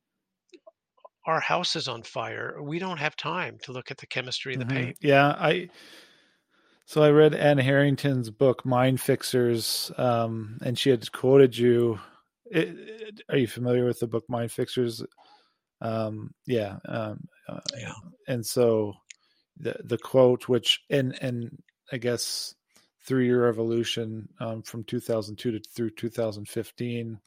our 1.26 1.40
house 1.40 1.76
is 1.76 1.88
on 1.88 2.02
fire. 2.02 2.62
We 2.62 2.78
don't 2.78 2.96
have 2.96 3.16
time 3.16 3.58
to 3.64 3.72
look 3.72 3.90
at 3.90 3.98
the 3.98 4.06
chemistry 4.06 4.54
of 4.54 4.60
the 4.60 4.64
hmm 4.64 4.66
paint. 4.66 4.96
yeah. 5.00 5.34
I 5.38 5.68
so 6.84 7.02
I 7.02 7.10
read 7.10 7.34
Anne 7.34 7.58
Harrington's 7.58 8.30
book 8.30 8.64
Mind 8.64 9.00
Fixers, 9.00 9.90
um, 9.96 10.58
and 10.64 10.78
she 10.78 10.90
had 10.90 11.10
quoted 11.12 11.56
you. 11.56 11.98
It, 12.50 12.68
it- 12.78 13.22
are 13.28 13.38
you 13.38 13.46
familiar 13.48 13.84
with 13.84 13.98
the 14.00 14.06
book 14.06 14.24
Mind 14.28 14.52
Fixers? 14.52 15.02
Um, 15.80 16.34
yeah, 16.46 16.78
um, 16.86 17.24
uh, 17.48 17.60
Yeah. 17.76 17.94
and 18.28 18.44
so 18.46 18.94
the 19.58 19.76
the 19.84 19.98
quote, 19.98 20.48
which 20.48 20.82
and 20.90 21.18
and 21.22 21.62
I 21.92 21.98
guess 21.98 22.54
through 23.02 23.24
your 23.24 23.46
evolution 23.48 24.28
um, 24.40 24.62
from 24.62 24.84
2002 24.84 25.52
to 25.52 25.60
through 25.60 25.90
2015, 25.90 27.20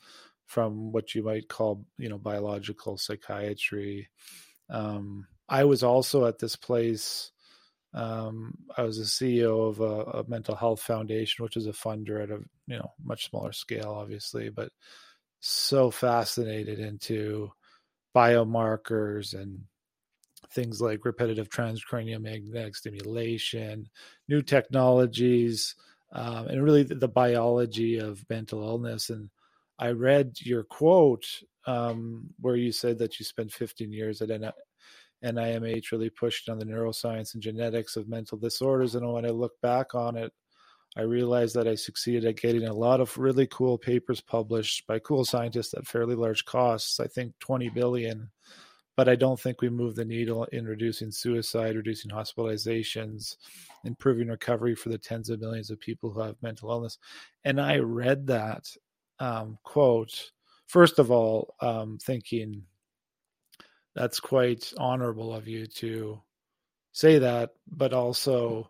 from 0.50 0.92
what 0.92 1.14
you 1.14 1.22
might 1.22 1.48
call 1.48 1.86
you 2.00 2.10
know 2.10 2.18
biological 2.18 2.98
psychiatry. 2.98 4.10
Um, 4.68 5.28
I 5.48 5.64
was 5.64 5.84
also 5.84 6.26
at 6.26 6.40
this 6.40 6.56
place. 6.56 7.32
Um, 7.94 8.56
I 8.76 8.82
was 8.82 9.00
a 9.00 9.04
CEO 9.04 9.70
of 9.70 9.80
a, 9.80 10.20
a 10.20 10.28
mental 10.28 10.56
health 10.56 10.82
foundation, 10.82 11.44
which 11.44 11.56
is 11.56 11.68
a 11.68 11.72
funder 11.72 12.24
at 12.24 12.32
a 12.32 12.40
you 12.66 12.78
know 12.78 12.92
much 13.04 13.30
smaller 13.30 13.52
scale, 13.52 13.96
obviously, 13.96 14.50
but 14.50 14.72
so 15.40 15.92
fascinated 15.92 16.80
into 16.80 17.52
biomarkers 18.16 19.40
and 19.40 19.62
things 20.52 20.82
like 20.82 21.06
repetitive 21.06 21.48
transcranial 21.50 22.22
magnetic 22.22 22.76
stimulation, 22.76 23.88
new 24.28 24.42
technologies, 24.42 25.76
um, 26.12 26.48
and 26.48 26.64
really 26.64 26.82
the, 26.82 26.96
the, 26.96 27.08
biology 27.08 28.00
of 28.00 28.26
mental 28.30 28.64
illness. 28.64 29.12
And 29.12 29.30
I 29.80 29.92
read 29.92 30.38
your 30.42 30.64
quote 30.64 31.26
um, 31.66 32.30
where 32.40 32.56
you 32.56 32.72
said 32.72 33.00
that 33.00 33.20
you 33.20 33.26
spent 33.26 33.52
15 33.52 33.92
years 33.92 34.22
at 34.22 34.30
NIMH 35.24 35.92
really 35.92 36.10
pushed 36.10 36.50
on 36.50 36.60
the 36.60 36.66
neuroscience 36.66 37.34
and 37.34 37.44
genetics 37.44 37.96
of 37.96 38.10
mental 38.10 38.38
disorders. 38.38 38.96
And 38.96 39.12
when 39.12 39.26
I 39.26 39.30
look 39.30 39.54
back 39.62 39.96
on 39.96 40.18
it, 40.18 40.32
I 40.98 41.02
realized 41.02 41.56
that 41.56 41.68
I 41.68 41.76
succeeded 41.76 42.26
at 42.26 42.42
getting 42.42 42.66
a 42.66 42.74
lot 42.74 43.00
of 43.00 43.18
really 43.18 43.48
cool 43.48 43.78
papers 43.78 44.22
published 44.22 44.86
by 44.88 45.00
cool 45.00 45.24
scientists 45.24 45.74
at 45.74 45.88
fairly 45.88 46.16
large 46.16 46.46
costs. 46.46 47.00
I 47.00 47.08
think 47.08 47.34
20 47.40 47.70
billion 47.70 48.30
but 49.00 49.08
I 49.08 49.16
don't 49.16 49.40
think 49.40 49.62
we 49.62 49.70
moved 49.70 49.96
the 49.96 50.04
needle 50.04 50.44
in 50.52 50.66
reducing 50.66 51.10
suicide, 51.10 51.78
reducing 51.78 52.12
hospitalizations, 52.12 53.38
improving 53.86 54.28
recovery 54.28 54.76
for 54.76 54.90
the 54.90 54.98
tens 54.98 55.30
of 55.30 55.40
millions 55.40 55.70
of 55.70 55.80
people 55.80 56.12
who 56.12 56.20
have 56.20 56.36
mental 56.42 56.70
illness. 56.70 56.98
And 57.46 57.62
I 57.62 57.78
read 57.78 58.28
that 58.28 58.66
um, 59.20 59.58
quote, 59.64 60.32
first 60.68 61.00
of 61.00 61.12
all, 61.12 61.56
um, 61.62 61.98
thinking 62.02 62.64
that's 63.96 64.20
quite 64.20 64.72
honorable 64.78 65.34
of 65.34 65.48
you 65.48 65.66
to 65.66 66.22
say 66.92 67.20
that, 67.20 67.52
but 67.68 67.94
also 67.94 68.70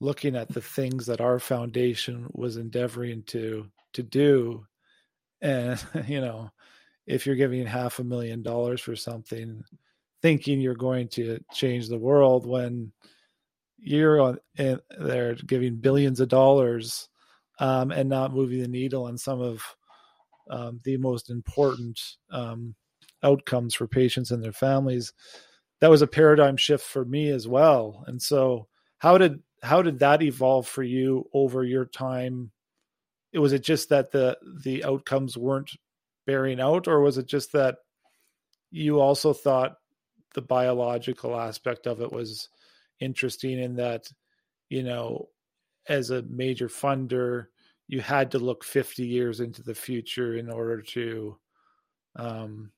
looking 0.00 0.36
at 0.36 0.48
the 0.48 0.60
things 0.60 1.06
that 1.06 1.20
our 1.20 1.38
foundation 1.38 2.28
was 2.32 2.56
endeavoring 2.56 3.22
to 3.24 3.66
to 3.94 4.02
do. 4.02 4.64
And 5.40 5.82
you 6.06 6.20
know 6.20 6.50
if 7.08 7.26
you're 7.26 7.36
giving 7.36 7.66
half 7.66 7.98
a 7.98 8.04
million 8.04 8.42
dollars 8.42 8.80
for 8.80 8.94
something 8.94 9.64
thinking 10.20 10.60
you're 10.60 10.74
going 10.74 11.08
to 11.08 11.38
change 11.52 11.88
the 11.88 11.98
world 11.98 12.46
when 12.46 12.92
you're 13.78 14.20
on 14.20 14.38
in 14.56 14.78
there 14.98 15.34
giving 15.46 15.76
billions 15.76 16.20
of 16.20 16.28
dollars 16.28 17.08
um, 17.60 17.90
and 17.90 18.08
not 18.08 18.34
moving 18.34 18.60
the 18.60 18.68
needle 18.68 19.04
on 19.04 19.16
some 19.16 19.40
of 19.40 19.62
um, 20.50 20.80
the 20.84 20.96
most 20.96 21.30
important 21.30 22.00
um, 22.30 22.74
outcomes 23.22 23.74
for 23.74 23.86
patients 23.86 24.30
and 24.30 24.42
their 24.42 24.52
families. 24.52 25.12
That 25.80 25.90
was 25.90 26.02
a 26.02 26.06
paradigm 26.06 26.56
shift 26.56 26.84
for 26.84 27.04
me 27.04 27.28
as 27.30 27.46
well. 27.46 28.04
And 28.06 28.20
so 28.20 28.68
how 28.98 29.18
did 29.18 29.42
how 29.62 29.82
did 29.82 29.98
that 30.00 30.22
evolve 30.22 30.66
for 30.66 30.82
you 30.82 31.28
over 31.32 31.64
your 31.64 31.84
time? 31.84 32.50
It 33.32 33.38
was 33.38 33.52
it 33.52 33.62
just 33.62 33.88
that 33.90 34.10
the 34.12 34.38
the 34.64 34.84
outcomes 34.84 35.36
weren't 35.36 35.70
bearing 36.26 36.60
out 36.60 36.88
or 36.88 37.00
was 37.00 37.16
it 37.16 37.26
just 37.26 37.52
that 37.52 37.76
you 38.70 39.00
also 39.00 39.32
thought 39.32 39.78
the 40.34 40.42
biological 40.42 41.38
aspect 41.38 41.86
of 41.86 42.02
it 42.02 42.12
was 42.12 42.50
interesting 43.00 43.58
in 43.58 43.76
that 43.76 44.10
you 44.68 44.82
know 44.82 45.28
as 45.88 46.10
a 46.10 46.22
major 46.22 46.68
funder 46.68 47.46
you 47.88 48.00
had 48.00 48.32
to 48.32 48.38
look 48.38 48.64
50 48.64 49.06
years 49.06 49.40
into 49.40 49.62
the 49.62 49.74
future 49.74 50.36
in 50.36 50.50
order 50.50 50.82
to 50.82 51.36
um 52.16 52.70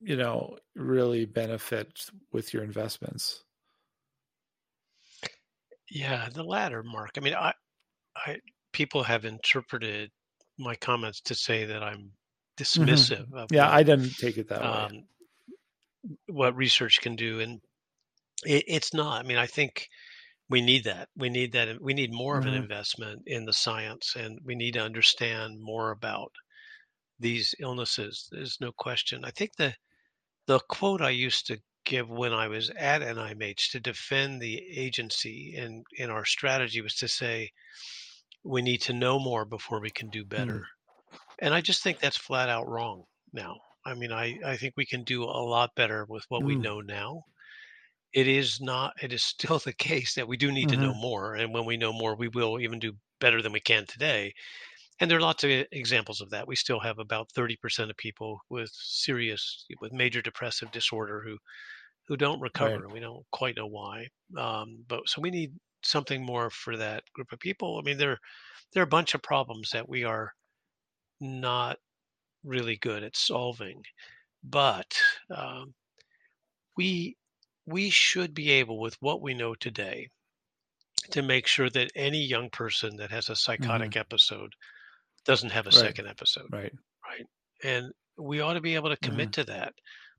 you 0.00 0.16
know 0.16 0.56
really 0.74 1.24
benefit 1.24 1.88
with 2.32 2.52
your 2.52 2.62
investments 2.62 3.42
yeah 5.90 6.28
the 6.32 6.44
latter 6.44 6.82
mark 6.82 7.10
i 7.16 7.20
mean 7.20 7.34
i 7.34 7.52
i 8.16 8.38
people 8.72 9.02
have 9.02 9.24
interpreted 9.24 10.10
my 10.58 10.76
comments 10.76 11.20
to 11.22 11.34
say 11.34 11.64
that 11.64 11.82
I'm 11.82 12.12
dismissive 12.56 13.26
mm-hmm. 13.26 13.36
of 13.36 13.48
yeah 13.50 13.66
what, 13.66 13.74
i 13.74 13.82
didn't 13.82 14.16
take 14.16 14.36
it 14.36 14.48
that 14.48 14.64
um, 14.64 14.92
way 14.92 15.04
what 16.26 16.56
research 16.56 17.00
can 17.00 17.16
do, 17.16 17.40
and 17.40 17.60
it, 18.44 18.64
it's 18.68 18.94
not. 18.94 19.24
I 19.24 19.26
mean, 19.26 19.38
I 19.38 19.46
think 19.46 19.88
we 20.48 20.60
need 20.60 20.84
that. 20.84 21.08
We 21.16 21.30
need 21.30 21.52
that. 21.52 21.80
We 21.80 21.94
need 21.94 22.12
more 22.12 22.38
mm-hmm. 22.38 22.48
of 22.48 22.54
an 22.54 22.62
investment 22.62 23.22
in 23.26 23.44
the 23.44 23.52
science, 23.52 24.14
and 24.16 24.38
we 24.44 24.54
need 24.54 24.72
to 24.72 24.80
understand 24.80 25.60
more 25.60 25.90
about 25.90 26.32
these 27.18 27.54
illnesses. 27.58 28.28
There's 28.30 28.58
no 28.60 28.72
question. 28.72 29.24
I 29.24 29.30
think 29.30 29.56
the 29.56 29.74
the 30.46 30.60
quote 30.68 31.00
I 31.00 31.10
used 31.10 31.46
to 31.46 31.58
give 31.84 32.08
when 32.08 32.32
I 32.32 32.48
was 32.48 32.70
at 32.70 33.02
NIMH 33.02 33.70
to 33.72 33.80
defend 33.80 34.40
the 34.40 34.62
agency 34.76 35.54
and 35.56 35.84
in 35.96 36.10
our 36.10 36.24
strategy 36.24 36.80
was 36.80 36.94
to 36.96 37.08
say 37.08 37.50
we 38.42 38.62
need 38.62 38.82
to 38.82 38.92
know 38.92 39.18
more 39.18 39.44
before 39.44 39.80
we 39.80 39.90
can 39.90 40.10
do 40.10 40.24
better. 40.24 40.66
Mm. 41.12 41.18
And 41.40 41.54
I 41.54 41.60
just 41.60 41.82
think 41.82 42.00
that's 42.00 42.16
flat 42.16 42.48
out 42.48 42.68
wrong 42.68 43.04
now. 43.32 43.56
I 43.86 43.94
mean, 43.94 44.12
I, 44.12 44.38
I 44.44 44.56
think 44.56 44.74
we 44.76 44.86
can 44.86 45.04
do 45.04 45.24
a 45.24 45.44
lot 45.44 45.74
better 45.74 46.06
with 46.08 46.24
what 46.28 46.42
mm. 46.42 46.46
we 46.46 46.56
know 46.56 46.80
now. 46.80 47.24
It 48.14 48.28
is 48.28 48.60
not, 48.60 48.94
it 49.02 49.12
is 49.12 49.22
still 49.22 49.58
the 49.58 49.72
case 49.72 50.14
that 50.14 50.26
we 50.26 50.36
do 50.36 50.50
need 50.50 50.68
mm-hmm. 50.68 50.80
to 50.80 50.86
know 50.86 50.94
more. 50.94 51.34
And 51.34 51.52
when 51.52 51.64
we 51.64 51.76
know 51.76 51.92
more, 51.92 52.16
we 52.16 52.28
will 52.28 52.60
even 52.60 52.78
do 52.78 52.92
better 53.20 53.42
than 53.42 53.52
we 53.52 53.60
can 53.60 53.86
today. 53.86 54.32
And 55.00 55.10
there 55.10 55.18
are 55.18 55.22
lots 55.22 55.42
of 55.42 55.50
examples 55.72 56.20
of 56.20 56.30
that. 56.30 56.46
We 56.46 56.54
still 56.54 56.78
have 56.80 57.00
about 57.00 57.28
30% 57.36 57.90
of 57.90 57.96
people 57.96 58.40
with 58.48 58.70
serious, 58.72 59.66
with 59.80 59.92
major 59.92 60.22
depressive 60.22 60.70
disorder 60.70 61.20
who, 61.26 61.36
who 62.06 62.16
don't 62.16 62.40
recover. 62.40 62.84
Right. 62.84 62.92
We 62.92 63.00
don't 63.00 63.24
quite 63.32 63.56
know 63.56 63.66
why. 63.66 64.06
Um, 64.38 64.84
but 64.86 65.00
so 65.06 65.20
we 65.20 65.30
need 65.30 65.52
something 65.82 66.24
more 66.24 66.50
for 66.50 66.76
that 66.76 67.02
group 67.12 67.32
of 67.32 67.40
people. 67.40 67.78
I 67.78 67.82
mean, 67.82 67.98
there 67.98 68.18
there 68.72 68.82
are 68.82 68.84
a 68.84 68.88
bunch 68.88 69.14
of 69.14 69.22
problems 69.22 69.70
that 69.70 69.88
we 69.88 70.04
are 70.04 70.32
not 71.20 71.78
really 72.42 72.76
good 72.76 73.02
at 73.04 73.16
solving, 73.16 73.82
but 74.42 74.98
um, 75.30 75.74
we 76.76 77.16
we 77.66 77.90
should 77.90 78.34
be 78.34 78.50
able, 78.50 78.80
with 78.80 78.96
what 79.00 79.22
we 79.22 79.34
know 79.34 79.54
today, 79.54 80.08
to 81.10 81.22
make 81.22 81.46
sure 81.46 81.70
that 81.70 81.92
any 81.96 82.22
young 82.24 82.50
person 82.50 82.96
that 82.96 83.10
has 83.10 83.28
a 83.30 83.36
psychotic 83.36 83.94
Mhm. 83.94 83.96
episode 83.96 84.54
doesn't 85.24 85.50
have 85.52 85.66
a 85.66 85.72
Right. 85.72 85.72
second 85.72 86.08
episode, 86.08 86.50
Right. 86.50 86.74
right? 87.06 87.26
And 87.64 87.92
we 88.18 88.40
ought 88.40 88.54
to 88.54 88.60
be 88.62 88.74
able 88.76 88.90
to 88.90 88.96
commit 88.98 89.30
Mhm. 89.30 89.34
to 89.34 89.44
that. 89.44 89.74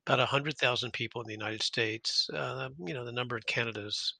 About 0.07 0.19
100,000 0.19 0.93
people 0.93 1.21
in 1.21 1.27
the 1.27 1.33
United 1.33 1.63
States, 1.63 2.29
uh, 2.33 2.69
you 2.79 2.93
know, 2.93 3.05
the 3.05 3.11
number 3.13 3.37
in 3.37 3.43
Canada 3.47 3.85
is 3.85 4.15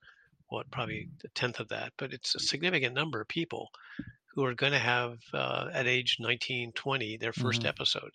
what, 0.48 0.70
probably 0.70 1.08
a 1.24 1.28
tenth 1.30 1.60
of 1.60 1.68
that, 1.68 1.92
but 1.98 2.12
it's 2.14 2.34
a 2.36 2.40
significant 2.40 2.94
number 2.94 3.20
of 3.20 3.28
people 3.28 3.70
who 4.34 4.44
are 4.44 4.54
going 4.54 4.72
to 4.72 4.78
have, 4.80 5.18
uh, 5.34 5.70
at 5.72 5.86
age 5.88 6.18
19, 6.20 6.72
20, 6.74 7.16
their 7.16 7.32
1st 7.34 7.64
Mhm. 7.64 7.66
episode 7.66 8.12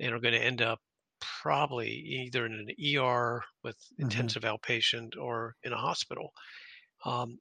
and 0.00 0.14
are 0.14 0.20
going 0.20 0.34
to 0.34 0.40
end 0.44 0.62
up 0.62 0.80
probably 1.22 1.90
either 1.90 2.46
in 2.46 2.52
an 2.54 2.68
ER 2.78 3.44
with 3.62 3.78
Mhm. 3.98 4.32
intensive 4.32 4.42
outpatient 4.44 5.16
or 5.16 5.56
in 5.62 5.72
a 5.72 5.78
hospital. 5.78 6.32
Um, 7.04 7.38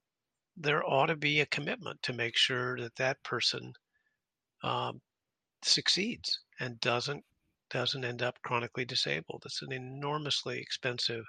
there 0.57 0.85
ought 0.85 1.07
to 1.07 1.17
be 1.17 1.41
a 1.41 1.47
commitment 1.47 2.01
to 2.03 2.13
make 2.13 2.37
sure 2.37 2.79
that 2.81 2.95
that 2.97 3.23
person 3.23 3.73
um, 4.63 5.01
succeeds 5.63 6.39
and 6.59 6.79
doesn't 6.81 7.25
doesn't 7.69 8.05
end 8.05 8.21
up 8.23 8.37
chronically 8.43 8.85
disabled. 8.85 9.43
It's 9.45 9.61
an 9.61 9.71
enormously 9.73 10.59
expensive. 10.59 11.25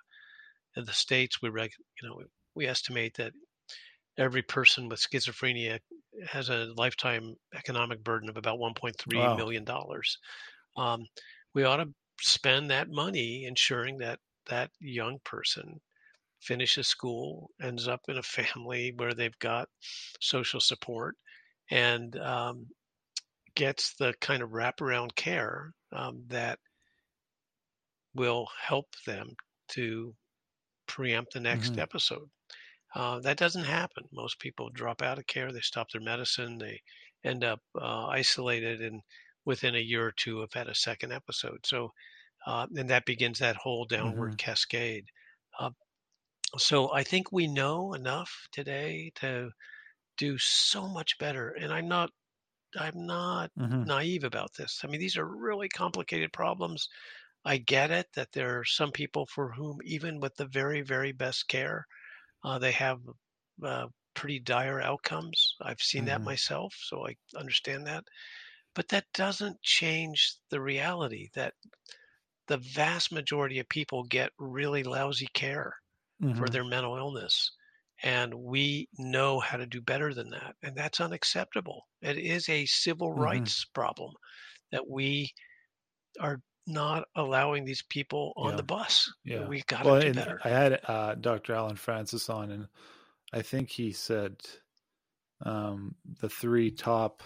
In 0.76 0.84
the 0.86 0.92
states, 0.94 1.42
we 1.42 1.50
reg, 1.50 1.72
you 2.03 2.09
know, 2.09 2.16
we, 2.16 2.24
we 2.55 2.66
estimate 2.66 3.14
that 3.16 3.32
every 4.18 4.42
person 4.42 4.88
with 4.88 5.00
schizophrenia 5.00 5.80
has 6.26 6.48
a 6.50 6.66
lifetime 6.76 7.34
economic 7.55 8.03
burden 8.05 8.28
of 8.28 8.36
about 8.36 8.59
1.3 8.59 8.96
Wow. 9.07 9.46
million 9.46 9.64
dollars. 9.64 10.18
Um, 10.76 11.07
we 11.55 11.64
ought 11.64 11.78
to 11.78 11.94
spend 12.23 12.70
that 12.70 12.89
money 12.91 13.45
ensuring 13.45 13.99
that 13.99 14.20
that 14.47 14.70
young 14.81 15.20
person 15.25 15.81
finishes 16.41 16.89
school, 16.89 17.51
ends 17.62 17.89
up 17.89 18.03
in 18.09 18.18
a 18.18 18.23
family 18.23 18.93
where 18.97 19.14
they've 19.14 19.39
got 19.41 19.68
social 20.20 20.61
support, 20.61 21.16
and 21.70 22.16
um, 22.18 22.68
gets 23.55 23.95
the 23.97 24.14
kind 24.20 24.43
of 24.43 24.51
wraparound 24.51 25.14
care 25.16 25.73
um, 25.93 26.25
that 26.29 26.59
will 28.14 28.47
help 28.59 28.95
them 29.07 29.37
to 29.68 30.16
preempt 30.87 31.33
the 31.35 31.41
next 31.41 31.79
Mhm. 31.79 31.79
episode. 31.79 32.31
Uh, 32.95 33.20
that 33.20 33.39
doesn't 33.39 33.64
happen. 33.64 34.05
Most 34.12 34.39
people 34.41 34.70
drop 34.70 35.03
out 35.03 35.18
of 35.18 35.27
care, 35.27 35.53
they 35.53 35.61
stop 35.61 35.91
their 35.91 36.03
medicine, 36.03 36.59
they 36.59 36.83
end 37.25 37.45
up 37.45 37.61
uh, 37.81 38.07
isolated, 38.09 38.81
and 38.83 39.03
within 39.45 39.75
a 39.77 39.81
year 39.81 40.07
or 40.07 40.12
two 40.12 40.41
have 40.41 40.53
had 40.55 40.68
a 40.68 40.75
second 40.75 41.12
episode. 41.12 41.66
So, 41.66 41.93
uh, 42.47 42.66
and 42.76 42.90
that 42.90 43.07
begins 43.07 43.38
that 43.40 43.57
whole 43.57 43.84
downward 43.86 44.32
Mhm. 44.32 44.38
cascade. 44.38 45.07
Uh, 45.59 45.70
so 46.59 46.93
I 46.93 47.03
think 47.03 47.32
we 47.32 47.47
know 47.47 47.95
enough 47.95 48.47
today 48.53 49.11
to 49.16 49.51
do 50.18 50.38
so 50.38 50.88
much 50.88 51.18
better. 51.18 51.51
And 51.51 51.72
I'm 51.72 51.88
not, 51.88 52.11
I'm 52.78 53.07
not 53.07 53.53
Mhm. 53.57 53.86
naive 53.86 54.24
about 54.24 54.55
this. 54.55 54.80
I 54.84 54.88
mean, 54.88 55.01
these 55.01 55.16
are 55.16 55.26
really 55.26 55.68
complicated 55.70 56.32
problems. 56.32 56.88
I 57.45 57.59
get 57.59 57.90
it 57.90 58.09
that 58.14 58.32
there 58.32 58.61
are 58.61 58.64
some 58.64 58.93
people 58.93 59.26
for 59.26 59.53
whom, 59.53 59.78
even 59.84 60.20
with 60.20 60.36
the 60.36 60.47
very, 60.47 60.82
very 60.82 61.12
best 61.12 61.49
care, 61.49 61.86
uh, 62.45 62.59
they 62.59 62.72
have 62.72 63.01
uh, 63.64 63.88
pretty 64.14 64.40
dire 64.40 64.80
outcomes. 64.80 65.55
I've 65.62 65.80
seen 65.82 66.07
that 66.07 66.22
Mhm. 66.22 66.26
myself, 66.26 66.74
so 66.78 67.07
I 67.07 67.16
understand 67.36 67.86
that. 67.86 68.05
But 68.74 68.88
that 68.88 69.07
doesn't 69.14 69.62
change 69.62 70.36
the 70.51 70.61
reality 70.61 71.30
that 71.34 71.55
the 72.53 72.59
vast 72.59 73.12
majority 73.12 73.59
of 73.61 73.68
people 73.68 74.05
get 74.05 74.32
really 74.38 74.84
lousy 74.84 75.28
care 75.34 75.74
for 76.32 76.48
Mhm. 76.48 76.50
their 76.50 76.64
mental 76.64 76.96
illness. 76.96 77.53
And 78.03 78.34
we 78.34 78.88
know 78.98 79.40
how 79.40 79.57
to 79.59 79.66
do 79.66 79.80
better 79.82 80.14
than 80.14 80.30
that. 80.30 80.57
And 80.62 80.76
that's 80.76 81.00
unacceptable. 81.00 81.88
It 82.03 82.18
is 82.18 82.48
a 82.48 82.66
civil 82.66 83.12
Mhm. 83.14 83.53
rights 83.53 83.64
problem 83.74 84.14
that 84.72 84.88
we 84.88 85.32
are 86.20 86.40
not 86.66 87.09
allowing 87.16 87.64
these 87.64 87.82
people 87.90 88.32
on 88.36 88.57
Yeah. 88.57 88.57
the 88.57 88.64
bus. 88.64 89.11
Yeah. 89.24 89.50
We 89.50 89.62
got 89.68 89.84
Well, 89.84 89.94
to 89.94 89.96
do 89.96 90.11
and 90.11 90.12
better. 90.12 90.42
I 90.44 90.48
had 90.50 90.80
uh, 90.88 91.14
Dr. 91.16 91.55
Allen 91.55 91.76
Frances 91.76 92.28
on, 92.28 92.50
and 92.50 92.68
I 93.32 93.42
think 93.42 93.70
he 93.70 93.92
said 93.92 94.42
um, 95.44 95.96
the 96.05 96.28
three 96.28 96.70
top 96.70 97.22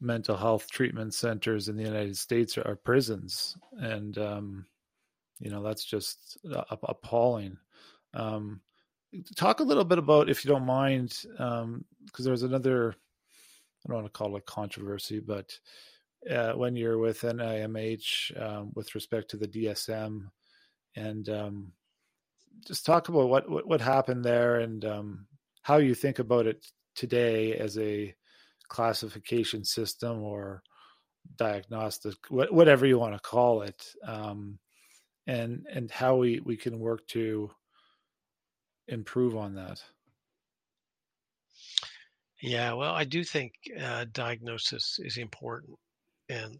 mental 0.00 0.36
health 0.36 0.70
treatment 0.70 1.14
centers 1.14 1.68
in 1.68 1.76
the 1.76 1.82
United 1.82 2.16
States 2.16 2.58
are, 2.58 2.66
are 2.66 2.76
prisons, 2.76 3.56
and 3.78 4.18
um, 4.18 4.66
you 5.40 5.50
know 5.50 5.62
that's 5.62 5.84
just 5.84 6.38
a- 6.52 6.78
appalling. 6.84 7.56
Um, 8.12 8.60
talk 9.36 9.60
a 9.60 9.64
little 9.64 9.84
bit 9.84 9.98
about, 9.98 10.28
if 10.28 10.44
you 10.44 10.50
don't 10.50 10.66
mind, 10.66 11.16
because 11.28 12.24
there's 12.24 12.42
another. 12.42 12.94
I 13.84 13.88
don't 13.88 14.02
want 14.02 14.06
to 14.06 14.18
call 14.18 14.34
it 14.36 14.46
controversy, 14.46 15.20
but 15.20 15.58
uh, 16.30 16.52
when 16.52 16.74
you're 16.74 16.96
with 16.96 17.20
NIMH 17.20 18.40
um, 18.42 18.70
with 18.74 18.94
respect 18.94 19.30
to 19.30 19.36
the 19.36 19.46
DSM, 19.46 20.28
and 20.96 21.28
um, 21.28 21.72
just 22.66 22.86
talk 22.86 23.08
about 23.08 23.28
what, 23.28 23.48
what 23.50 23.66
what 23.66 23.80
happened 23.80 24.24
there 24.24 24.60
and 24.60 24.84
um, 24.84 25.26
how 25.62 25.76
you 25.76 25.94
think 25.94 26.18
about 26.18 26.46
it 26.46 26.66
today 26.94 27.54
as 27.54 27.76
a 27.78 28.14
classification 28.74 29.64
system 29.64 30.22
or 30.22 30.62
diagnostic, 31.36 32.14
wh- 32.28 32.52
whatever 32.52 32.86
you 32.86 32.98
want 32.98 33.14
to 33.14 33.20
call 33.20 33.62
it, 33.62 33.80
um, 34.04 34.58
and 35.26 35.66
and 35.70 35.90
how 35.90 36.16
we 36.16 36.40
we 36.40 36.56
can 36.56 36.80
work 36.80 37.06
to 37.08 37.50
improve 38.88 39.36
on 39.36 39.54
that. 39.54 39.82
Yeah, 42.42 42.74
well, 42.74 42.94
I 42.94 43.04
do 43.04 43.24
think 43.24 43.54
uh, 43.78 44.04
diagnosis 44.12 44.98
is 45.00 45.16
important. 45.16 45.78
And 46.28 46.58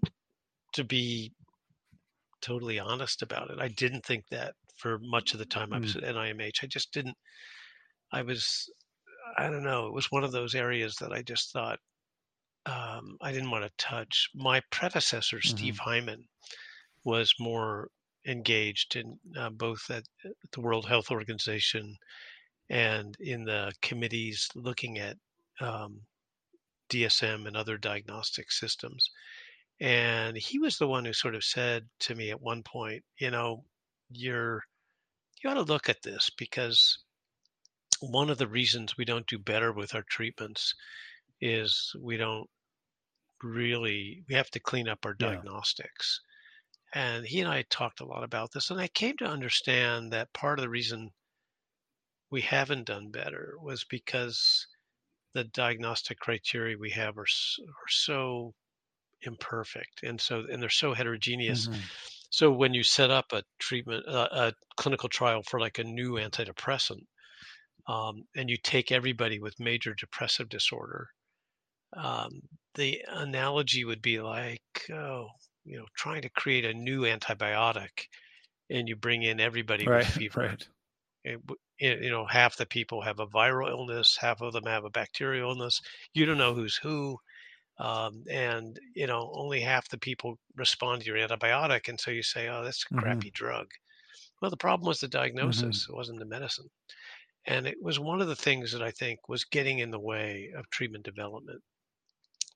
to 0.75 0.85
be 0.85 1.35
totally 2.41 2.79
honest 2.79 3.23
about 3.23 3.51
it, 3.51 3.59
I 3.59 3.69
didn't 3.69 4.05
think 4.05 4.25
that 4.31 4.55
for 4.77 4.99
much 5.01 5.33
of 5.33 5.39
the 5.39 5.47
time 5.47 5.73
I 5.73 5.79
was 5.79 5.95
Mm. 5.95 5.97
at 5.97 6.03
NIMH. 6.05 6.63
I 6.63 6.67
just 6.67 6.93
didn't, 6.93 7.17
I 8.13 8.23
was, 8.23 8.69
I 9.39 9.49
don't 9.51 9.65
know, 9.65 9.87
it 9.89 9.95
was 9.95 10.11
one 10.11 10.25
of 10.25 10.33
those 10.33 10.55
areas 10.55 10.97
that 11.01 11.13
I 11.13 11.23
just 11.23 11.53
thought 11.53 11.79
um, 12.67 13.17
I 13.21 13.33
didn't 13.33 13.51
want 13.51 13.65
to 13.65 13.71
touch. 13.85 14.29
My 14.35 14.61
predecessor, 14.71 15.41
Steve 15.43 15.79
Hyman, 15.79 16.25
was 17.05 17.35
more 17.39 17.89
engaged 18.27 18.97
in 18.97 19.19
uh, 19.39 19.51
both 19.51 19.91
at 19.91 20.05
the 20.53 20.61
World 20.61 20.87
Health 20.87 21.11
Organization 21.11 21.97
and 22.71 23.15
in 23.21 23.45
the 23.45 23.73
committees 23.83 24.49
looking 24.55 24.99
at 24.99 25.17
um, 25.61 26.01
DSM 26.91 27.47
and 27.47 27.57
other 27.57 27.77
diagnostic 27.77 28.51
systems. 28.51 29.11
And 29.81 30.37
he 30.37 30.59
was 30.59 30.79
the 30.79 30.89
one 30.89 31.05
who 31.05 31.13
sort 31.13 31.35
of 31.35 31.45
said 31.45 31.85
to 32.01 32.15
me 32.15 32.31
at 32.31 32.41
one 32.41 32.63
point, 32.63 33.03
you 33.19 33.31
know, 33.31 33.65
you're 34.11 34.63
you 35.43 35.51
ought 35.51 35.55
to 35.55 35.63
look 35.63 35.89
at 35.89 36.03
this 36.03 36.31
because 36.39 36.99
one 38.01 38.31
of 38.31 38.39
the 38.39 38.49
reasons 38.49 38.97
we 38.97 39.05
don't 39.05 39.27
do 39.27 39.39
better 39.39 39.73
with 39.73 39.95
our 39.95 40.05
treatments 40.09 40.75
is 41.41 41.93
we 42.01 42.17
don't 42.17 42.49
really 43.43 44.25
we 44.29 44.35
have 44.35 44.51
to 44.51 44.61
clean 44.61 44.89
up 44.89 45.07
our 45.07 45.15
Yeah. 45.19 45.45
diagnostics. 45.45 46.21
And 46.95 47.27
he 47.27 47.41
and 47.41 47.51
I 47.51 47.63
talked 47.65 48.01
a 48.01 48.07
lot 48.07 48.25
about 48.25 48.53
this, 48.53 48.71
and 48.71 48.81
I 48.81 48.89
came 48.89 49.17
to 49.19 49.27
understand 49.27 50.13
that 50.13 50.33
part 50.35 50.59
of 50.59 50.65
the 50.65 50.71
reason 50.71 51.11
we 52.31 52.43
haven't 52.43 52.85
done 52.85 53.11
better 53.11 53.57
was 53.61 53.85
because 53.85 54.67
the 55.35 55.45
diagnostic 55.45 56.19
criteria 56.21 56.79
we 56.79 56.91
have 56.91 57.19
are, 57.19 57.23
are 57.23 57.89
so 57.89 58.55
imperfect 59.23 60.03
and 60.05 60.21
so 60.21 60.47
and 60.51 60.63
they're 60.63 60.71
so 60.71 60.95
heterogeneous 60.95 61.69
Mhm. 61.69 61.91
so 62.31 62.53
when 62.53 62.75
you 62.75 62.85
set 62.85 63.11
up 63.11 63.33
a 63.33 63.45
treatment 63.59 64.07
uh, 64.09 64.29
a 64.33 64.55
clinical 64.77 65.09
trial 65.09 65.43
for 65.45 65.61
like 65.61 65.79
a 65.79 65.85
new 65.85 66.13
antidepressant 66.15 67.03
um, 67.89 68.25
and 68.37 68.51
you 68.51 68.57
take 68.57 68.93
everybody 68.93 69.41
with 69.41 69.61
major 69.61 69.95
depressive 69.95 70.49
disorder 70.49 71.11
um, 71.97 72.43
the 72.75 73.03
analogy 73.09 73.85
would 73.85 74.03
be 74.03 74.21
like 74.21 74.63
oh 74.93 75.29
you 75.65 75.79
know 75.79 75.87
trying 75.97 76.23
to 76.23 76.29
create 76.31 76.65
a 76.65 76.75
new 76.75 77.03
antibiotic 77.03 78.07
and 78.71 78.89
you 78.89 78.97
bring 78.97 79.23
in 79.23 79.41
everybody 79.41 79.89
Right, 79.89 80.05
with 80.05 80.07
fever. 80.19 80.41
right. 80.41 80.69
it 81.25 81.41
you 81.79 82.11
know 82.11 82.27
half 82.27 82.57
the 82.57 82.67
people 82.67 83.03
have 83.03 83.21
a 83.21 83.27
viral 83.27 83.69
illness 83.71 84.17
half 84.21 84.41
of 84.41 84.53
them 84.53 84.65
have 84.67 84.85
a 84.85 84.91
bacterial 84.91 85.51
illness. 85.51 85.81
You 86.15 86.27
don't 86.27 86.39
know 86.39 86.55
who's 86.55 86.77
who 86.77 87.19
um, 87.79 88.25
and 88.31 88.79
you 88.95 89.07
know 89.07 89.31
only 89.35 89.61
half 89.61 89.89
the 89.89 89.99
people 89.99 90.39
respond 90.57 91.03
to 91.03 91.07
your 91.09 91.19
antibiotic 91.19 91.89
and 91.89 92.01
so 92.01 92.11
you 92.13 92.23
say 92.23 92.49
oh 92.49 92.65
that's 92.65 92.85
a 92.85 92.91
Mhm. 92.95 93.01
crappy 93.01 93.31
drug. 93.33 93.67
Well 94.43 94.51
the 94.51 94.57
problem 94.59 94.89
was 94.89 95.01
the 95.01 95.09
diagnosis. 95.09 95.87
It 95.89 95.95
wasn't 95.95 96.21
the 96.21 96.27
medicine. 96.27 96.69
And 97.47 97.67
it 97.67 97.79
was 97.83 97.99
one 98.01 98.21
of 98.23 98.29
the 98.29 98.37
things 98.37 98.73
that 98.73 98.83
i 98.83 98.91
think 98.91 99.29
was 99.29 99.45
getting 99.45 99.79
in 99.81 99.91
the 99.91 100.01
way 100.01 100.53
of 100.57 100.69
treatment 100.71 101.05
development 101.05 101.63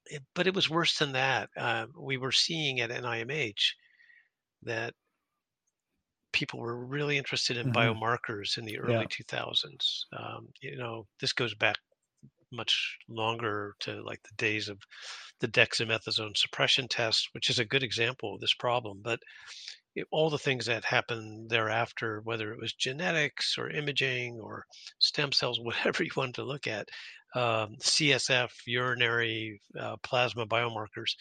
It- 0.09 0.24
but 0.34 0.46
it 0.46 0.54
was 0.54 0.68
worse 0.70 0.98
than 0.98 1.12
that 1.12 1.50
uh, 1.56 1.86
we 1.96 2.16
were 2.16 2.32
seeing 2.32 2.80
at 2.80 2.90
nimh 2.90 3.54
that 4.62 4.94
people 6.32 6.61
were 6.61 6.86
really 6.86 7.16
interested 7.16 7.56
in 7.56 7.72
Mhm. 7.72 7.72
biomarkers 7.72 8.59
in 8.59 8.64
the 8.64 8.78
Yeah. 8.82 9.02
early 9.02 9.06
2000s. 9.06 10.06
Um, 10.12 10.48
you 10.61 10.76
know, 10.76 11.06
this 11.20 11.32
goes 11.32 11.54
back 11.54 11.76
much 12.52 12.98
longer 13.09 13.74
to 13.80 14.02
like 14.04 14.22
the 14.24 14.34
days 14.36 14.68
of 14.68 14.80
the 15.40 15.48
dexamethasone 15.48 16.36
suppression 16.36 16.88
test, 16.88 17.28
which 17.32 17.50
is 17.50 17.59
a 17.59 17.64
good 17.66 17.82
example 17.82 18.34
of 18.34 18.40
this 18.40 18.54
problem. 18.54 19.00
But 19.02 19.20
it, 19.96 20.06
all 20.12 20.30
the 20.30 20.38
things 20.38 20.66
that 20.66 20.84
happened 20.84 21.50
thereafter, 21.50 22.20
whether 22.22 22.52
it 22.52 22.61
was 22.61 22.74
genetics 22.74 23.59
or 23.59 23.70
imaging 23.70 24.40
or 24.40 24.64
stem 25.00 25.32
cells, 25.32 25.61
whatever 25.62 26.04
you 26.04 26.11
wanted 26.16 26.36
to 26.36 26.44
look 26.44 26.66
at, 26.66 26.88
um, 27.35 27.76
CSF, 27.83 28.53
urinary 28.66 29.61
uh, 29.79 29.97
plasma 30.03 30.47
biomarkers, 30.47 31.12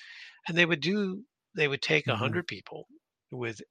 and 0.47 0.58
they 0.58 0.66
would 0.66 0.82
do, 0.82 1.24
they 1.55 1.68
would 1.68 1.82
take 1.82 2.08
a 2.08 2.12
Mhm. 2.12 2.14
100 2.14 2.47
people 2.47 2.88
with 3.32 3.62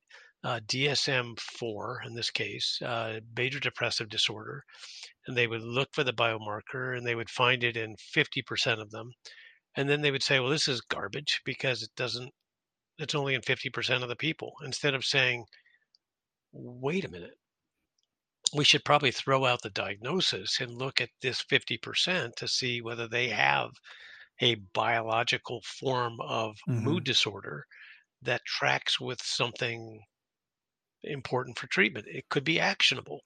uh, 0.45 0.61
DSM-4 0.66 2.07
in 2.07 2.14
this 2.14 2.30
case, 2.30 2.80
uh, 2.82 3.20
major 3.37 3.61
depressive 3.61 4.09
disorder, 4.09 4.62
and 5.26 5.37
they 5.37 5.47
would 5.47 5.62
look 5.62 5.89
for 5.95 6.05
the 6.05 6.12
biomarker 6.12 6.97
and 6.97 7.07
they 7.07 7.14
would 7.14 7.30
find 7.30 7.64
it 7.64 7.76
in 7.76 7.97
50% 7.99 8.80
of 8.80 8.91
them. 8.91 9.12
And 9.76 9.89
then 9.89 10.03
they 10.03 10.11
would 10.11 10.22
say, 10.24 10.41
well, 10.41 10.51
this 10.51 10.68
is 10.68 10.80
garbage 10.82 11.41
because 11.45 11.82
it 11.82 11.91
doesn't, 11.97 12.32
it's 12.99 13.14
only 13.14 13.34
in 13.34 13.43
50% 13.43 14.03
of 14.03 14.09
the 14.11 14.16
people. 14.16 14.53
Instead 14.64 14.95
of 14.95 15.05
saying, 15.05 15.47
wait 16.53 17.05
a 17.05 17.09
minute, 17.11 17.39
we 18.53 18.64
should 18.64 18.84
probably 18.84 19.12
throw 19.12 19.44
out 19.44 19.62
the 19.62 19.70
diagnosis 19.70 20.61
and 20.61 20.72
look 20.78 21.01
at 21.01 21.11
this 21.20 21.42
50% 21.42 22.34
to 22.36 22.49
see 22.49 22.80
whether 22.80 23.07
they 23.07 23.28
have 23.28 23.70
a 24.40 24.57
biological 24.57 25.62
form 25.62 26.20
of 26.22 26.59
Mhm. 26.66 26.97
mood 26.97 27.05
disorder 27.05 27.66
that 28.22 28.44
tracks 28.47 29.01
with 29.01 29.22
something 29.22 30.03
important 31.05 31.59
for 31.59 31.66
treatment. 31.68 32.07
It 32.09 32.28
could 32.28 32.44
be 32.44 32.61
actionable. 32.61 33.20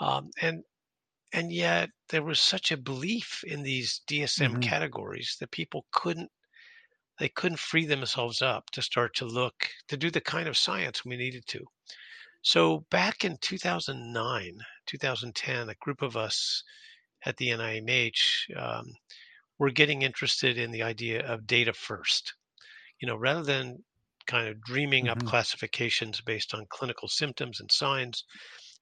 Um, 0.00 0.30
and 0.40 0.64
and 1.32 1.52
yet 1.52 1.90
there 2.10 2.22
was 2.24 2.40
such 2.40 2.72
a 2.72 2.76
belief 2.78 3.44
in 3.44 3.62
these 3.62 4.02
DSM 4.06 4.54
Mhm. 4.54 4.62
categories 4.62 5.36
that 5.40 5.52
people 5.52 5.86
couldn't 5.92 6.30
they 7.18 7.28
couldn't 7.30 7.58
free 7.60 7.86
themselves 7.86 8.42
up 8.42 8.70
to 8.72 8.82
start 8.82 9.14
to 9.16 9.26
look 9.26 9.70
to 9.88 9.96
do 9.96 10.10
the 10.10 10.20
kind 10.20 10.48
of 10.48 10.56
science 10.58 11.04
we 11.04 11.16
needed 11.16 11.46
to. 11.48 11.64
So 12.42 12.80
back 12.90 13.24
in 13.24 13.38
2009, 13.38 14.58
2010, 14.86 15.68
a 15.68 15.74
group 15.76 16.02
of 16.02 16.16
us 16.16 16.62
at 17.24 17.36
the 17.38 17.50
NIMH 17.50 18.50
um, 18.56 18.86
were 19.58 19.70
getting 19.70 20.02
interested 20.02 20.58
in 20.58 20.72
the 20.72 20.82
idea 20.82 21.26
of 21.26 21.46
data 21.46 21.72
first. 21.72 22.34
You 23.00 23.08
know, 23.08 23.16
rather 23.16 23.42
than 23.44 23.84
kind 24.26 24.48
of 24.48 24.62
dreaming 24.62 25.08
up 25.08 25.22
Mhm. 25.22 25.26
classifications 25.26 26.20
based 26.22 26.54
on 26.54 26.66
clinical 26.70 27.08
symptoms 27.08 27.60
and 27.60 27.70
signs, 27.72 28.24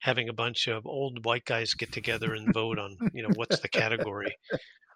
having 0.01 0.29
a 0.29 0.33
bunch 0.33 0.67
of 0.67 0.85
old 0.87 1.25
white 1.25 1.45
guys 1.45 1.73
get 1.75 1.91
together 1.91 2.33
and 2.33 2.53
vote 2.53 2.79
on, 2.79 2.97
you 3.13 3.23
know, 3.23 3.31
what's 3.31 3.59
the 3.61 3.69
category. 3.69 4.37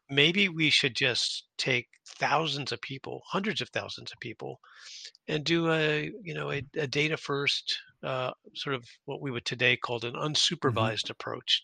Maybe 0.10 0.50
we 0.50 0.70
should 0.70 0.96
just 0.96 1.48
take 1.58 1.88
thousands 2.08 2.72
of 2.72 2.82
people, 2.82 3.22
hundreds 3.28 3.62
of 3.62 3.70
thousands 3.70 4.12
of 4.12 4.20
people, 4.20 4.60
and 5.28 5.46
do 5.46 5.72
a, 5.72 6.12
you 6.24 6.34
know, 6.34 6.52
a, 6.52 6.64
a 6.76 6.88
data 6.88 7.18
first, 7.18 7.80
uh, 8.04 8.34
sort 8.56 8.76
of 8.76 8.86
what 9.06 9.22
we 9.22 9.32
would 9.32 9.46
today 9.46 9.78
call 9.78 10.06
an 10.06 10.14
Mhm. 10.68 10.96
unsupervised 10.96 11.10
approach. 11.10 11.64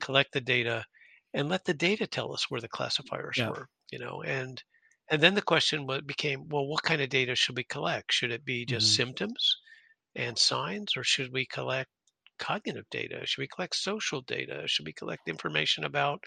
Collect 0.00 0.32
the 0.32 0.40
data 0.40 0.84
and 1.32 1.48
let 1.48 1.64
the 1.64 1.74
data 1.74 2.06
tell 2.06 2.32
us 2.32 2.50
where 2.50 2.60
the 2.60 2.68
classifiers 2.68 3.36
Yeah. 3.36 3.48
were, 3.48 3.68
you 3.90 3.98
know, 3.98 4.22
and 4.22 4.62
and 5.10 5.22
then 5.22 5.34
the 5.34 5.42
question 5.42 5.86
became, 6.06 6.48
well, 6.48 6.66
what 6.66 6.82
kind 6.84 7.02
of 7.02 7.08
data 7.10 7.34
should 7.34 7.56
we 7.56 7.64
collect? 7.64 8.12
Should 8.12 8.32
it 8.32 8.44
be 8.44 8.64
just 8.66 8.94
Mhm. 8.94 8.94
symptoms 8.94 9.56
and 10.16 10.38
signs, 10.38 10.96
or 10.96 11.04
should 11.04 11.32
we 11.32 11.46
collect 11.46 11.90
cognitive 12.38 12.84
data? 12.90 13.20
Should 13.24 13.40
we 13.42 13.48
collect 13.48 13.76
social 13.76 14.22
data? 14.22 14.62
Should 14.66 14.86
we 14.86 14.92
collect 14.92 15.28
information 15.28 15.84
about 15.84 16.22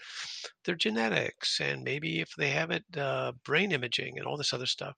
their 0.64 0.76
genetics 0.76 1.60
and 1.60 1.82
maybe 1.82 2.20
if 2.20 2.30
they 2.36 2.50
have 2.50 2.70
it, 2.70 2.84
uh, 2.96 3.32
brain 3.44 3.72
imaging 3.72 4.18
and 4.18 4.26
all 4.26 4.36
this 4.36 4.52
other 4.52 4.66
stuff? 4.66 4.96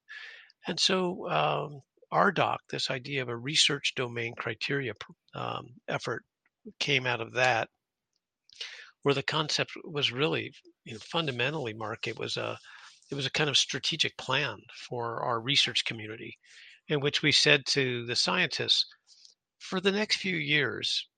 And 0.66 0.78
so, 0.78 1.28
um, 1.30 1.80
RDoC, 2.12 2.58
this 2.70 2.90
idea 2.90 3.22
of 3.22 3.28
a 3.28 3.36
research 3.36 3.94
domain 3.94 4.34
criteria 4.36 4.92
um, 5.34 5.68
effort, 5.88 6.24
came 6.78 7.06
out 7.06 7.20
of 7.20 7.32
that, 7.34 7.68
where 9.02 9.14
the 9.14 9.22
concept 9.22 9.72
was 9.84 10.12
really, 10.12 10.52
you 10.84 10.92
know, 10.92 10.98
fundamentally, 11.00 11.72
Mark, 11.72 12.06
it 12.06 12.18
was 12.18 12.36
a 12.36 12.58
it 13.10 13.14
was 13.14 13.26
a 13.26 13.30
kind 13.30 13.50
of 13.50 13.56
strategic 13.56 14.16
plan 14.18 14.58
for 14.88 15.22
our 15.22 15.40
research 15.40 15.84
community, 15.84 16.38
in 16.88 17.00
which 17.00 17.22
we 17.22 17.32
said 17.32 17.64
to 17.66 18.06
the 18.06 18.14
scientists, 18.14 18.86
for 19.60 19.80
the 19.80 19.92
next 19.92 20.16
few 20.16 20.36
years, 20.36 21.08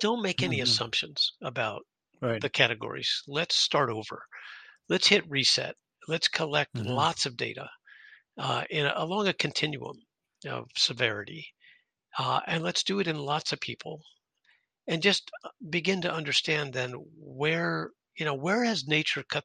don't 0.00 0.22
make 0.22 0.42
any 0.42 0.60
Mhm. 0.60 0.60
assumptions 0.60 1.32
about 1.40 1.86
Right. 2.22 2.42
the 2.42 2.50
categories. 2.50 3.22
Let's 3.28 3.56
start 3.56 3.90
over. 3.90 4.26
Let's 4.88 5.08
hit 5.08 5.28
reset. 5.30 5.76
Let's 6.08 6.28
collect 6.28 6.72
Mhm. 6.74 6.84
lots 6.84 7.26
of 7.26 7.36
data 7.36 7.70
uh, 8.38 8.64
in 8.70 8.86
a, 8.86 8.94
along 8.96 9.28
a 9.28 9.34
continuum 9.34 9.98
of 10.46 10.70
severity, 10.76 11.54
uh, 12.18 12.40
and 12.46 12.62
let's 12.64 12.84
do 12.84 13.00
it 13.00 13.08
in 13.08 13.18
lots 13.18 13.52
of 13.52 13.60
people, 13.60 14.02
and 14.86 15.02
just 15.02 15.30
uh, 15.44 15.50
begin 15.70 16.02
to 16.02 16.12
understand 16.12 16.72
then 16.72 16.92
where 17.16 17.90
you 18.18 18.24
know 18.24 18.34
where 18.34 18.64
has 18.64 18.86
nature 18.86 19.24
cut 19.24 19.44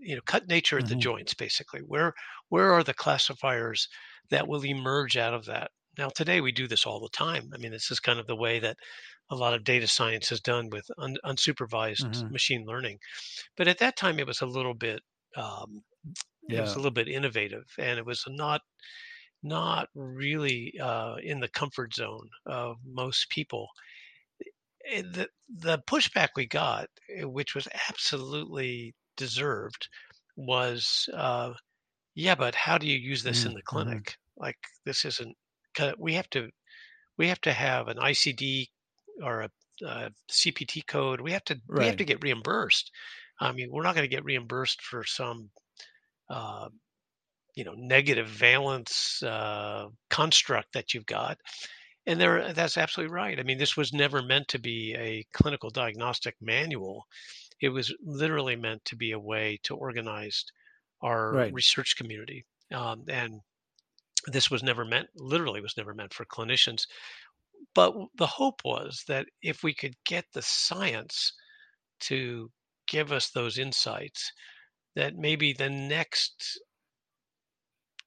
you 0.00 0.14
know 0.16 0.22
cut 0.26 0.48
nature 0.48 0.78
at 0.78 0.86
the 0.88 0.96
Mhm. 0.96 0.96
joints 0.96 1.34
basically 1.34 1.80
where 1.80 2.14
where 2.48 2.72
are 2.72 2.84
the 2.84 2.94
classifiers 2.94 3.88
that 4.30 4.48
will 4.48 4.64
emerge 4.64 5.16
out 5.16 5.34
of 5.34 5.46
that 5.46 5.70
now 5.98 6.08
today 6.08 6.40
we 6.40 6.52
do 6.52 6.66
this 6.68 6.86
all 6.86 7.00
the 7.00 7.08
time 7.10 7.50
i 7.54 7.58
mean 7.58 7.72
this 7.72 7.90
is 7.90 8.00
kind 8.00 8.18
of 8.20 8.26
the 8.26 8.36
way 8.36 8.58
that 8.58 8.78
a 9.30 9.36
lot 9.36 9.54
of 9.54 9.64
data 9.64 9.86
science 9.86 10.32
is 10.32 10.40
done 10.40 10.70
with 10.70 10.86
un, 10.98 11.16
unsupervised 11.24 12.06
Mhm. 12.06 12.30
machine 12.30 12.64
learning 12.66 12.98
but 13.56 13.68
at 13.68 13.78
that 13.78 13.96
time 13.96 14.18
it 14.18 14.26
was 14.26 14.40
a 14.40 14.46
little 14.46 14.74
bit 14.74 15.00
um, 15.36 15.82
it 16.48 16.60
was 16.60 16.74
a 16.74 16.78
little 16.78 16.90
bit 16.92 17.08
innovative 17.08 17.64
and 17.78 17.98
it 17.98 18.06
was 18.06 18.24
not 18.28 18.62
not 19.42 19.88
really 19.94 20.74
uh, 20.82 21.16
in 21.22 21.40
the 21.40 21.48
comfort 21.48 21.94
zone 21.94 22.28
of 22.46 22.76
most 22.84 23.30
people 23.30 23.68
Eh, 24.86 25.02
the 25.02 25.28
the 25.48 25.78
pushback 25.86 26.30
we 26.36 26.46
got, 26.46 26.88
eh, 27.10 27.24
which 27.24 27.54
was 27.54 27.68
absolutely 27.88 28.94
deserved, 29.16 29.88
was 30.36 31.08
uh, 31.14 31.54
yeah, 32.14 32.34
but 32.34 32.54
how 32.54 32.78
do 32.78 32.86
you 32.88 32.98
use 32.98 33.22
this 33.22 33.46
in 33.46 33.52
Mhm. 33.52 33.54
the 33.54 33.62
Mhm. 33.72 34.04
clinic? 34.04 34.16
Like 34.36 34.58
this 34.84 35.04
isn't. 35.04 35.36
We 35.98 36.14
have 36.14 36.30
to 36.30 36.50
we 37.18 37.28
have 37.28 37.40
to 37.42 37.52
have 37.52 37.88
an 37.88 37.98
ICD 37.98 38.70
or 39.22 39.42
a, 39.42 39.50
a 39.86 40.10
CPT 40.30 40.82
code. 40.86 41.20
We 41.20 41.32
have 41.32 41.44
to 41.44 41.60
we 41.76 41.86
have 41.86 41.96
to 41.96 42.04
get 42.04 42.22
reimbursed. 42.22 42.90
I 43.40 43.52
mean, 43.52 43.70
we're 43.72 43.82
not 43.84 43.94
going 43.94 44.08
to 44.08 44.14
get 44.16 44.24
reimbursed 44.24 44.82
for 44.82 45.04
some 45.04 45.50
uh, 46.30 46.68
you 47.56 47.64
know 47.64 47.74
negative 47.76 48.28
valence 48.28 49.22
uh, 49.22 49.88
construct 50.10 50.72
that 50.72 50.94
you've 50.94 51.06
got. 51.06 51.38
And 52.06 52.20
there, 52.20 52.52
that's 52.54 52.78
absolutely 52.78 53.14
right. 53.14 53.38
I 53.38 53.42
mean, 53.44 53.58
this 53.58 53.76
was 53.76 53.92
never 53.92 54.22
meant 54.22 54.48
to 54.48 54.58
be 54.58 54.94
a 54.96 55.24
clinical 55.34 55.70
diagnostic 55.70 56.36
manual. 56.40 57.06
It 57.60 57.70
was 57.70 57.94
literally 58.02 58.56
meant 58.56 58.84
to 58.86 58.96
be 58.96 59.12
a 59.12 59.18
way 59.20 59.58
to 59.64 59.76
organize 59.76 60.44
our 61.02 61.40
Right. 61.40 61.48
research 61.48 61.96
community. 61.96 62.44
Um, 62.72 63.04
and 63.08 63.40
this 64.32 64.50
was 64.50 64.62
never 64.62 64.84
meant, 64.84 65.10
literally, 65.16 65.60
was 65.60 65.76
never 65.76 65.94
meant 65.94 66.14
for 66.14 66.24
clinicians. 66.26 66.86
But 67.74 67.94
the 68.16 68.26
hope 68.26 68.62
was 68.64 69.04
that 69.08 69.28
if 69.42 69.62
we 69.62 69.74
could 69.74 69.96
get 70.04 70.26
the 70.32 70.42
science 70.42 71.32
to 72.00 72.52
give 72.88 73.12
us 73.12 73.30
those 73.30 73.58
insights, 73.58 74.32
that 74.96 75.16
maybe 75.16 75.52
the 75.52 75.70
next 75.70 76.60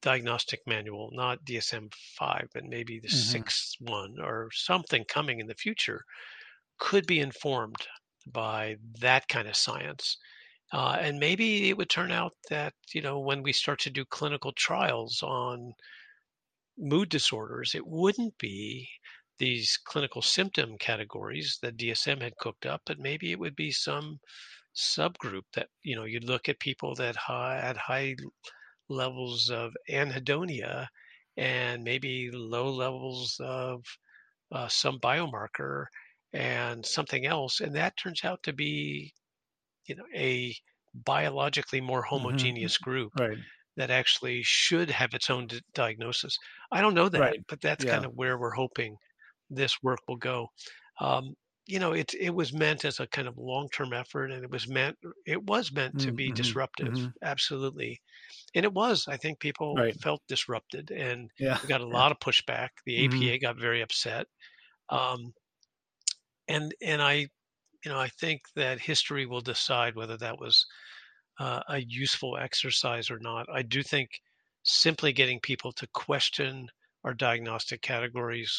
diagnostic 0.01 0.61
manual, 0.67 1.09
not 1.11 1.43
DSM 1.45 1.89
5, 2.17 2.47
but 2.53 2.63
maybe 2.65 2.99
the 2.99 3.09
Mhm. 3.11 3.43
sixth 3.49 3.75
one 3.79 4.19
or 4.19 4.49
something 4.51 5.05
coming 5.05 5.39
in 5.39 5.47
the 5.47 5.55
future, 5.55 6.03
could 6.79 7.07
be 7.07 7.19
informed 7.19 7.87
by 8.27 8.77
that 8.99 9.27
kind 9.29 9.47
of 9.47 9.55
science. 9.57 10.17
Uh, 10.73 10.97
and 11.01 11.19
maybe 11.19 11.69
it 11.69 11.77
would 11.77 11.89
turn 11.89 12.11
out 12.11 12.33
that, 12.49 12.73
you 12.93 13.01
know, 13.01 13.19
when 13.19 13.43
we 13.43 13.53
start 13.53 13.79
to 13.81 13.91
do 13.91 14.05
clinical 14.05 14.53
trials 14.53 15.23
on 15.23 15.73
mood 16.77 17.09
disorders, 17.09 17.75
it 17.75 17.85
wouldn't 17.87 18.37
be 18.37 18.89
these 19.39 19.77
clinical 19.77 20.21
symptom 20.21 20.77
categories 20.77 21.59
that 21.61 21.77
DSM 21.77 22.19
had 22.21 22.37
cooked 22.37 22.65
up, 22.65 22.81
but 22.85 22.99
maybe 22.99 23.31
it 23.31 23.39
would 23.39 23.55
be 23.55 23.71
some 23.71 24.19
subgroup 24.75 25.43
that, 25.53 25.69
you 25.83 25.95
know, 25.95 26.05
you'd 26.05 26.25
look 26.25 26.49
at 26.49 26.59
people 26.59 26.95
that 26.95 27.15
high, 27.15 27.61
had 27.61 27.77
high 27.77 28.15
levels 28.89 29.49
of 29.49 29.75
anhedonia 29.89 30.87
and 31.37 31.83
maybe 31.83 32.29
low 32.31 32.69
levels 32.71 33.37
of 33.41 33.83
uh, 34.51 34.67
some 34.67 34.99
biomarker 34.99 35.85
and 36.33 36.85
something 36.85 37.25
else. 37.25 37.59
And 37.61 37.75
that 37.75 37.97
turns 37.97 38.23
out 38.25 38.43
to 38.43 38.53
be, 38.53 39.13
you 39.87 39.95
know, 39.95 40.05
a 40.15 40.55
biologically 40.93 41.81
more 41.81 42.03
Mhm. 42.15 42.51
homogeneous 42.53 42.77
group 42.77 43.13
Right. 43.15 43.39
That 43.81 43.91
actually 43.91 44.43
should 44.43 44.89
have 44.91 45.13
its 45.15 45.29
own 45.31 45.47
d- 45.47 45.61
diagnosis. 45.75 46.37
I 46.71 46.81
don't 46.81 46.95
know 46.95 47.09
that, 47.09 47.23
Right. 47.23 47.43
but 47.49 47.61
that's 47.61 47.85
kind 47.85 48.05
of 48.05 48.13
where 48.15 48.39
we're 48.39 48.51
hoping 48.53 48.97
this 49.49 49.77
work 49.83 49.99
will 50.07 50.17
go. 50.17 50.47
Um, 50.99 51.35
you 51.67 51.79
know, 51.79 51.93
it 51.93 52.13
it 52.15 52.31
was 52.31 52.53
meant 52.53 52.85
as 52.85 52.99
a 52.99 53.07
kind 53.07 53.27
of 53.27 53.37
long 53.37 53.69
term 53.69 53.93
effort, 53.93 54.31
and 54.31 54.43
it 54.43 54.51
was 54.51 54.67
meant 54.67 54.97
it 55.25 55.43
was 55.45 55.71
meant 55.71 55.97
to 55.99 56.11
be 56.13 56.31
Mm-hmm. 56.33 56.33
disruptive, 56.33 56.95
hmm 56.95 57.11
absolutely, 57.23 58.01
and 58.55 58.65
it 58.65 58.73
was. 58.73 59.07
I 59.07 59.17
think 59.17 59.39
people 59.39 59.83
Right. 59.83 59.95
felt 60.01 60.21
disrupted, 60.27 60.91
and 60.91 61.29
Yeah. 61.39 61.57
we 61.61 61.69
got 61.69 61.81
a 61.81 61.87
Yeah. 61.91 62.01
lot 62.01 62.11
of 62.13 62.19
pushback. 62.19 62.69
The 62.85 62.99
APA 63.05 63.39
got 63.39 63.59
very 63.59 63.81
upset, 63.81 64.27
um, 64.89 65.33
and 66.47 66.73
and 66.81 67.01
I, 67.01 67.13
you 67.85 67.91
know, 67.91 67.99
I 67.99 68.09
think 68.09 68.41
that 68.55 68.79
history 68.81 69.25
will 69.25 69.41
decide 69.41 69.95
whether 69.95 70.17
that 70.17 70.39
was 70.39 70.65
uh, 71.43 71.61
a 71.69 71.79
useful 71.81 72.37
exercise 72.37 73.07
or 73.11 73.19
not. 73.19 73.45
I 73.53 73.61
do 73.63 73.83
think 73.83 74.09
simply 74.63 75.11
getting 75.13 75.39
people 75.41 75.71
to 75.73 75.87
question 75.87 76.67
our 77.05 77.13
diagnostic 77.15 77.81
categories 77.81 78.53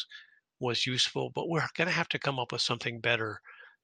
was 0.59 0.85
useful, 0.85 1.31
but 1.35 1.47
we're 1.49 1.67
going 1.75 1.87
to 1.87 1.93
have 2.01 2.09
to 2.09 2.19
come 2.19 2.39
up 2.39 2.51
with 2.51 2.61
something 2.61 2.99
better 3.01 3.39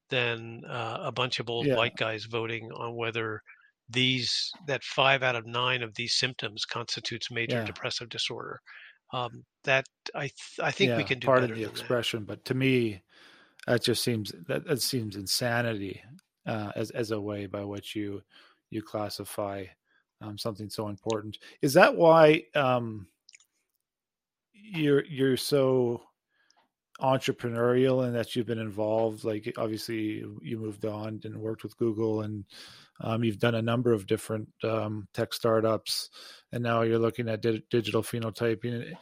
than 0.10 0.64
uh, 0.66 1.00
a 1.02 1.12
bunch 1.12 1.40
of 1.40 1.50
old 1.50 1.68
Yeah. 1.68 1.76
white 1.76 1.96
guys 1.96 2.26
voting 2.26 2.72
on 2.74 2.96
whether 2.96 3.42
these 3.90 4.56
that 4.66 4.84
five 4.84 5.24
out 5.24 5.36
of 5.36 5.46
nine 5.46 5.82
of 5.84 5.96
these 5.96 6.16
symptoms 6.16 6.66
constitutes 6.66 7.32
major 7.32 7.62
Yeah. 7.62 7.66
depressive 7.66 8.10
disorder. 8.10 8.60
Um, 9.14 9.46
that 9.64 9.86
I 10.16 10.28
th- 10.30 10.60
I 10.62 10.72
think 10.72 10.96
we 10.96 11.06
can 11.06 11.20
do 11.20 11.30
Pardon 11.30 11.52
better 11.52 11.56
the 11.56 11.64
than 11.64 11.78
that. 11.78 11.96
expression, 11.96 12.26
but 12.26 12.46
to 12.46 12.54
me, 12.54 13.02
that 13.68 13.84
just 13.84 14.04
seems 14.04 14.34
that, 14.48 14.66
that 14.66 14.82
seems 14.82 15.16
insanity 15.16 16.04
uh, 16.46 16.74
as 16.76 16.92
as 16.92 17.12
a 17.12 17.22
way 17.22 17.48
by 17.48 17.64
which 17.66 17.96
you 17.96 18.24
you 18.70 18.82
classify 18.82 19.66
um, 20.22 20.38
something 20.38 20.70
so 20.70 20.88
important. 20.90 21.38
Is 21.62 21.74
that 21.74 21.96
why 21.96 22.44
um, 22.56 23.08
you're 24.54 25.06
you're 25.06 25.38
so 25.38 26.02
entrepreneurial 27.02 28.06
and 28.06 28.16
that 28.16 28.36
you've 28.36 28.48
been 28.48 28.60
involved? 28.60 29.24
Like 29.24 29.54
obviously 29.58 30.24
you, 30.42 30.60
moved 30.60 30.86
on 30.86 31.22
and 31.24 31.38
worked 31.38 31.64
with 31.64 31.78
Google 31.78 32.22
and 32.22 32.46
um, 33.02 33.24
you've 33.24 33.40
done 33.40 33.56
a 33.56 33.62
number 33.62 33.94
of 33.94 34.08
different 34.08 34.50
um, 34.64 35.08
tech 35.14 35.34
startups, 35.34 36.10
and 36.52 36.62
now 36.62 36.82
you're 36.82 37.00
looking 37.00 37.30
at 37.30 37.42
di- 37.42 37.64
digital 37.70 38.04
phenotyping. 38.04 38.94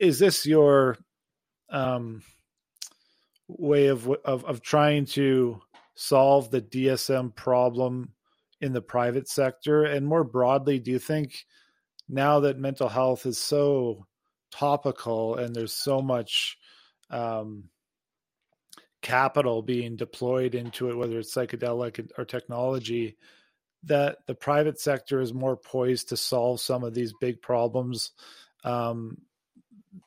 Is 0.00 0.18
this 0.18 0.44
your 0.44 0.98
um, 1.70 2.22
way 3.46 3.86
of, 3.86 4.10
of 4.24 4.44
of 4.44 4.60
trying 4.60 5.06
to 5.06 5.60
solve 5.94 6.50
the 6.50 6.60
DSM 6.60 7.34
problem 7.34 8.12
in 8.60 8.72
the 8.72 8.82
private 8.82 9.28
sector? 9.28 9.84
And 9.84 10.06
more 10.06 10.24
broadly, 10.24 10.78
do 10.78 10.90
you 10.90 10.98
think 10.98 11.46
now 12.08 12.40
that 12.40 12.58
mental 12.58 12.88
health 12.88 13.26
is 13.26 13.38
so 13.38 14.06
topical 14.50 15.36
and 15.36 15.54
there's 15.54 15.74
so 15.74 16.00
much 16.00 16.58
um, 17.10 17.64
capital 19.02 19.62
being 19.62 19.96
deployed 19.96 20.54
into 20.54 20.90
it, 20.90 20.96
whether 20.96 21.18
it's 21.18 21.34
psychedelic 21.34 22.10
or 22.18 22.24
technology, 22.24 23.16
that 23.84 24.18
the 24.26 24.34
private 24.34 24.80
sector 24.80 25.20
is 25.20 25.32
more 25.32 25.56
poised 25.56 26.08
to 26.08 26.16
solve 26.16 26.60
some 26.60 26.82
of 26.82 26.94
these 26.94 27.12
big 27.20 27.40
problems 27.40 28.10
um, 28.64 29.18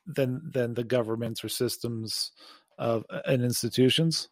than 0.06 0.42
than 0.52 0.74
the 0.74 0.84
governments 0.84 1.44
or 1.44 1.50
systems 1.50 2.32
of 2.78 3.06
and 3.26 3.44
institutions? 3.44 4.30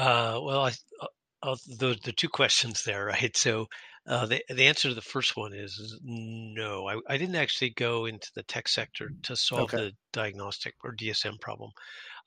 Uh, 0.00 0.40
well, 0.42 0.64
I, 0.66 0.72
uh, 1.02 1.06
uh, 1.42 1.56
the 1.66 1.98
the 2.04 2.12
two 2.12 2.28
questions 2.28 2.84
there, 2.84 3.04
right? 3.06 3.36
So 3.36 3.66
uh, 4.06 4.26
the 4.26 4.42
the 4.48 4.66
answer 4.66 4.88
to 4.88 4.94
the 4.94 5.02
first 5.02 5.36
one 5.36 5.52
is, 5.54 5.98
no. 6.02 6.88
I, 6.88 6.96
I 7.08 7.16
didn't 7.18 7.36
actually 7.36 7.70
go 7.70 8.06
into 8.06 8.30
the 8.34 8.42
tech 8.42 8.68
sector 8.68 9.12
to 9.24 9.36
solve 9.36 9.72
Okay. 9.72 9.76
the 9.76 9.92
diagnostic 10.12 10.74
or 10.84 10.92
DSM 10.92 11.38
problem. 11.38 11.70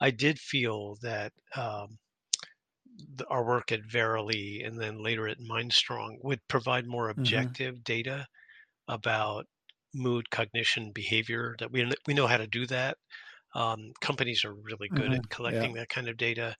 I 0.00 0.10
did 0.12 0.38
feel 0.40 0.96
that 1.02 1.32
um, 1.56 1.98
the, 3.16 3.26
our 3.28 3.44
work 3.44 3.72
at 3.72 3.84
Verily 3.84 4.62
and 4.62 4.80
then 4.80 5.02
later 5.02 5.28
at 5.28 5.38
Mindstrong 5.38 6.18
would 6.22 6.46
provide 6.48 6.86
more 6.86 7.08
Mm-hmm. 7.18 7.54
objective 7.54 7.82
data 7.84 8.26
about 8.88 9.46
mood, 9.94 10.30
cognition, 10.30 10.92
behavior. 10.92 11.56
That 11.60 11.72
we 11.72 11.90
we 12.06 12.14
know 12.14 12.28
how 12.28 12.38
to 12.38 12.46
do 12.48 12.66
that. 12.68 12.98
Um, 13.54 13.92
companies 14.00 14.44
are 14.44 14.54
really 14.54 14.90
good 14.94 15.12
Mhm. 15.12 15.14
at 15.14 15.28
Yeah. 15.44 15.68
collecting 15.68 15.74
that 15.74 15.88
kind 15.90 16.08
of 16.08 16.16
data, 16.18 16.56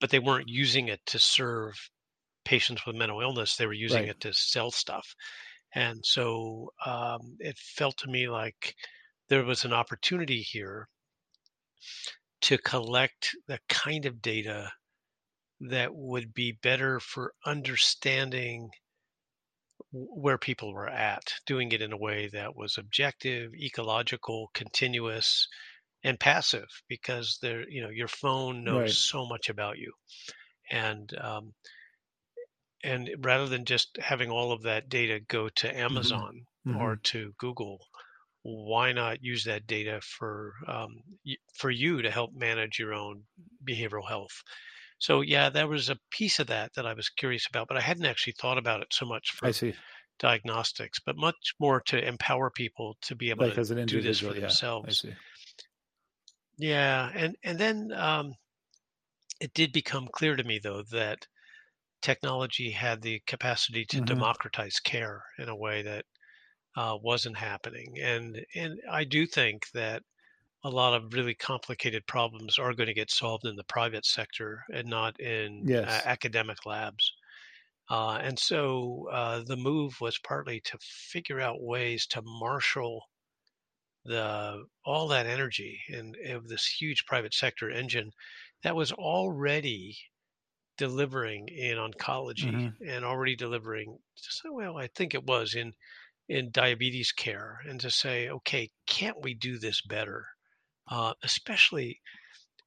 but 0.00 0.10
they 0.10 0.18
weren't 0.18 0.48
using 0.48 0.88
it 0.88 1.04
to 1.06 1.18
serve 1.18 1.74
patients 2.44 2.86
with 2.86 2.96
mental 2.96 3.20
illness. 3.22 3.56
They 3.56 3.66
were 3.66 3.72
using 3.74 4.06
Right. 4.06 4.08
it 4.08 4.20
to 4.20 4.32
sell 4.34 4.70
stuff. 4.70 5.14
And 5.74 6.04
so 6.06 6.72
um, 6.86 7.36
it 7.40 7.58
felt 7.58 7.98
to 7.98 8.08
me 8.08 8.28
like 8.28 8.74
there 9.28 9.44
was 9.44 9.64
an 9.64 9.72
opportunity 9.74 10.42
here 10.42 10.88
to 12.40 12.56
collect 12.56 13.36
the 13.46 13.60
kind 13.68 14.06
of 14.06 14.22
data 14.22 14.72
that 15.60 15.94
would 15.94 16.34
be 16.34 16.52
better 16.52 17.00
for 17.00 17.34
understanding 17.46 18.70
where 19.92 20.38
people 20.38 20.72
were 20.72 20.88
at, 20.88 21.34
doing 21.46 21.72
it 21.72 21.82
in 21.82 21.92
a 21.92 21.96
way 21.96 22.28
that 22.28 22.54
was 22.54 22.78
objective, 22.78 23.52
ecological, 23.54 24.48
continuous, 24.54 25.48
and 26.06 26.20
passive 26.20 26.68
because 26.88 27.38
there, 27.42 27.68
you 27.70 27.82
know, 27.82 27.90
your 27.90 28.08
phone 28.08 28.64
knows 28.64 28.92
Right. 28.92 28.96
so 28.96 29.26
much 29.26 29.50
about 29.50 29.78
you. 29.78 29.92
And 30.70 31.14
um, 31.18 31.54
and 32.84 33.10
rather 33.18 33.46
than 33.48 33.64
just 33.64 33.96
having 33.98 34.30
all 34.30 34.52
of 34.52 34.62
that 34.62 34.88
data 34.88 35.20
go 35.20 35.48
to 35.48 35.76
Amazon 35.76 36.46
or 36.72 36.96
Mhm. 36.96 36.96
to 36.96 37.32
Google, 37.38 37.78
why 38.42 38.92
not 38.92 39.22
use 39.22 39.44
that 39.44 39.66
data 39.66 40.00
for 40.02 40.54
um, 40.68 41.02
for 41.54 41.70
you 41.70 42.02
to 42.02 42.10
help 42.10 42.32
manage 42.34 42.78
your 42.78 42.94
own 42.94 43.24
behavioral 43.68 44.08
health? 44.08 44.42
So 45.00 45.22
yeah, 45.22 45.50
there 45.50 45.68
was 45.68 45.90
a 45.90 45.98
piece 46.10 46.38
of 46.40 46.48
that 46.48 46.72
that 46.76 46.86
I 46.86 46.94
was 46.94 47.08
curious 47.10 47.46
about, 47.48 47.68
but 47.68 47.76
I 47.78 47.82
hadn't 47.82 48.06
actually 48.06 48.34
thought 48.34 48.58
about 48.58 48.82
it 48.82 48.92
so 48.92 49.06
much 49.06 49.32
I 49.42 49.50
for 49.50 49.52
see. 49.52 49.76
diagnostics, 50.18 51.00
but 51.04 51.16
much 51.16 51.54
more 51.60 51.80
to 51.82 52.04
empower 52.06 52.50
people 52.50 52.96
to 53.02 53.16
be 53.16 53.30
able 53.30 53.44
Like 53.44 53.54
to 53.54 53.62
do 53.86 54.02
this 54.02 54.18
for 54.18 54.34
yeah. 54.34 54.56
I 54.84 54.92
themselves. 54.92 55.04
Yeah, 56.58 57.10
and 57.14 57.36
and 57.42 57.58
then 57.58 57.92
um, 57.92 58.34
it 59.40 59.52
did 59.54 59.72
become 59.72 60.08
clear 60.08 60.36
to 60.36 60.44
me 60.44 60.58
though 60.58 60.82
that 60.82 61.26
technology 62.02 62.70
had 62.72 63.02
the 63.02 63.20
capacity 63.26 63.84
to 63.86 64.00
Mhm. 64.00 64.02
democratize 64.02 64.80
care 64.80 65.24
in 65.38 65.48
a 65.48 65.56
way 65.56 65.82
that 65.82 66.06
uh, 66.76 66.98
wasn't 67.02 67.36
happening, 67.38 67.98
and 68.00 68.44
and 68.54 68.80
I 68.90 69.04
do 69.04 69.26
think 69.26 69.70
that 69.72 70.02
a 70.64 70.70
lot 70.70 70.94
of 70.94 71.14
really 71.14 71.34
complicated 71.34 72.06
problems 72.06 72.58
are 72.58 72.74
going 72.74 72.88
to 72.88 72.94
get 72.94 73.10
solved 73.10 73.46
in 73.46 73.56
the 73.56 73.64
private 73.64 74.06
sector 74.06 74.64
and 74.72 74.88
not 74.88 75.20
in 75.20 75.70
uh, 75.84 76.02
academic 76.04 76.66
labs. 76.66 77.12
Uh, 77.90 78.18
and 78.22 78.38
so 78.38 79.08
uh, 79.12 79.42
the 79.44 79.56
move 79.56 80.00
was 80.00 80.18
partly 80.18 80.60
to 80.60 80.78
figure 80.80 81.40
out 81.40 81.62
ways 81.62 82.06
to 82.08 82.22
marshal 82.24 83.04
the 84.06 84.64
all 84.84 85.08
that 85.08 85.26
energy 85.26 85.80
and 85.88 86.16
of 86.26 86.48
this 86.48 86.66
huge 86.66 87.04
private 87.06 87.34
sector 87.34 87.70
engine 87.70 88.12
that 88.62 88.76
was 88.76 88.92
already 88.92 89.96
delivering 90.78 91.48
in 91.48 91.76
oncology 91.78 92.60
Mhm. 92.60 92.76
and 92.86 93.04
already 93.04 93.36
delivering 93.36 93.98
well 94.50 94.76
i 94.78 94.86
think 94.88 95.14
it 95.14 95.24
was 95.24 95.54
in 95.54 95.72
in 96.28 96.50
diabetes 96.50 97.12
care 97.12 97.60
and 97.68 97.80
to 97.80 97.90
say 97.90 98.28
okay 98.30 98.70
can't 98.86 99.22
we 99.22 99.34
do 99.34 99.58
this 99.58 99.82
better 99.82 100.26
uh, 100.90 101.14
especially 101.22 102.00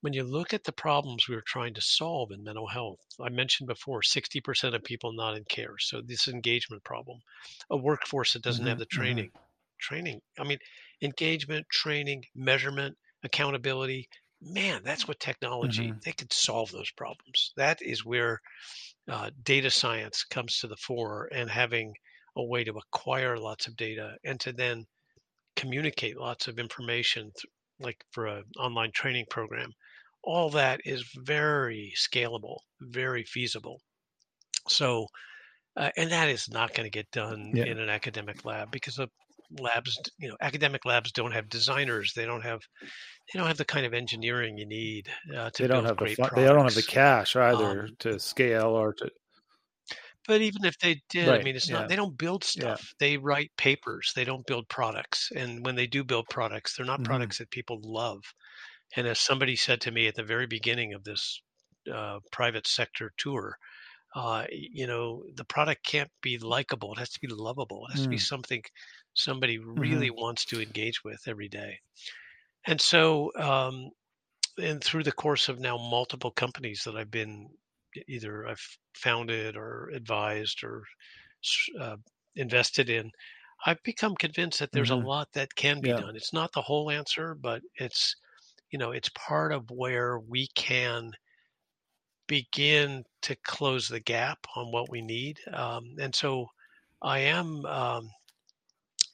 when 0.01 0.13
you 0.13 0.23
look 0.23 0.53
at 0.53 0.63
the 0.65 0.71
problems 0.73 1.27
we 1.27 1.35
were 1.35 1.43
trying 1.47 1.73
to 1.73 1.81
solve 1.81 2.31
in 2.31 2.43
mental 2.43 2.67
health 2.67 2.99
i 3.21 3.29
mentioned 3.29 3.67
before 3.67 4.01
60% 4.03 4.75
of 4.75 4.83
people 4.83 5.13
not 5.13 5.37
in 5.37 5.45
care 5.45 5.77
so 5.79 6.01
this 6.01 6.27
engagement 6.27 6.83
problem 6.83 7.19
a 7.69 7.77
workforce 7.77 8.33
that 8.33 8.43
doesn't 8.43 8.67
have 8.67 8.77
Mhm. 8.77 8.79
the 8.79 8.85
Mhm. 8.93 9.25
training 9.25 9.31
training 9.79 10.19
i 10.39 10.43
mean 10.43 10.57
engagement 11.01 11.65
training 11.71 12.23
measurement 12.35 12.95
accountability 13.23 14.07
man 14.41 14.81
that's 14.83 15.07
what 15.07 15.19
technology 15.19 15.93
Mhm. 15.93 16.01
they 16.03 16.11
could 16.13 16.31
solve 16.33 16.71
those 16.71 16.91
problems 16.91 17.51
that 17.57 17.77
is 17.81 18.05
where 18.05 18.39
uh, 19.09 19.29
data 19.43 19.69
science 19.69 20.23
comes 20.23 20.59
to 20.59 20.67
the 20.67 20.77
fore 20.77 21.27
and 21.33 21.49
having 21.49 21.93
a 22.37 22.43
way 22.43 22.63
to 22.63 22.73
acquire 22.77 23.37
lots 23.37 23.67
of 23.67 23.75
data 23.75 24.15
and 24.23 24.39
to 24.39 24.53
then 24.53 24.85
communicate 25.55 26.17
lots 26.17 26.47
of 26.47 26.59
information 26.59 27.23
th- 27.35 27.45
like 27.79 28.03
for 28.11 28.27
an 28.27 28.43
online 28.59 28.91
training 28.93 29.25
program 29.29 29.71
all 30.23 30.49
that 30.49 30.79
is 30.85 31.03
very 31.17 31.93
scalable 31.97 32.59
very 32.81 33.23
feasible 33.23 33.79
so 34.67 35.07
uh, 35.77 35.91
and 35.97 36.11
that 36.11 36.29
is 36.29 36.49
not 36.49 36.73
going 36.73 36.85
to 36.85 36.89
get 36.89 37.09
done 37.11 37.53
Yeah. 37.53 37.65
in 37.65 37.79
an 37.79 37.89
academic 37.89 38.45
lab 38.45 38.71
because 38.71 38.95
the 38.95 39.07
labs 39.51 39.99
you 40.19 40.29
know 40.29 40.37
academic 40.41 40.85
labs 40.85 41.11
don't 41.11 41.31
have 41.31 41.49
designers 41.49 42.13
they 42.13 42.25
don't 42.25 42.43
have 42.43 42.61
they 43.33 43.39
don't 43.39 43.47
have 43.47 43.57
the 43.57 43.65
kind 43.65 43.85
of 43.85 43.93
engineering 43.93 44.57
you 44.57 44.65
need 44.67 45.09
uh, 45.35 45.49
to 45.51 45.63
They 45.63 45.67
don't 45.67 45.85
build 45.85 45.85
have 45.85 45.99
the 45.99 46.07
great 46.07 46.17
fun, 46.17 46.27
products 46.27 46.33
they 46.33 46.45
don't 46.45 46.65
have 46.65 46.73
the 46.73 46.81
cash 46.81 47.35
either 47.35 47.87
Um, 47.87 47.97
to 47.99 48.17
scale 48.19 48.69
or 48.69 48.93
to 48.95 49.11
But 50.27 50.41
even 50.41 50.63
if 50.65 50.77
they 50.77 51.01
did, 51.09 51.33
I 51.33 51.39
mean, 51.39 51.55
it's 51.55 51.69
Yeah. 51.69 51.73
not. 51.73 51.87
They 51.87 51.95
don't 51.95 52.17
build 52.17 52.43
Yeah. 52.53 52.77
stuff. 52.77 52.93
They 52.99 53.17
write 53.17 53.51
papers. 53.57 54.13
They 54.15 54.23
don't 54.25 54.45
build 54.45 54.69
products. 54.69 55.31
And 55.35 55.65
when 55.65 55.75
they 55.75 55.87
do 55.87 56.03
build 56.03 56.29
products, 56.29 56.75
they're 56.75 56.85
not 56.85 57.03
Mhm. 57.03 57.03
products 57.03 57.37
that 57.39 57.51
people 57.51 57.79
love. 57.81 58.23
And 58.95 59.07
as 59.07 59.19
somebody 59.19 59.55
said 59.55 59.81
to 59.81 59.91
me 59.91 60.07
at 60.07 60.15
the 60.15 60.23
very 60.23 60.47
beginning 60.47 60.93
of 60.93 61.03
this 61.05 61.41
uh, 61.91 62.19
private 62.31 62.67
sector 62.67 63.13
tour, 63.17 63.57
uh, 64.15 64.47
you 64.51 64.87
know, 64.87 65.25
the 65.35 65.45
product 65.45 65.83
can't 65.85 66.11
be 66.21 66.37
likable. 66.39 66.93
It 66.93 66.99
has 66.99 67.11
to 67.11 67.19
be 67.21 67.27
lovable. 67.27 67.85
It 67.87 67.91
has 67.91 68.03
to 68.03 68.09
be 68.09 68.17
Mm. 68.17 68.19
something 68.19 68.63
somebody 69.15 69.57
Mm-hmm. 69.77 70.03
really 70.03 70.09
wants 70.11 70.45
to 70.45 70.61
engage 70.61 71.03
with 71.03 71.21
every 71.27 71.49
day. 71.49 71.79
And 72.67 72.79
so, 72.81 73.31
um, 73.35 73.91
and 74.59 74.83
through 74.83 75.03
the 75.03 75.11
course 75.13 75.49
of 75.49 75.59
now 75.59 75.77
multiple 75.77 76.31
companies 76.31 76.83
that 76.85 76.97
I've 76.97 77.11
been 77.11 77.49
either 78.07 78.47
I've 78.47 78.61
founded 78.95 79.57
or 79.57 79.89
advised 79.93 80.63
or 80.63 80.83
uh, 81.79 81.97
invested 82.35 82.89
in, 82.89 83.11
I've 83.65 83.81
become 83.83 84.15
convinced 84.15 84.59
that 84.59 84.71
there's 84.71 84.89
Mhm. 84.89 84.89
a 84.89 84.95
lot 84.95 85.29
that 85.33 85.55
can 85.55 85.81
be 85.81 85.93
Yeah. 85.93 85.93
done. 85.93 86.15
It's 86.15 86.33
not 86.33 86.51
the 86.53 86.61
whole 86.61 86.89
answer, 86.91 87.35
but 87.35 87.61
it's 87.75 88.15
you 88.71 88.79
know 88.79 88.91
it's 88.91 89.09
part 89.15 89.53
of 89.53 89.69
where 89.71 90.19
we 90.19 90.47
can 90.55 91.13
begin 92.27 93.03
to 93.23 93.35
close 93.37 93.87
the 93.87 93.99
gap 93.99 94.39
on 94.55 94.71
what 94.71 94.89
we 94.89 95.01
need. 95.01 95.39
Um, 95.51 95.95
and 95.99 96.13
so 96.13 96.47
I 97.01 97.19
am 97.19 97.65
um, 97.65 98.09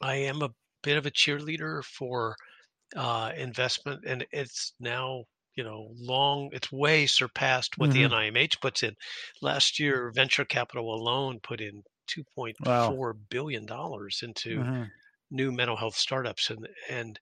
I 0.02 0.16
am 0.16 0.42
a 0.42 0.54
bit 0.84 0.98
of 0.98 1.06
a 1.06 1.12
cheerleader 1.12 1.84
for 1.84 2.36
uh, 2.96 3.34
investment, 3.36 4.06
and 4.06 4.26
it's 4.32 4.74
now 4.80 5.26
you 5.56 5.64
know 5.64 5.92
long 5.96 6.50
it's 6.54 6.72
way 6.72 7.08
surpassed 7.08 7.78
what 7.78 7.92
the 7.92 8.02
Mhm. 8.02 8.10
NIMH 8.10 8.62
puts 8.62 8.84
in. 8.84 8.96
Last 9.42 9.80
year, 9.80 10.12
venture 10.16 10.46
capital 10.46 10.94
alone 10.96 11.40
put 11.42 11.62
in 11.62 11.84
Wow. 12.60 12.98
2.4 12.98 13.14
billion 13.30 13.66
dollars 13.66 14.22
into 14.24 14.66
Mhm. 14.66 14.92
new 15.32 15.52
mental 15.52 15.78
health 15.78 15.96
startups, 15.98 16.50
and 16.50 16.68
and 16.90 17.20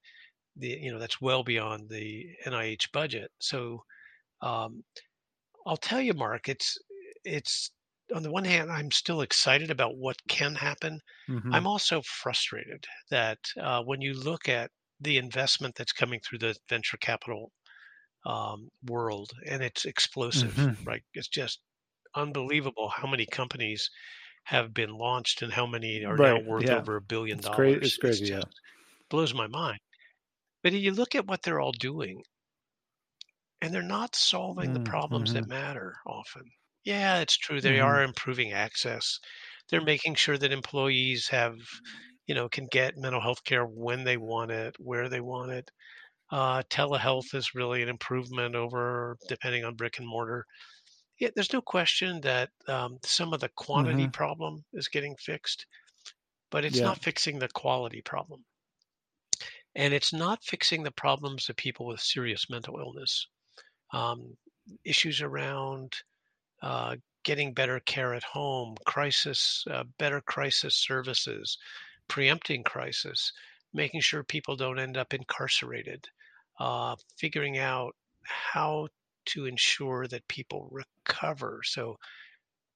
the 0.56 0.68
you 0.82 0.92
know 0.92 0.98
that's 1.00 1.20
well 1.20 1.44
beyond 1.44 1.90
the 1.90 2.36
NIH 2.46 2.92
budget. 2.92 3.32
So 3.40 3.84
um, 4.42 4.84
I'll 5.66 5.76
tell 5.76 6.00
you, 6.00 6.14
Mark, 6.14 6.48
it's 6.48 6.78
it's 7.24 7.70
on 8.14 8.22
the 8.22 8.30
one 8.32 8.44
hand, 8.44 8.70
I'm 8.72 8.90
still 8.90 9.20
excited 9.22 9.70
about 9.70 9.96
what 9.96 10.16
can 10.28 10.54
happen. 10.56 11.00
Mhm. 11.28 11.52
I'm 11.52 11.66
also 11.66 12.02
frustrated 12.02 12.86
that 13.10 13.38
uh, 13.60 13.82
when 13.84 14.00
you 14.00 14.14
look 14.14 14.48
at 14.48 14.70
the 15.00 15.18
investment 15.18 15.74
that's 15.76 15.92
coming 15.92 16.20
through 16.20 16.38
the 16.38 16.56
venture 16.68 16.96
capital 16.96 17.52
um, 18.26 18.70
world, 18.84 19.32
and 19.46 19.62
it's 19.62 19.84
explosive, 19.86 20.56
Mhm. 20.56 20.86
right? 20.86 21.04
It's 21.14 21.28
just 21.28 21.60
unbelievable 22.16 22.90
how 22.90 23.08
many 23.08 23.26
companies 23.26 23.90
have 24.44 24.74
been 24.74 24.90
launched 24.90 25.42
and 25.42 25.52
how 25.52 25.66
many 25.66 26.04
are 26.04 26.18
now 26.18 26.38
worth 26.38 26.70
Yeah. 26.70 26.74
over 26.74 26.96
a 26.96 27.02
billion 27.02 27.40
It's 27.40 27.48
crazy. 27.48 27.80
dollars. 27.80 27.86
It's 27.86 27.98
crazy. 27.98 28.28
Yeah. 28.28 28.44
just 28.44 28.60
blows 29.10 29.34
my 29.34 29.46
mind. 29.48 29.80
But 30.62 30.72
you 30.74 30.92
look 30.92 31.14
at 31.14 31.26
what 31.26 31.42
they're 31.42 31.60
all 31.60 31.72
doing, 31.72 32.22
and 33.60 33.74
they're 33.74 33.82
not 33.82 34.14
solving 34.14 34.74
the 34.74 34.78
Mm, 34.78 34.80
problems 34.80 35.32
that 35.32 35.44
mhm. 35.44 35.48
matter 35.48 35.96
often. 36.06 36.52
Yeah, 36.84 37.18
it's 37.18 37.36
true. 37.36 37.60
They 37.60 37.80
Mhm. 37.80 37.80
are 37.80 38.02
improving 38.02 38.52
access. 38.52 39.18
They're 39.68 39.80
making 39.82 40.14
sure 40.14 40.38
that 40.38 40.52
employees 40.52 41.26
have, 41.28 41.56
you 42.26 42.34
know, 42.34 42.48
can 42.48 42.66
get 42.68 42.96
mental 42.96 43.20
health 43.20 43.42
care 43.44 43.64
when 43.66 44.04
they 44.04 44.16
want 44.16 44.50
it, 44.52 44.76
where 44.78 45.08
they 45.08 45.20
want 45.20 45.50
it. 45.52 45.70
Uh, 46.30 46.62
telehealth 46.70 47.34
is 47.34 47.54
really 47.54 47.82
an 47.82 47.88
improvement 47.90 48.54
over 48.56 49.18
depending 49.28 49.64
on 49.64 49.76
brick 49.76 49.98
and 49.98 50.08
mortar. 50.08 50.46
Yeah, 51.20 51.30
there's 51.34 51.52
no 51.52 51.62
question 51.62 52.20
that 52.22 52.50
um, 52.68 52.98
some 53.04 53.34
of 53.34 53.40
the 53.40 53.50
quantity 53.50 54.08
Mhm. 54.08 54.10
problem 54.10 54.64
is 54.74 54.88
getting 54.88 55.16
fixed, 55.16 55.66
but 56.50 56.64
it's 56.64 56.82
Yeah. 56.82 56.84
not 56.84 57.02
fixing 57.02 57.38
the 57.40 57.48
quality 57.48 58.02
problem. 58.02 58.44
And 59.76 59.94
it's 59.94 60.12
not 60.12 60.42
fixing 60.42 60.82
the 60.82 60.90
problems 60.90 61.48
of 61.48 61.54
people 61.56 61.86
with 61.86 62.00
serious 62.00 62.50
mental 62.50 62.80
illness. 62.80 63.28
Um, 63.92 64.38
issues 64.84 65.22
around 65.22 65.94
uh, 66.64 66.96
getting 67.24 67.54
better 67.54 67.80
care 67.80 68.14
at 68.14 68.24
home, 68.24 68.76
crisis, 68.86 69.64
uh, 69.70 69.84
better 69.98 70.22
crisis 70.22 70.76
services, 70.76 71.58
preempting 72.08 72.64
crisis, 72.64 73.32
making 73.74 74.00
sure 74.02 74.24
people 74.24 74.56
don't 74.56 74.80
end 74.80 74.96
up 74.98 75.14
incarcerated, 75.14 76.08
uh, 76.60 76.96
figuring 77.18 77.58
out 77.58 77.94
how 78.24 78.88
to 79.26 79.46
ensure 79.46 80.08
that 80.08 80.28
people 80.28 80.68
recover. 80.72 81.62
So, 81.64 81.98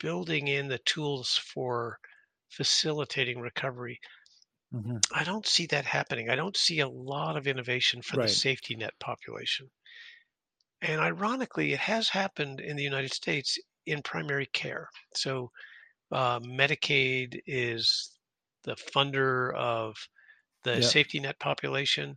building 0.00 0.48
in 0.48 0.68
the 0.68 0.78
tools 0.80 1.36
for 1.36 1.98
facilitating 2.50 3.40
recovery. 3.40 4.00
Mhm. 4.72 5.04
I 5.12 5.24
don't 5.24 5.46
see 5.46 5.66
that 5.66 5.84
happening. 5.84 6.30
I 6.30 6.36
don't 6.36 6.56
see 6.56 6.80
a 6.80 6.88
lot 6.88 7.36
of 7.36 7.46
innovation 7.46 8.00
for 8.02 8.16
the 8.16 8.28
safety 8.28 8.74
net 8.76 8.98
population. 8.98 9.70
And 10.80 11.00
ironically, 11.00 11.72
it 11.72 11.78
has 11.78 12.08
happened 12.08 12.58
in 12.60 12.74
the 12.76 12.82
United 12.82 13.12
States 13.12 13.58
in 13.88 14.02
primary 14.02 14.46
care. 14.46 14.88
So, 15.14 15.50
uh, 16.12 16.40
Medicaid 16.40 17.40
is 17.46 18.18
the 18.64 18.76
funder 18.76 19.54
of 19.56 19.96
the 20.64 20.80
Yeah. 20.80 20.82
safety 20.82 21.20
net 21.20 21.38
population. 21.40 22.16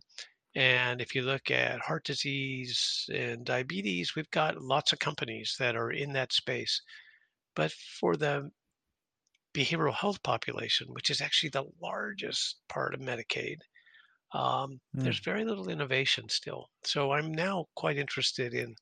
And 0.54 1.00
if 1.00 1.14
you 1.14 1.22
look 1.22 1.50
at 1.50 1.80
heart 1.80 2.04
disease 2.04 3.06
and 3.12 3.44
diabetes, 3.46 4.14
we've 4.16 4.30
got 4.30 4.62
lots 4.62 4.92
of 4.92 5.00
companies 5.00 5.56
that 5.58 5.76
are 5.76 5.92
in 5.92 6.12
that 6.14 6.32
space. 6.32 6.82
But 7.56 7.72
for 7.72 8.16
the 8.16 8.50
behavioral 9.54 9.94
health 9.94 10.22
population, 10.22 10.88
which 10.92 11.10
is 11.10 11.20
actually 11.20 11.50
the 11.50 11.64
largest 11.80 12.60
part 12.68 12.94
of 12.94 13.00
Medicaid, 13.00 13.58
um, 14.32 14.80
there's 15.02 15.20
Mm. 15.20 15.24
very 15.24 15.44
little 15.44 15.68
innovation 15.70 16.28
still. 16.28 16.70
So 16.84 17.12
I'm 17.12 17.32
now 17.32 17.66
quite 17.76 17.98
interested 17.98 18.54
in 18.54 18.76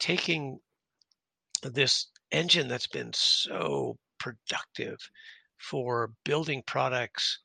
taking 0.00 0.60
this 1.62 2.06
engine 2.30 2.68
that's 2.68 2.86
been 2.86 3.12
so 3.14 3.98
productive 4.18 4.98
for 5.58 6.12
building 6.24 6.62
products 6.66 7.38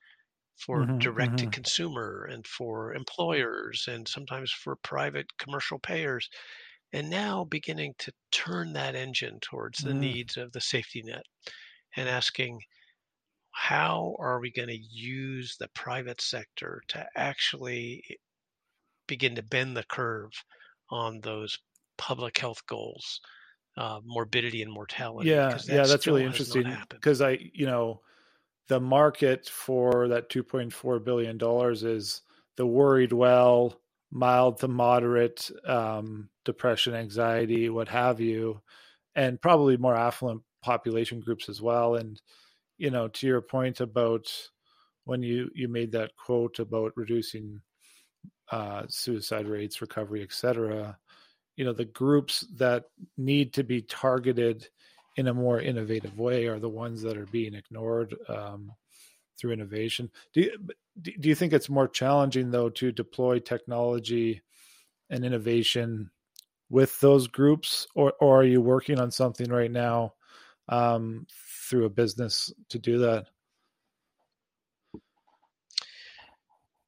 for 0.58 0.88
Mhm. 0.88 0.98
direct 1.00 1.38
to 1.40 1.48
Mhm. 1.48 1.50
consumer 1.50 2.26
and 2.26 2.48
for 2.48 2.94
employers 2.94 3.88
and 3.88 4.08
sometimes 4.08 4.52
for 4.52 4.76
private 4.78 5.28
commercial 5.40 5.80
payers 5.80 6.30
and 6.94 7.10
now 7.10 7.44
beginning 7.46 7.94
to 8.00 8.14
turn 8.32 8.74
that 8.74 8.96
engine 8.96 9.40
towards 9.42 9.84
the 9.84 9.94
Mm. 9.94 9.96
needs 9.96 10.38
of 10.38 10.52
the 10.54 10.62
safety 10.62 11.04
net 11.04 11.26
and 11.96 12.10
asking 12.10 12.62
how 13.52 14.16
are 14.20 14.40
we 14.42 14.52
going 14.52 14.68
to 14.70 14.78
use 14.78 15.56
the 15.58 15.70
private 15.70 16.22
sector 16.22 16.82
to 16.88 17.08
actually 17.16 18.04
begin 19.08 19.36
to 19.36 19.44
bend 19.44 19.78
the 19.78 19.84
curve 19.84 20.32
on 20.90 21.22
those 21.22 21.60
public 21.98 22.38
health 22.40 22.66
goals 22.66 23.22
uh, 23.78 24.02
morbidity 24.04 24.62
and 24.62 24.72
mortality 24.72 25.40
Yeah. 25.40 25.62
that 25.68 25.68
Yeah. 25.68 25.88
That's 25.88 26.08
really 26.08 26.26
interesting 26.26 26.86
because 26.90 27.22
I, 27.22 27.52
you 27.54 27.66
know, 27.66 28.02
the 28.68 28.80
market 28.82 29.50
for 29.50 30.08
that 30.10 30.30
2.4 30.30 31.00
billion 31.04 31.38
dollars 31.38 31.84
is 31.84 32.22
the 32.58 32.68
worried 32.68 33.14
well, 33.14 33.82
mild 34.12 34.60
to 34.60 34.68
moderate 34.70 35.52
um, 35.66 36.30
depression, 36.46 36.96
anxiety, 36.96 37.70
what 37.70 37.90
have 37.90 38.20
you, 38.22 38.62
and 39.16 39.42
probably 39.42 39.78
more 39.78 39.96
affluent 39.96 40.44
population 40.62 41.22
groups 41.22 41.50
as 41.50 41.62
well. 41.62 41.96
And 41.96 42.22
you 42.78 42.92
know, 42.92 43.08
to 43.10 43.28
your 43.28 43.42
point 43.42 43.82
about 43.82 44.28
when 45.06 45.24
you 45.24 45.52
you 45.56 45.68
made 45.70 45.94
that 45.94 46.16
quote 46.18 46.60
about 46.60 46.94
reducing 46.98 47.62
uh, 48.52 48.86
suicide 48.90 49.48
rates, 49.48 49.82
recovery, 49.82 50.22
et 50.24 50.32
cetera, 50.34 50.98
you 51.56 51.66
know, 51.66 51.74
the 51.74 51.86
groups 51.86 52.46
that 52.58 52.86
need 53.18 53.54
to 53.54 53.64
be 53.64 53.82
targeted 53.82 54.68
in 55.18 55.28
a 55.28 55.34
more 55.34 55.60
innovative 55.60 56.18
way 56.18 56.48
are 56.48 56.60
the 56.60 56.70
ones 56.70 57.02
that 57.02 57.18
are 57.18 57.26
being 57.28 57.54
ignored 57.54 58.16
um, 58.30 58.72
through 59.38 59.52
innovation. 59.52 60.10
Do 60.34 60.42
you, 60.42 60.58
do 61.02 61.30
you 61.30 61.36
think 61.36 61.54
it's 61.54 61.70
more 61.70 61.88
challenging 61.88 62.52
though 62.52 62.70
to 62.70 62.92
deploy 62.92 63.40
technology 63.40 64.42
and 65.10 65.26
innovation 65.26 66.10
with 66.70 66.98
those 67.02 67.28
groups, 67.28 67.86
or 67.96 68.14
or 68.22 68.40
are 68.40 68.46
you 68.46 68.62
working 68.62 69.00
on 69.00 69.12
something 69.12 69.52
right 69.52 69.72
now 69.72 70.14
um, 70.70 71.28
through 71.70 71.86
a 71.86 71.90
business 71.90 72.52
to 72.70 72.80
do 72.80 73.00
that? 73.00 73.26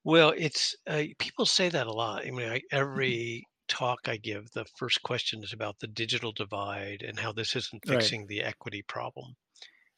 Well, 0.05 0.34
it's 0.38 0.76
uh, 0.88 1.03
people 1.20 1.45
say 1.45 1.70
that 1.70 1.88
a 1.88 1.91
lot. 1.91 2.26
I 2.26 2.32
mean, 2.32 2.49
I, 2.49 2.61
every 2.72 3.45
talk 3.74 4.07
I 4.07 4.17
give, 4.17 4.51
the 4.51 4.65
first 4.78 5.01
question 5.01 5.43
is 5.43 5.51
about 5.51 5.80
the 5.80 5.88
digital 5.88 6.32
divide 6.32 7.01
and 7.01 7.19
how 7.19 7.32
this 7.34 7.55
isn't 7.55 7.82
Right. 7.88 7.97
fixing 7.99 8.28
the 8.28 8.41
equity 8.43 8.84
problem. 8.88 9.34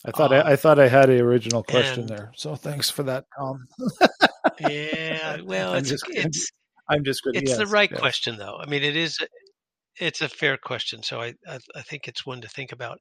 I 0.06 0.12
thought 0.12 0.32
Um, 0.34 0.48
I, 0.48 0.52
I 0.52 0.56
thought 0.56 0.80
I 0.80 0.88
had 0.88 1.10
a 1.10 1.20
original 1.20 1.64
question 1.64 2.02
and 2.02 2.10
there, 2.10 2.32
so 2.36 2.56
thanks 2.56 2.90
for 2.90 3.04
that, 3.04 3.26
Tom. 3.38 3.66
yeah, 4.60 5.38
well, 5.44 5.72
I'm 5.74 5.80
it's 5.80 5.90
just 5.90 6.06
it's 6.10 6.52
I'm 6.90 7.04
just 7.04 7.22
good. 7.24 7.36
it's 7.36 7.58
the 7.58 7.66
right 7.68 7.90
yes. 7.92 8.00
question 8.00 8.38
though. 8.38 8.58
I 8.62 8.66
mean, 8.68 8.84
it 8.84 8.96
is 8.96 9.18
it's 9.98 10.22
a 10.22 10.30
fair 10.30 10.58
question, 10.58 11.02
so 11.04 11.22
I 11.22 11.34
I, 11.48 11.60
I 11.76 11.82
think 11.82 12.08
it's 12.08 12.26
one 12.26 12.42
to 12.42 12.48
think 12.50 12.72
about. 12.72 13.00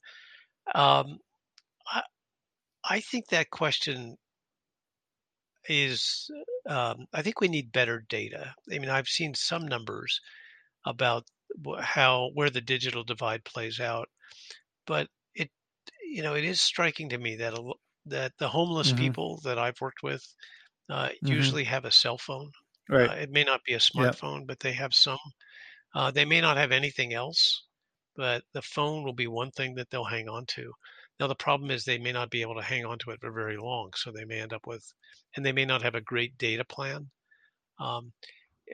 Um, 0.75 1.19
I, 1.93 2.03
I 2.85 3.01
think 3.01 3.29
that 3.29 3.51
question 3.51 4.17
is 5.69 6.31
um, 6.69 7.07
I 7.13 7.23
think 7.23 7.41
we 7.41 7.49
need 7.49 7.73
better 7.73 8.05
data. 8.09 8.55
I 8.73 8.79
mean, 8.79 8.91
I've 8.91 9.09
seen 9.09 9.35
some 9.35 9.67
numbers 9.67 10.21
about 10.85 11.25
how 11.81 12.31
where 12.35 12.51
the 12.51 12.61
digital 12.61 13.05
divide 13.05 13.45
plays 13.45 13.81
out, 13.81 14.09
but 14.87 15.09
it 15.35 15.51
you 16.03 16.23
know 16.23 16.35
it 16.35 16.45
is 16.45 16.61
striking 16.61 17.11
to 17.11 17.19
me 17.19 17.37
that 17.37 17.55
a, 17.55 17.73
that 18.07 18.33
the 18.39 18.49
homeless 18.49 18.89
mm-hmm. 18.89 18.99
people 18.99 19.41
that 19.45 19.59
I've 19.59 19.81
worked 19.81 20.03
with 20.03 20.27
uh, 20.91 21.09
mm-hmm. 21.09 21.27
usually 21.27 21.65
have 21.65 21.85
a 21.85 21.91
cell 21.91 22.19
phone. 22.19 22.51
Right. 22.89 23.09
Uh, 23.09 23.15
it 23.15 23.31
may 23.31 23.45
not 23.45 23.65
be 23.65 23.75
a 23.75 23.79
smartphone, 23.79 24.47
but 24.47 24.61
they 24.61 24.73
have 24.73 24.93
some. 24.93 25.19
Uh, 25.95 26.11
they 26.11 26.25
may 26.25 26.41
not 26.41 26.57
have 26.57 26.73
anything 26.73 27.15
else, 27.15 27.65
but 28.17 28.43
the 28.53 28.63
phone 28.63 29.05
will 29.05 29.15
be 29.15 29.27
one 29.27 29.51
thing 29.53 29.75
that 29.77 29.89
they'll 29.91 30.05
hang 30.05 30.29
on 30.29 30.45
to. 30.47 30.73
Now 31.21 31.29
the 31.29 31.35
problem 31.35 31.71
is 31.71 31.85
they 31.85 31.99
may 31.99 32.13
not 32.13 32.31
be 32.31 32.43
able 32.43 32.57
to 32.57 32.63
hang 32.63 32.85
on 32.85 32.99
to 32.99 33.11
it 33.11 33.21
for 33.21 33.33
very 33.33 33.57
long, 33.57 33.93
so 33.95 34.11
they 34.11 34.25
may 34.25 34.41
end 34.41 34.53
up 34.53 34.67
with, 34.67 34.85
and 35.37 35.47
they 35.47 35.53
may 35.53 35.65
not 35.65 35.83
have 35.83 35.95
a 35.95 36.01
great 36.01 36.37
data 36.37 36.65
plan. 36.65 37.11
Um, 37.79 38.13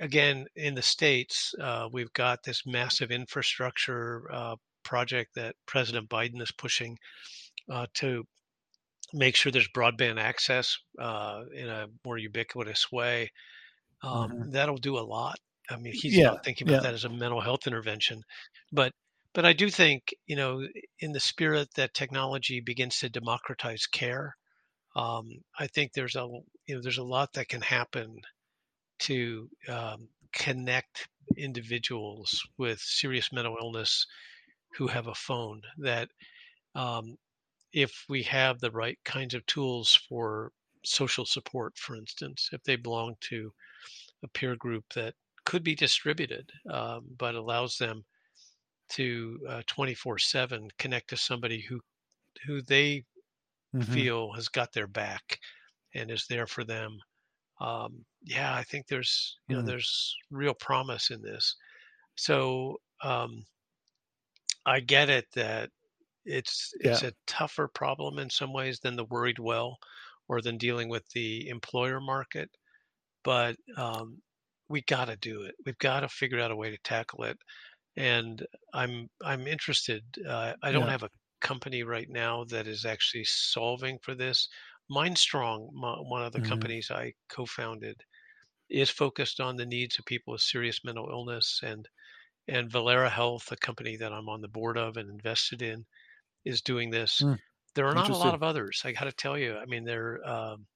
again, 0.00 0.46
in 0.56 0.74
the 0.74 0.82
states, 0.82 1.54
uh, 1.60 1.88
we've 1.92 2.12
got 2.12 2.40
this 2.44 2.62
massive 2.66 3.10
infrastructure 3.10 4.22
uh, 4.32 4.56
project 4.84 5.30
that 5.36 5.54
President 5.66 6.08
Biden 6.08 6.40
is 6.40 6.52
pushing 6.52 6.96
uh, 7.70 7.86
to 7.94 8.24
make 9.12 9.36
sure 9.36 9.50
there's 9.50 9.68
broadband 9.68 10.20
access 10.20 10.76
uh, 10.98 11.42
in 11.54 11.68
a 11.68 11.86
more 12.04 12.18
ubiquitous 12.18 12.90
way. 12.92 13.30
Um, 14.02 14.30
mm-hmm. 14.30 14.50
That'll 14.50 14.76
do 14.76 14.98
a 14.98 15.00
lot. 15.00 15.36
I 15.68 15.76
mean, 15.76 15.92
he's 15.94 16.16
yeah, 16.16 16.28
not 16.28 16.44
thinking 16.44 16.68
about 16.68 16.82
yeah. 16.82 16.90
that 16.90 16.94
as 16.94 17.04
a 17.04 17.08
mental 17.08 17.40
health 17.40 17.66
intervention, 17.66 18.22
but 18.72 18.92
but 19.32 19.44
I 19.44 19.52
do 19.52 19.70
think, 19.70 20.12
you 20.26 20.34
know, 20.34 20.66
in 20.98 21.12
the 21.12 21.20
spirit 21.20 21.68
that 21.76 21.94
technology 21.94 22.60
begins 22.60 22.98
to 22.98 23.08
democratize 23.08 23.86
care, 23.86 24.34
um, 24.96 25.28
I 25.56 25.68
think 25.68 25.92
there's 25.92 26.16
a 26.16 26.26
you 26.66 26.74
know 26.74 26.80
there's 26.82 26.98
a 26.98 27.04
lot 27.04 27.34
that 27.34 27.48
can 27.48 27.60
happen 27.60 28.16
to 29.00 29.48
um, 29.68 30.08
connect 30.32 31.08
individuals 31.36 32.40
with 32.58 32.80
serious 32.80 33.32
mental 33.32 33.56
illness 33.60 34.06
who 34.76 34.86
have 34.86 35.06
a 35.06 35.14
phone. 35.14 35.62
That 35.78 36.08
um, 36.74 37.16
if 37.72 38.04
we 38.08 38.22
have 38.24 38.60
the 38.60 38.70
right 38.70 38.98
kinds 39.04 39.34
of 39.34 39.46
tools 39.46 39.98
for 40.08 40.52
social 40.84 41.26
support, 41.26 41.76
for 41.76 41.96
instance, 41.96 42.48
if 42.52 42.62
they 42.64 42.76
belong 42.76 43.14
to 43.28 43.52
a 44.22 44.28
peer 44.28 44.56
group 44.56 44.84
that 44.94 45.14
could 45.44 45.62
be 45.62 45.74
distributed, 45.74 46.50
um, 46.70 47.06
but 47.18 47.34
allows 47.34 47.76
them 47.76 48.04
to 48.90 49.38
24 49.66 50.14
uh, 50.14 50.18
7 50.18 50.68
connect 50.78 51.10
to 51.10 51.16
somebody 51.16 51.60
who 51.60 51.80
who 52.46 52.60
they 52.62 53.04
mm-hmm. 53.74 53.92
feel 53.92 54.32
has 54.32 54.48
got 54.48 54.72
their 54.72 54.86
back 54.86 55.38
and 55.94 56.10
is 56.10 56.26
there 56.28 56.46
for 56.46 56.64
them 56.64 56.98
um, 57.60 58.04
yeah 58.24 58.54
i 58.54 58.62
think 58.62 58.86
there's 58.86 59.38
you 59.48 59.56
know 59.56 59.62
mm. 59.62 59.66
there's 59.66 60.14
real 60.30 60.54
promise 60.54 61.10
in 61.10 61.22
this 61.22 61.56
so 62.16 62.76
um, 63.02 63.44
i 64.66 64.80
get 64.80 65.08
it 65.08 65.26
that 65.34 65.70
it's 66.24 66.72
it's 66.80 67.02
yeah. 67.02 67.08
a 67.08 67.12
tougher 67.26 67.68
problem 67.68 68.18
in 68.18 68.28
some 68.28 68.52
ways 68.52 68.78
than 68.80 68.96
the 68.96 69.04
worried 69.04 69.38
well 69.38 69.78
or 70.28 70.40
than 70.40 70.58
dealing 70.58 70.88
with 70.88 71.08
the 71.14 71.48
employer 71.48 72.00
market 72.00 72.50
but 73.24 73.56
um, 73.76 74.18
we 74.68 74.82
got 74.82 75.06
to 75.06 75.16
do 75.16 75.42
it 75.42 75.54
we've 75.64 75.78
got 75.78 76.00
to 76.00 76.08
figure 76.08 76.40
out 76.40 76.50
a 76.50 76.56
way 76.56 76.70
to 76.70 76.78
tackle 76.84 77.24
it 77.24 77.38
and 77.96 78.44
I'm 78.72 79.08
I'm 79.22 79.46
interested. 79.46 80.02
Uh, 80.26 80.54
I 80.62 80.72
don't 80.72 80.84
yeah. 80.84 80.90
have 80.90 81.02
a 81.02 81.10
company 81.40 81.82
right 81.82 82.08
now 82.08 82.44
that 82.44 82.66
is 82.66 82.84
actually 82.84 83.24
solving 83.24 83.98
for 84.02 84.14
this. 84.14 84.48
MindStrong, 84.90 85.68
one 85.72 86.22
of 86.22 86.32
the 86.32 86.38
mm-hmm. 86.38 86.48
companies 86.48 86.90
I 86.90 87.12
co-founded, 87.28 88.00
is 88.68 88.90
focused 88.90 89.40
on 89.40 89.56
the 89.56 89.66
needs 89.66 89.98
of 89.98 90.04
people 90.04 90.32
with 90.32 90.42
serious 90.42 90.80
mental 90.84 91.08
illness, 91.10 91.60
and 91.62 91.88
and 92.48 92.70
Valera 92.70 93.08
Health, 93.10 93.52
a 93.52 93.56
company 93.56 93.96
that 93.96 94.12
I'm 94.12 94.28
on 94.28 94.40
the 94.40 94.48
board 94.48 94.76
of 94.76 94.96
and 94.96 95.08
invested 95.08 95.62
in, 95.62 95.84
is 96.44 96.62
doing 96.62 96.90
this. 96.90 97.20
Mm. 97.22 97.38
There 97.74 97.86
are 97.86 97.94
not 97.94 98.10
a 98.10 98.16
lot 98.16 98.34
of 98.34 98.42
others. 98.42 98.82
I 98.84 98.92
got 98.92 99.04
to 99.04 99.12
tell 99.12 99.38
you. 99.38 99.56
I 99.56 99.66
mean, 99.66 99.84
there. 99.84 100.26
Um, 100.28 100.66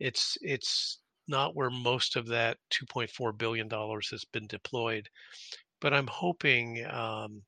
it's 0.00 0.38
it's 0.40 1.00
not 1.26 1.54
where 1.54 1.70
most 1.70 2.16
of 2.16 2.26
that 2.28 2.56
2.4 2.70 3.36
billion 3.36 3.68
dollars 3.68 4.08
has 4.10 4.24
been 4.24 4.46
deployed 4.46 5.08
but 5.80 5.92
I'm 5.92 6.06
hoping 6.06 6.84
um, 6.86 7.42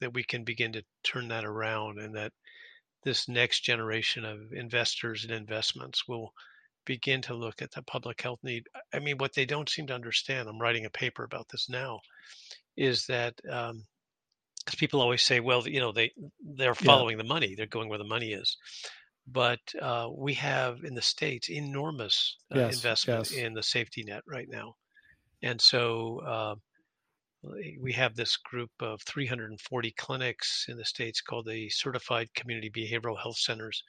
that 0.00 0.14
we 0.14 0.22
can 0.22 0.44
begin 0.44 0.72
to 0.72 0.82
turn 1.02 1.28
that 1.28 1.44
around 1.44 1.98
and 1.98 2.14
that 2.16 2.32
this 3.04 3.28
next 3.28 3.60
generation 3.60 4.24
of 4.24 4.52
investors 4.52 5.24
and 5.24 5.32
investments 5.32 6.08
will 6.08 6.32
begin 6.84 7.22
to 7.22 7.34
look 7.34 7.62
at 7.62 7.70
the 7.72 7.82
public 7.82 8.20
health 8.20 8.40
need. 8.42 8.66
I 8.92 8.98
mean, 8.98 9.18
what 9.18 9.34
they 9.34 9.46
don't 9.46 9.68
seem 9.68 9.86
to 9.88 9.94
understand, 9.94 10.48
I'm 10.48 10.60
writing 10.60 10.84
a 10.84 10.90
paper 10.90 11.24
about 11.24 11.48
this 11.50 11.68
now, 11.68 12.00
is 12.76 13.06
that 13.06 13.34
because 13.36 13.70
um, 13.70 13.84
people 14.76 15.00
always 15.00 15.22
say, 15.22 15.40
well, 15.40 15.66
you 15.66 15.80
know, 15.80 15.92
they 15.92 16.12
they're 16.56 16.74
following 16.74 17.16
yeah. 17.16 17.22
the 17.22 17.28
money, 17.28 17.54
they're 17.54 17.66
going 17.66 17.88
where 17.88 17.98
the 17.98 18.04
money 18.04 18.32
is. 18.32 18.56
But 19.26 19.60
uh, 19.80 20.08
we 20.14 20.34
have 20.34 20.84
in 20.84 20.94
the 20.94 21.02
states 21.02 21.48
enormous 21.48 22.36
uh, 22.54 22.58
yes, 22.58 22.74
investment 22.74 23.30
yes. 23.30 23.38
in 23.40 23.54
the 23.54 23.62
safety 23.62 24.04
net 24.06 24.22
right 24.26 24.48
now, 24.50 24.74
and 25.42 25.60
so 25.60 26.20
uh, 26.26 26.54
we 27.80 27.92
have 27.92 28.14
this 28.14 28.36
group 28.36 28.70
of 28.80 29.00
340 29.02 29.90
clinics 29.96 30.66
in 30.68 30.76
the 30.76 30.84
states 30.84 31.20
called 31.20 31.46
the 31.46 31.68
Certified 31.70 32.28
Community 32.34 32.70
Behavioral 32.70 33.20
Health 33.20 33.38
Centers. 33.38 33.82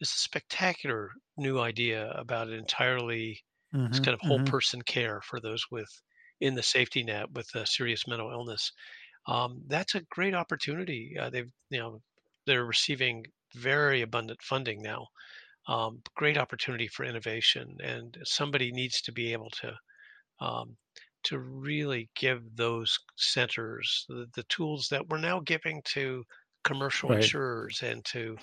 It's 0.00 0.14
a 0.14 0.18
spectacular 0.18 1.10
new 1.36 1.60
idea 1.60 2.10
about 2.12 2.48
an 2.48 2.54
entirely 2.54 3.40
mm-hmm, 3.74 3.92
kind 4.02 4.14
of 4.14 4.20
whole 4.20 4.38
mm-hmm. 4.38 4.46
person 4.46 4.82
care 4.82 5.20
for 5.22 5.40
those 5.40 5.64
with 5.70 5.88
in 6.40 6.54
the 6.54 6.62
safety 6.62 7.04
net 7.04 7.30
with 7.32 7.48
a 7.54 7.66
serious 7.66 8.06
mental 8.08 8.30
illness. 8.30 8.72
Um, 9.26 9.62
that's 9.68 9.94
a 9.94 10.02
great 10.10 10.34
opportunity. 10.34 11.16
Uh, 11.18 11.30
they've 11.30 11.50
you 11.70 11.78
know 11.78 12.00
they're 12.46 12.64
receiving 12.64 13.24
very 13.54 14.02
abundant 14.02 14.42
funding 14.42 14.82
now. 14.82 15.06
Um, 15.68 16.02
great 16.16 16.36
opportunity 16.36 16.88
for 16.88 17.04
innovation, 17.04 17.76
and 17.82 18.16
somebody 18.24 18.72
needs 18.72 19.00
to 19.02 19.12
be 19.12 19.32
able 19.32 19.50
to 19.60 19.74
um, 20.40 20.76
to 21.24 21.38
really 21.38 22.08
give 22.14 22.42
those 22.56 22.98
centers 23.16 24.04
the, 24.08 24.26
the 24.34 24.42
tools 24.44 24.88
that 24.88 25.08
we're 25.08 25.18
now 25.18 25.40
giving 25.40 25.82
to 25.84 26.24
commercial 26.64 27.10
right. 27.10 27.18
insurers 27.18 27.82
and 27.82 28.04
to 28.04 28.36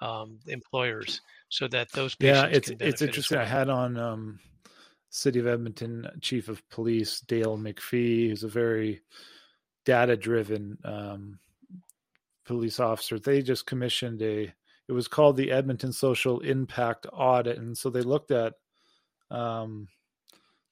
um, 0.00 0.38
employers 0.46 1.20
so 1.48 1.68
that 1.68 1.90
those 1.92 2.16
yeah 2.20 2.46
it's 2.46 2.70
it's 2.80 3.02
interesting 3.02 3.38
well. 3.38 3.46
i 3.46 3.48
had 3.48 3.68
on 3.68 3.96
um, 3.96 4.38
city 5.10 5.38
of 5.38 5.46
edmonton 5.46 6.06
chief 6.20 6.48
of 6.48 6.68
police 6.68 7.20
dale 7.20 7.56
McFee 7.56 8.28
who's 8.28 8.44
a 8.44 8.48
very 8.48 9.00
data 9.84 10.16
driven 10.16 10.76
um, 10.84 11.38
police 12.44 12.80
officer 12.80 13.18
they 13.18 13.40
just 13.42 13.66
commissioned 13.66 14.20
a 14.22 14.52
it 14.86 14.92
was 14.92 15.08
called 15.08 15.36
the 15.36 15.50
edmonton 15.50 15.92
social 15.92 16.40
impact 16.40 17.06
audit 17.12 17.58
and 17.58 17.76
so 17.76 17.88
they 17.90 18.02
looked 18.02 18.30
at 18.30 18.54
um, 19.30 19.88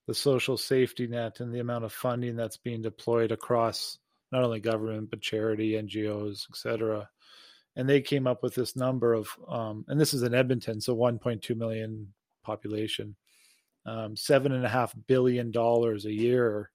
the 0.07 0.15
social 0.15 0.57
safety 0.57 1.07
net 1.07 1.41
and 1.41 1.53
the 1.53 1.61
amount 1.61 1.85
of 1.85 1.93
funding 1.93 2.37
that's 2.37 2.57
being 2.57 2.83
deployed 2.83 3.33
across 3.33 3.99
not 4.31 4.43
only 4.43 4.61
government 4.61 5.11
but 5.11 5.21
charity 5.21 5.73
ngos 5.73 6.49
etc 6.51 7.09
and 7.77 7.89
they 7.89 8.01
came 8.01 8.27
up 8.27 8.43
with 8.43 8.55
this 8.55 8.77
number 8.77 9.13
of 9.13 9.29
um, 9.49 9.85
and 9.89 10.01
this 10.01 10.15
is 10.15 10.23
in 10.23 10.35
edmonton 10.35 10.81
so 10.81 10.97
1.2 10.97 11.57
million 11.57 12.13
population. 12.43 13.17
Um, 13.85 14.17
seven 14.17 14.53
and 14.53 14.65
a 14.65 14.69
half 14.69 14.95
billion 15.09 15.51
dollars 15.51 16.05
a 16.05 16.13
year 16.13 16.71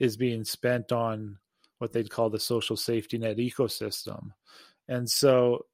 is 0.00 0.16
being 0.16 0.44
spent 0.44 0.90
on 0.90 1.38
what 1.78 1.92
they'd 1.92 2.10
call 2.10 2.28
the 2.28 2.40
social 2.40 2.76
safety 2.76 3.18
net 3.18 3.36
ecosystem. 3.36 4.32
And 4.88 5.08
so 5.08 5.66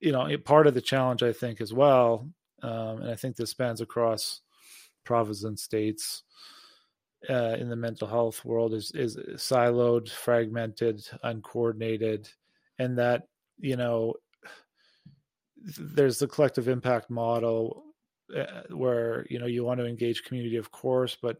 you 0.00 0.12
know 0.12 0.28
part 0.44 0.68
of 0.68 0.74
the 0.74 0.80
challenge 0.80 1.24
i 1.24 1.32
think 1.32 1.60
as 1.60 1.74
well 1.74 2.30
um, 2.62 3.02
and 3.02 3.10
i 3.10 3.16
think 3.16 3.34
this 3.34 3.50
spans 3.50 3.80
across 3.80 4.42
provinces 5.08 5.62
states 5.62 6.22
uh, 7.28 7.56
in 7.58 7.68
the 7.68 7.76
mental 7.76 8.06
health 8.06 8.44
world 8.44 8.74
is 8.74 8.92
is 8.94 9.16
siloed, 9.36 10.08
fragmented, 10.08 11.02
uncoordinated, 11.22 12.28
and 12.78 12.98
that 12.98 13.24
you 13.58 13.76
know 13.76 14.14
there's 15.78 16.18
the 16.18 16.28
collective 16.28 16.68
impact 16.68 17.10
model 17.10 17.82
uh, 18.36 18.62
where 18.70 19.26
you 19.30 19.38
know 19.38 19.46
you 19.46 19.64
want 19.64 19.80
to 19.80 19.86
engage 19.86 20.24
community, 20.24 20.56
of 20.56 20.70
course, 20.70 21.16
but 21.20 21.38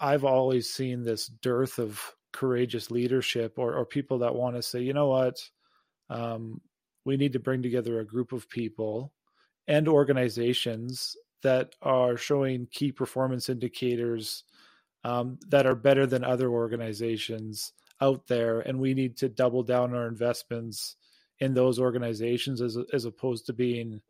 I've 0.00 0.24
always 0.24 0.72
seen 0.72 1.04
this 1.04 1.26
dearth 1.26 1.78
of 1.78 2.00
courageous 2.32 2.90
leadership 2.90 3.58
or 3.58 3.74
or 3.74 3.84
people 3.84 4.18
that 4.18 4.34
want 4.34 4.56
to 4.56 4.62
say, 4.62 4.80
you 4.80 4.94
know 4.94 5.08
what, 5.08 5.36
um, 6.10 6.60
we 7.04 7.16
need 7.16 7.34
to 7.34 7.38
bring 7.38 7.62
together 7.62 8.00
a 8.00 8.06
group 8.06 8.32
of 8.32 8.48
people 8.48 9.12
and 9.68 9.86
organizations 9.86 11.14
that 11.42 11.74
are 11.82 12.16
showing 12.16 12.68
key 12.72 12.92
performance 12.92 13.48
indicators 13.48 14.44
um, 15.04 15.38
that 15.48 15.66
are 15.66 15.74
better 15.76 16.06
than 16.06 16.24
other 16.24 16.50
organizations 16.50 17.72
out 18.00 18.26
there 18.28 18.60
and 18.60 18.80
we 18.80 18.94
need 18.94 19.16
to 19.16 19.28
double 19.28 19.62
down 19.62 19.94
our 19.94 20.06
investments 20.06 20.96
in 21.40 21.54
those 21.54 21.78
organizations 21.78 22.62
as 22.62 22.78
as 22.92 23.04
opposed 23.04 23.46
to 23.46 23.52
being 23.52 24.00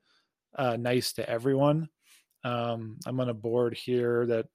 uh, 0.57 0.77
nice 0.77 1.15
to 1.15 1.29
everyone. 1.31 1.89
Um, 2.45 2.99
I'm 3.07 3.21
on 3.21 3.31
a 3.31 3.35
board 3.35 3.75
here 3.75 4.27
that 4.27 4.47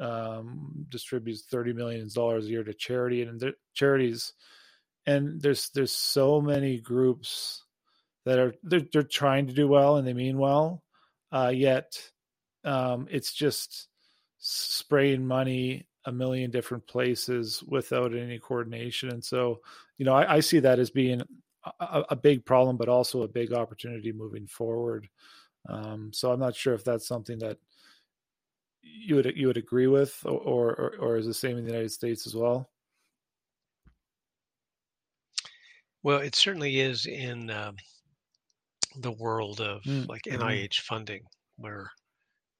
um, 0.00 0.86
distributes 0.88 1.44
30 1.50 1.74
million 1.74 2.08
dollars 2.14 2.46
a 2.46 2.50
year 2.50 2.64
to 2.64 2.74
charity 2.74 3.22
and 3.22 3.40
the 3.40 3.54
charities, 3.74 4.34
and 5.06 5.42
there's 5.42 5.70
there's 5.74 5.92
so 5.92 6.40
many 6.40 6.80
groups 6.80 7.64
that 8.26 8.40
are 8.40 8.54
they're, 8.62 8.86
they're 8.92 9.04
trying 9.04 9.48
to 9.48 9.54
do 9.54 9.68
well 9.68 9.98
and 9.98 10.08
they 10.08 10.14
mean 10.14 10.38
well, 10.38 10.83
uh, 11.34 11.52
yet 11.54 11.98
um, 12.64 13.08
it's 13.10 13.32
just 13.32 13.88
spraying 14.38 15.26
money 15.26 15.86
a 16.06 16.12
million 16.12 16.50
different 16.50 16.86
places 16.86 17.62
without 17.66 18.14
any 18.14 18.38
coordination. 18.38 19.10
And 19.10 19.24
so, 19.24 19.60
you 19.98 20.04
know, 20.04 20.14
I, 20.14 20.36
I 20.36 20.40
see 20.40 20.60
that 20.60 20.78
as 20.78 20.90
being 20.90 21.22
a, 21.80 22.04
a, 22.10 22.16
big 22.16 22.44
problem, 22.44 22.76
but 22.76 22.88
also 22.88 23.22
a 23.22 23.28
big 23.28 23.52
opportunity 23.52 24.12
moving 24.12 24.46
forward. 24.46 25.08
Um, 25.68 26.10
so 26.12 26.30
I'm 26.30 26.40
not 26.40 26.54
sure 26.54 26.74
if 26.74 26.84
that's 26.84 27.08
something 27.08 27.38
that 27.38 27.58
you 28.82 29.16
would 29.16 29.32
you 29.34 29.46
would 29.46 29.56
agree 29.56 29.86
with, 29.86 30.20
or 30.26 30.74
or, 30.74 30.94
or 31.00 31.16
is 31.16 31.26
the 31.26 31.32
same 31.32 31.56
in 31.56 31.64
the 31.64 31.70
United 31.70 31.90
States 31.90 32.26
as 32.26 32.36
well. 32.36 32.68
Well, 36.02 36.18
it 36.18 36.34
certainly 36.34 36.80
is 36.80 37.06
in 37.06 37.48
um, 37.48 37.76
the 39.00 39.12
world 39.12 39.60
of 39.60 39.82
mm, 39.82 40.08
like 40.08 40.22
NIH 40.28 40.40
mm-hmm. 40.40 40.94
funding, 40.94 41.22
where 41.56 41.90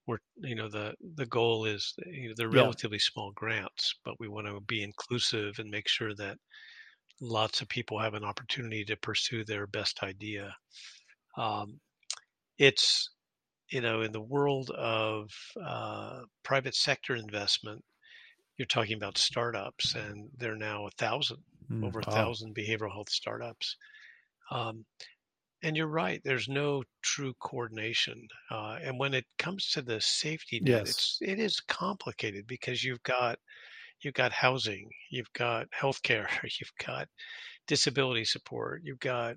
we're 0.07 0.18
you 0.37 0.55
know 0.55 0.68
the 0.68 0.95
the 1.16 1.26
goal 1.26 1.64
is 1.64 1.95
you 2.07 2.28
know, 2.28 2.35
they're 2.37 2.49
relatively 2.49 2.99
yeah. 2.99 3.11
small 3.12 3.32
grants, 3.35 3.95
but 4.05 4.14
we 4.18 4.28
want 4.28 4.47
to 4.47 4.61
be 4.66 4.82
inclusive 4.82 5.59
and 5.59 5.70
make 5.70 5.89
sure 5.89 6.14
that 6.14 6.37
lots 7.20 7.61
of 7.61 7.68
people 7.68 7.99
have 7.99 8.14
an 8.14 8.24
opportunity 8.24 8.85
to 8.85 8.97
pursue 8.97 9.45
their 9.45 9.66
best 9.66 10.03
idea. 10.03 10.55
Um, 11.37 11.80
it's 12.59 13.11
you 13.70 13.80
know 13.80 14.03
in 14.03 14.12
the 14.12 14.20
world 14.20 14.70
of 14.70 15.30
uh, 15.62 16.20
private 16.43 16.74
sector 16.74 17.16
investment, 17.16 17.82
you're 18.59 18.66
talking 18.66 18.97
about 18.97 19.18
startups, 19.18 19.95
and 19.95 20.28
there 20.37 20.53
are 20.53 20.57
now 20.57 20.87
a 20.87 20.91
thousand, 20.99 21.39
mm, 21.70 21.85
over 21.85 22.01
a 22.01 22.11
thousand 22.11 22.55
behavioral 22.55 22.93
health 22.93 23.11
startups. 23.11 23.76
Um, 24.51 24.85
and 25.65 25.77
you're 25.77 25.87
right. 25.89 26.21
There's 26.23 26.49
no 26.49 26.85
true 27.03 27.33
coordination, 27.41 28.29
uh, 28.51 28.79
and 28.83 28.99
when 28.99 29.15
it 29.15 29.25
comes 29.39 29.71
to 29.71 29.83
the 29.83 30.01
safety 30.01 30.61
net, 30.61 30.87
yes. 30.87 30.91
it's 30.91 31.19
it 31.21 31.41
is 31.41 31.61
complicated 31.61 32.47
because 32.47 32.85
you've 32.85 33.03
got 33.03 33.39
you've 34.03 34.15
got 34.15 34.33
housing, 34.33 34.91
you've 35.11 35.33
got 35.33 35.67
healthcare, 35.71 36.29
you've 36.43 36.87
got 36.87 37.09
disability 37.67 38.25
support, 38.25 38.83
you've 38.85 39.01
got 39.01 39.37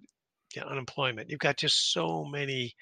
you 0.53 0.61
know, 0.61 0.67
unemployment, 0.67 1.29
you've 1.29 1.39
got 1.39 1.57
just 1.57 1.91
so 1.91 2.25
many 2.25 2.73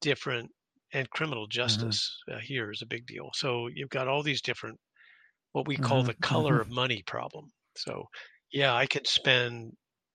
different 0.00 0.50
and 0.92 1.08
criminal 1.10 1.44
mm-hmm. 1.44 1.60
justice 1.60 2.16
uh, 2.32 2.38
here 2.38 2.70
is 2.70 2.82
a 2.82 2.86
big 2.86 3.06
deal. 3.06 3.30
So 3.34 3.68
you've 3.72 3.90
got 3.90 4.08
all 4.08 4.22
these 4.22 4.40
different 4.40 4.78
what 5.52 5.66
we 5.66 5.76
call 5.76 5.98
mm-hmm. 5.98 6.08
the 6.08 6.14
color 6.14 6.54
mm-hmm. 6.54 6.70
of 6.70 6.70
money 6.70 7.02
problem. 7.06 7.52
So 7.76 8.04
yeah, 8.50 8.74
I 8.74 8.86
could 8.86 9.06
spend 9.06 9.72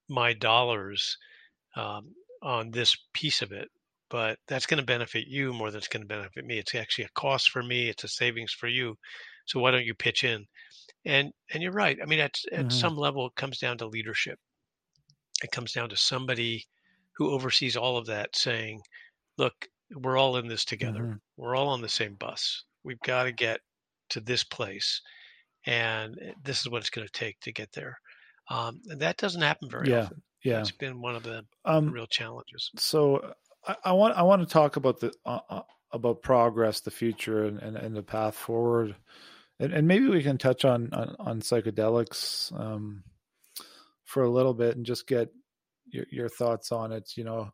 my 0.09 0.33
dollars 0.33 1.17
um, 1.75 2.13
on 2.43 2.69
this 2.71 2.95
piece 3.13 3.41
of 3.41 3.51
it, 3.51 3.69
but 4.09 4.37
that's 4.47 4.65
going 4.65 4.79
to 4.79 4.85
benefit 4.85 5.25
you 5.27 5.53
more 5.53 5.71
than 5.71 5.79
it's 5.79 5.87
going 5.87 6.03
to 6.03 6.07
benefit 6.07 6.45
me. 6.45 6.59
It's 6.59 6.75
actually 6.75 7.05
a 7.05 7.19
cost 7.19 7.49
for 7.49 7.63
me. 7.63 7.89
It's 7.89 8.03
a 8.03 8.07
savings 8.07 8.51
for 8.51 8.67
you. 8.67 8.95
So 9.45 9.59
why 9.59 9.71
don't 9.71 9.85
you 9.85 9.95
pitch 9.95 10.23
in? 10.23 10.45
And 11.05 11.31
and 11.51 11.63
you're 11.63 11.71
right. 11.71 11.97
I 12.01 12.05
mean, 12.05 12.19
at 12.19 12.37
at 12.51 12.59
mm-hmm. 12.59 12.69
some 12.69 12.97
level, 12.97 13.27
it 13.27 13.35
comes 13.35 13.59
down 13.59 13.77
to 13.79 13.87
leadership. 13.87 14.37
It 15.43 15.51
comes 15.51 15.71
down 15.71 15.89
to 15.89 15.97
somebody 15.97 16.65
who 17.13 17.31
oversees 17.31 17.75
all 17.75 17.97
of 17.97 18.05
that, 18.05 18.35
saying, 18.35 18.81
"Look, 19.37 19.53
we're 19.93 20.17
all 20.17 20.37
in 20.37 20.47
this 20.47 20.63
together. 20.63 21.03
Mm-hmm. 21.03 21.17
We're 21.37 21.55
all 21.55 21.69
on 21.69 21.81
the 21.81 21.89
same 21.89 22.15
bus. 22.15 22.63
We've 22.83 22.99
got 23.01 23.23
to 23.23 23.31
get 23.31 23.59
to 24.09 24.21
this 24.21 24.43
place, 24.43 25.01
and 25.65 26.17
eh, 26.21 26.31
this 26.43 26.61
is 26.61 26.69
what 26.69 26.81
it's 26.81 26.89
going 26.89 27.07
to 27.07 27.19
take 27.19 27.39
to 27.41 27.51
get 27.51 27.71
there." 27.73 27.99
Um, 28.49 28.81
and 28.89 29.01
that 29.01 29.17
doesn't 29.17 29.41
happen 29.41 29.69
very 29.69 29.89
yeah. 29.89 30.03
often 30.03 30.21
yeah. 30.43 30.59
It's 30.59 30.71
been 30.71 31.01
one 31.01 31.15
of 31.15 31.23
the 31.23 31.45
um, 31.65 31.89
real 31.89 32.07
challenges. 32.07 32.69
so 32.77 33.33
I, 33.65 33.75
I, 33.85 33.91
want 33.93 34.17
i 34.17 34.23
want 34.23 34.41
to 34.41 34.51
talk 34.51 34.75
about 34.75 34.99
the 34.99 35.13
uh, 35.25 35.39
uh, 35.49 35.61
about 35.91 36.21
progress 36.21 36.81
the 36.81 36.91
future 36.91 37.45
and, 37.45 37.59
and, 37.59 37.77
and 37.77 37.95
the 37.95 38.03
path 38.03 38.35
forward. 38.35 38.95
And, 39.59 39.71
and, 39.71 39.87
maybe 39.87 40.07
we 40.07 40.23
can 40.23 40.37
touch 40.37 40.65
on 40.65 40.91
on, 40.93 41.15
on 41.19 41.41
psychedelics 41.41 42.51
um, 42.59 43.03
for 44.03 44.23
a 44.23 44.29
little 44.29 44.53
bit 44.53 44.75
and 44.75 44.85
just 44.85 45.07
get 45.07 45.31
your, 45.85 46.05
your 46.11 46.29
thoughts 46.29 46.71
on 46.71 46.91
it 46.91 47.11
you 47.15 47.23
know. 47.23 47.51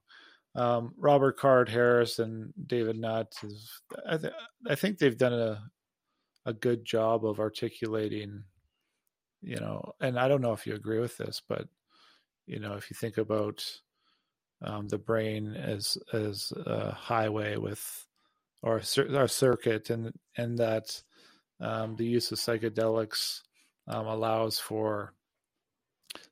Um, 0.56 0.96
robert 0.98 1.38
Carhart-Harris 1.38 2.18
and 2.18 2.52
david 2.66 2.98
nutt 2.98 3.32
is 3.44 3.82
I, 4.10 4.18
th- 4.18 4.34
I 4.68 4.74
think 4.74 4.98
they've 4.98 5.18
done 5.18 5.34
a 5.34 5.62
a 6.48 6.54
good 6.54 6.84
job 6.84 7.24
of 7.24 7.40
articulating 7.40 8.44
you 9.44 9.58
know 9.58 9.94
and 10.02 10.18
i 10.18 10.28
don't 10.28 10.42
know 10.42 10.54
if 10.54 10.66
you 10.66 10.74
agree 10.74 11.00
with 11.00 11.16
this 11.18 11.44
but 11.48 11.68
you 12.50 12.60
know 12.60 12.74
if 12.74 12.90
you 12.90 12.96
think 12.96 13.18
about 13.18 13.64
um, 14.62 14.88
the 14.88 14.98
brain 14.98 15.56
as 15.56 15.98
as 16.12 16.52
a 16.66 16.92
highway 16.92 17.56
with 17.58 18.08
or 18.62 18.82
our 19.16 19.28
circuit 19.28 19.90
and 19.90 20.12
and 20.38 20.58
that 20.58 21.02
um, 21.62 21.96
the 21.96 22.06
use 22.06 22.32
of 22.32 22.40
psychedelics 22.40 23.42
um, 23.88 24.06
allows 24.08 24.60
for 24.60 25.14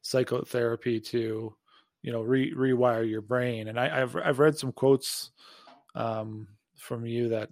psychotherapy 0.02 1.00
to 1.00 1.54
you 2.02 2.12
know 2.12 2.22
re- 2.22 2.54
rewire 2.54 3.08
your 3.10 3.22
brain. 3.22 3.68
And 3.68 3.80
I, 3.80 4.00
have 4.00 4.16
I've 4.16 4.40
read 4.40 4.58
some 4.58 4.72
quotes 4.72 5.32
um, 5.96 6.48
from 6.78 7.06
you 7.06 7.30
that 7.30 7.50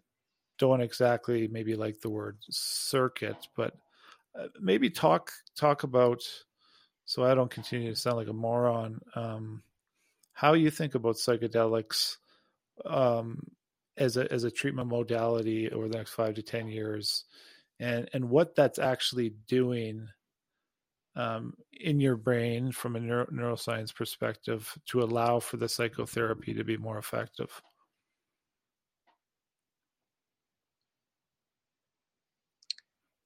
don't 0.58 0.82
exactly 0.82 1.48
maybe 1.48 1.76
like 1.76 2.00
the 2.00 2.10
word 2.10 2.38
circuit 2.50 3.36
but 3.58 3.74
uh, 4.40 4.48
maybe 4.62 4.90
talk 4.90 5.32
talk 5.58 5.84
about 5.84 6.22
so 7.06 7.24
I 7.24 7.36
don't 7.36 7.52
continue 7.52 7.94
to 7.94 8.00
sound 8.00 8.18
like 8.18 8.28
a 8.28 8.34
moron. 8.34 9.00
Um, 9.16 9.64
how 10.34 10.54
you 10.54 10.70
think 10.70 10.96
about 10.96 11.16
psychedelics 11.16 12.18
um, 12.86 13.42
as 13.98 14.18
a 14.18 14.32
as 14.32 14.44
a 14.44 14.52
treatment 14.52 14.90
modality 14.90 15.72
over 15.72 15.88
the 15.88 15.98
next 15.98 16.14
five 16.14 16.36
to 16.36 16.42
ten 16.42 16.68
years, 16.68 17.26
and 17.80 18.10
and 18.14 18.30
what 18.30 18.56
that's 18.56 18.80
actually 18.80 19.36
doing 19.48 20.08
um, 21.16 21.54
in 21.72 22.00
your 22.00 22.18
brain 22.18 22.72
from 22.72 22.96
a 22.96 23.00
neuro- 23.00 23.28
neuroscience 23.28 23.94
perspective 23.94 24.78
to 24.88 25.02
allow 25.02 25.40
for 25.40 25.58
the 25.58 25.70
psychotherapy 25.70 26.54
to 26.54 26.64
be 26.64 26.78
more 26.78 26.98
effective. 26.98 27.62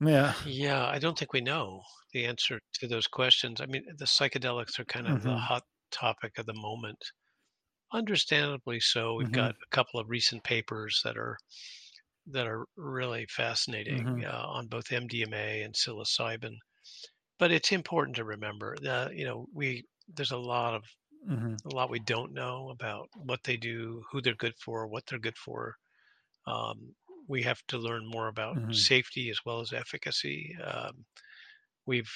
Yeah. 0.02 0.34
Yeah, 0.46 0.86
I 0.86 1.00
don't 1.00 1.18
think 1.18 1.34
we 1.34 1.42
know 1.42 1.82
the 2.14 2.26
answer 2.26 2.60
to 2.76 2.88
those 2.88 3.08
questions. 3.08 3.62
I 3.62 3.66
mean, 3.66 3.84
the 3.98 4.06
psychedelics 4.06 4.80
are 4.80 4.86
kind 4.86 5.08
of 5.08 5.20
mm-hmm. 5.20 5.30
the 5.30 5.36
hot 5.36 5.64
topic 5.92 6.38
of 6.38 6.46
the 6.46 6.54
moment. 6.54 6.98
Understandably 7.92 8.80
so. 8.80 9.16
We've 9.16 9.28
mm-hmm. 9.28 9.36
got 9.36 9.52
a 9.52 9.76
couple 9.76 10.00
of 10.00 10.10
recent 10.10 10.44
papers 10.44 11.02
that 11.04 11.18
are 11.18 11.38
that 12.32 12.46
are 12.46 12.66
really 12.78 13.26
fascinating 13.30 14.04
mm-hmm. 14.04 14.26
uh, 14.26 14.48
on 14.48 14.68
both 14.68 14.90
MDMA 14.90 15.66
and 15.66 15.74
psilocybin. 15.74 16.56
But 17.40 17.52
it's 17.52 17.72
important 17.72 18.16
to 18.18 18.24
remember 18.24 18.76
that 18.84 19.16
you 19.16 19.26
know 19.26 19.48
we 19.54 19.86
there's 20.16 20.32
a 20.32 20.38
lot 20.38 20.76
of 20.76 20.84
mm-hmm. 21.30 21.56
a 21.66 21.76
lot 21.76 21.90
we 21.90 22.00
don't 22.00 22.34
know 22.34 22.70
about 22.70 23.10
what 23.16 23.40
they 23.44 23.58
do, 23.58 24.04
who 24.12 24.22
they're 24.22 24.36
good 24.36 24.56
for, 24.64 24.88
what 24.88 25.04
they're 25.08 25.20
good 25.20 25.38
for. 25.38 25.76
Um, 26.48 26.94
we 27.30 27.44
have 27.44 27.62
to 27.68 27.78
learn 27.78 28.06
more 28.06 28.28
about 28.28 28.58
mm-hmm. 28.58 28.74
safety 28.74 29.30
as 29.30 29.40
well 29.46 29.62
as 29.62 29.72
efficacy. 29.72 30.58
Um, 30.62 31.06
we've 31.86 32.12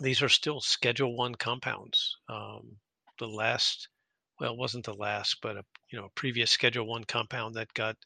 these 0.00 0.22
are 0.22 0.28
still 0.28 0.60
Schedule 0.60 1.16
One 1.16 1.34
compounds. 1.34 2.16
Um, 2.28 2.76
the 3.18 3.26
last, 3.26 3.88
well, 4.38 4.52
it 4.52 4.58
wasn't 4.58 4.84
the 4.84 4.94
last, 4.94 5.38
but 5.42 5.56
a 5.56 5.64
you 5.90 5.98
know 5.98 6.06
a 6.06 6.10
previous 6.14 6.50
Schedule 6.50 6.86
One 6.86 7.04
compound 7.04 7.56
that 7.56 7.74
got 7.74 7.96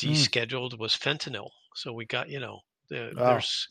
mm. 0.00 0.10
descheduled 0.10 0.74
mm. 0.74 0.78
was 0.78 0.94
fentanyl. 0.94 1.50
So 1.74 1.92
we 1.92 2.06
got 2.06 2.30
you 2.30 2.40
know 2.40 2.60
the, 2.88 3.12
wow. 3.16 3.32
there's 3.32 3.68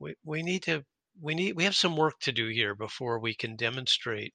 we 0.00 0.14
we 0.24 0.42
need 0.42 0.62
to 0.64 0.84
we 1.20 1.34
need 1.34 1.54
we 1.54 1.64
have 1.64 1.76
some 1.76 1.96
work 1.96 2.18
to 2.20 2.32
do 2.32 2.48
here 2.48 2.74
before 2.74 3.18
we 3.18 3.34
can 3.34 3.56
demonstrate 3.56 4.32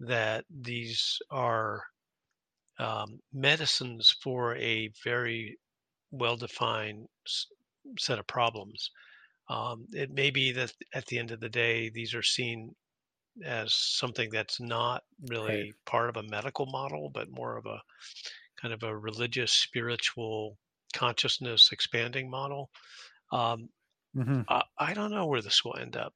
that 0.00 0.44
these 0.50 1.18
are 1.30 1.84
um, 2.78 3.18
medicines 3.32 4.14
for 4.22 4.56
a 4.56 4.90
very 5.04 5.58
well 6.10 6.36
defined 6.36 7.06
set 7.98 8.18
of 8.18 8.26
problems. 8.26 8.90
Um, 9.48 9.86
it 9.92 10.10
may 10.10 10.30
be 10.30 10.52
that 10.52 10.72
at 10.94 11.06
the 11.06 11.18
end 11.18 11.30
of 11.30 11.40
the 11.40 11.48
day, 11.48 11.88
these 11.88 12.14
are 12.14 12.22
seen 12.22 12.74
as 13.44 13.74
something 13.74 14.30
that's 14.30 14.60
not 14.60 15.02
really 15.28 15.62
right. 15.62 15.74
part 15.84 16.08
of 16.08 16.16
a 16.16 16.28
medical 16.28 16.66
model, 16.66 17.10
but 17.12 17.30
more 17.30 17.56
of 17.56 17.66
a 17.66 17.80
kind 18.60 18.72
of 18.72 18.82
a 18.82 18.96
religious, 18.96 19.52
spiritual 19.52 20.56
consciousness 20.94 21.70
expanding 21.72 22.30
model. 22.30 22.70
Um, 23.32 23.68
mm-hmm. 24.16 24.42
I, 24.48 24.62
I, 24.78 24.94
don't 24.94 25.10
know 25.10 25.26
where 25.26 25.42
this 25.42 25.64
will 25.64 25.76
end 25.76 25.96
up. 25.96 26.14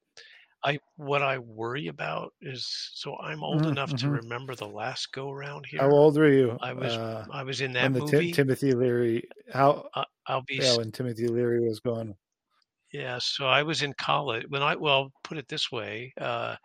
I 0.65 0.78
what 0.97 1.23
I 1.23 1.39
worry 1.39 1.87
about 1.89 2.35
is 2.41 2.66
so 2.95 3.16
I'm 3.19 3.45
old 3.45 3.66
Mhm, 3.66 3.69
enough 3.69 3.95
to 3.97 4.11
mhm. 4.11 4.20
remember 4.23 4.55
the 4.55 4.69
last 4.69 5.12
go 5.12 5.31
around 5.31 5.66
here. 5.66 5.81
How 5.81 5.91
old 5.91 6.16
were 6.16 6.28
you? 6.31 6.61
I 6.61 6.74
was 6.74 6.99
uh, 6.99 7.27
I 7.31 7.43
was 7.45 7.61
in 7.62 7.73
that 7.74 7.93
movie. 7.95 8.32
Timothy 8.32 8.74
Leary? 8.74 9.24
How? 9.53 9.89
Uh, 9.95 10.05
I'll 10.27 10.43
be 10.43 10.61
Yeah, 10.61 10.74
when 10.74 10.93
Timothy 10.93 11.28
Leary 11.28 11.61
was 11.61 11.81
going. 11.81 12.16
yeah. 12.93 13.19
So 13.20 13.47
I 13.47 13.62
was 13.62 13.82
in 13.82 13.95
college 13.95 14.45
when 14.49 14.62
I 14.62 14.77
well 14.77 15.12
put 15.24 15.39
it 15.39 15.49
this 15.49 15.70
way. 15.70 16.12
Uh, 16.20 16.57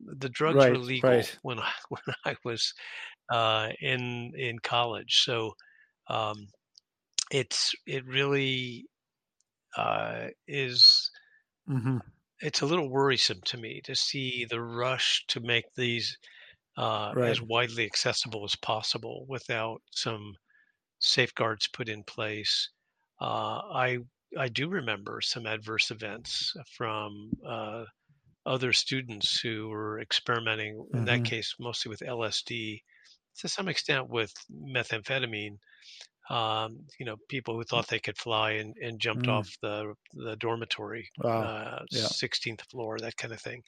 the 0.00 0.30
drugs 0.30 0.68
were 0.68 0.78
legal 0.78 1.26
right. 1.26 1.38
when 1.42 1.60
I 1.60 1.72
when 1.90 2.02
I 2.24 2.36
was 2.44 2.74
uh, 3.32 3.70
in 3.80 4.32
in 4.36 4.58
college. 4.60 5.18
So 5.24 5.54
um, 6.08 6.48
it's 7.32 7.74
it 7.86 8.06
really 8.06 8.86
uh, 9.76 10.28
is 10.48 11.10
hmm 11.68 11.98
it's 12.40 12.60
a 12.60 12.66
little 12.66 12.90
worrisome 12.90 13.40
to 13.42 13.56
me 13.56 13.80
to 13.84 13.94
see 13.96 14.44
the 14.44 14.60
rush 14.62 15.24
to 15.28 15.40
make 15.40 15.64
these 15.74 16.18
uh, 16.76 17.12
Right. 17.12 17.22
as 17.22 17.42
widely 17.42 17.86
accessible 17.86 18.44
as 18.44 18.56
possible 18.56 19.26
without 19.28 19.82
some 19.92 20.34
safeguards 21.00 21.68
put 21.68 21.88
in 21.88 22.04
place. 22.04 22.70
Uh, 23.20 23.60
I 23.72 23.98
I 24.38 24.48
do 24.48 24.68
remember 24.68 25.20
some 25.22 25.46
adverse 25.46 25.90
events 25.90 26.54
from 26.76 27.32
uh, 27.46 27.84
other 28.46 28.72
students 28.72 29.40
who 29.40 29.68
were 29.68 30.00
experimenting. 30.00 30.88
In 30.94 31.04
that 31.06 31.24
Mhm. 31.24 31.24
case, 31.24 31.54
mostly 31.58 31.90
with 31.90 32.02
LSD, 32.02 32.82
to 33.38 33.48
some 33.48 33.68
extent 33.68 34.08
with 34.08 34.32
methamphetamine. 34.50 35.58
Um, 36.30 36.86
you 36.98 37.06
know, 37.06 37.16
people 37.28 37.54
who 37.54 37.64
thought 37.64 37.88
they 37.88 38.00
could 38.00 38.18
fly 38.18 38.52
and, 38.52 38.76
and 38.82 39.00
jumped 39.00 39.28
Mm. 39.28 39.28
off 39.28 39.56
the 39.62 39.94
the 40.14 40.36
dormitory, 40.36 41.08
Wow. 41.18 41.50
uh, 41.50 41.84
Yeah. 41.90 42.08
16th 42.08 42.62
floor, 42.70 42.98
that 43.00 43.16
kind 43.16 43.32
of 43.32 43.40
thing. 43.40 43.62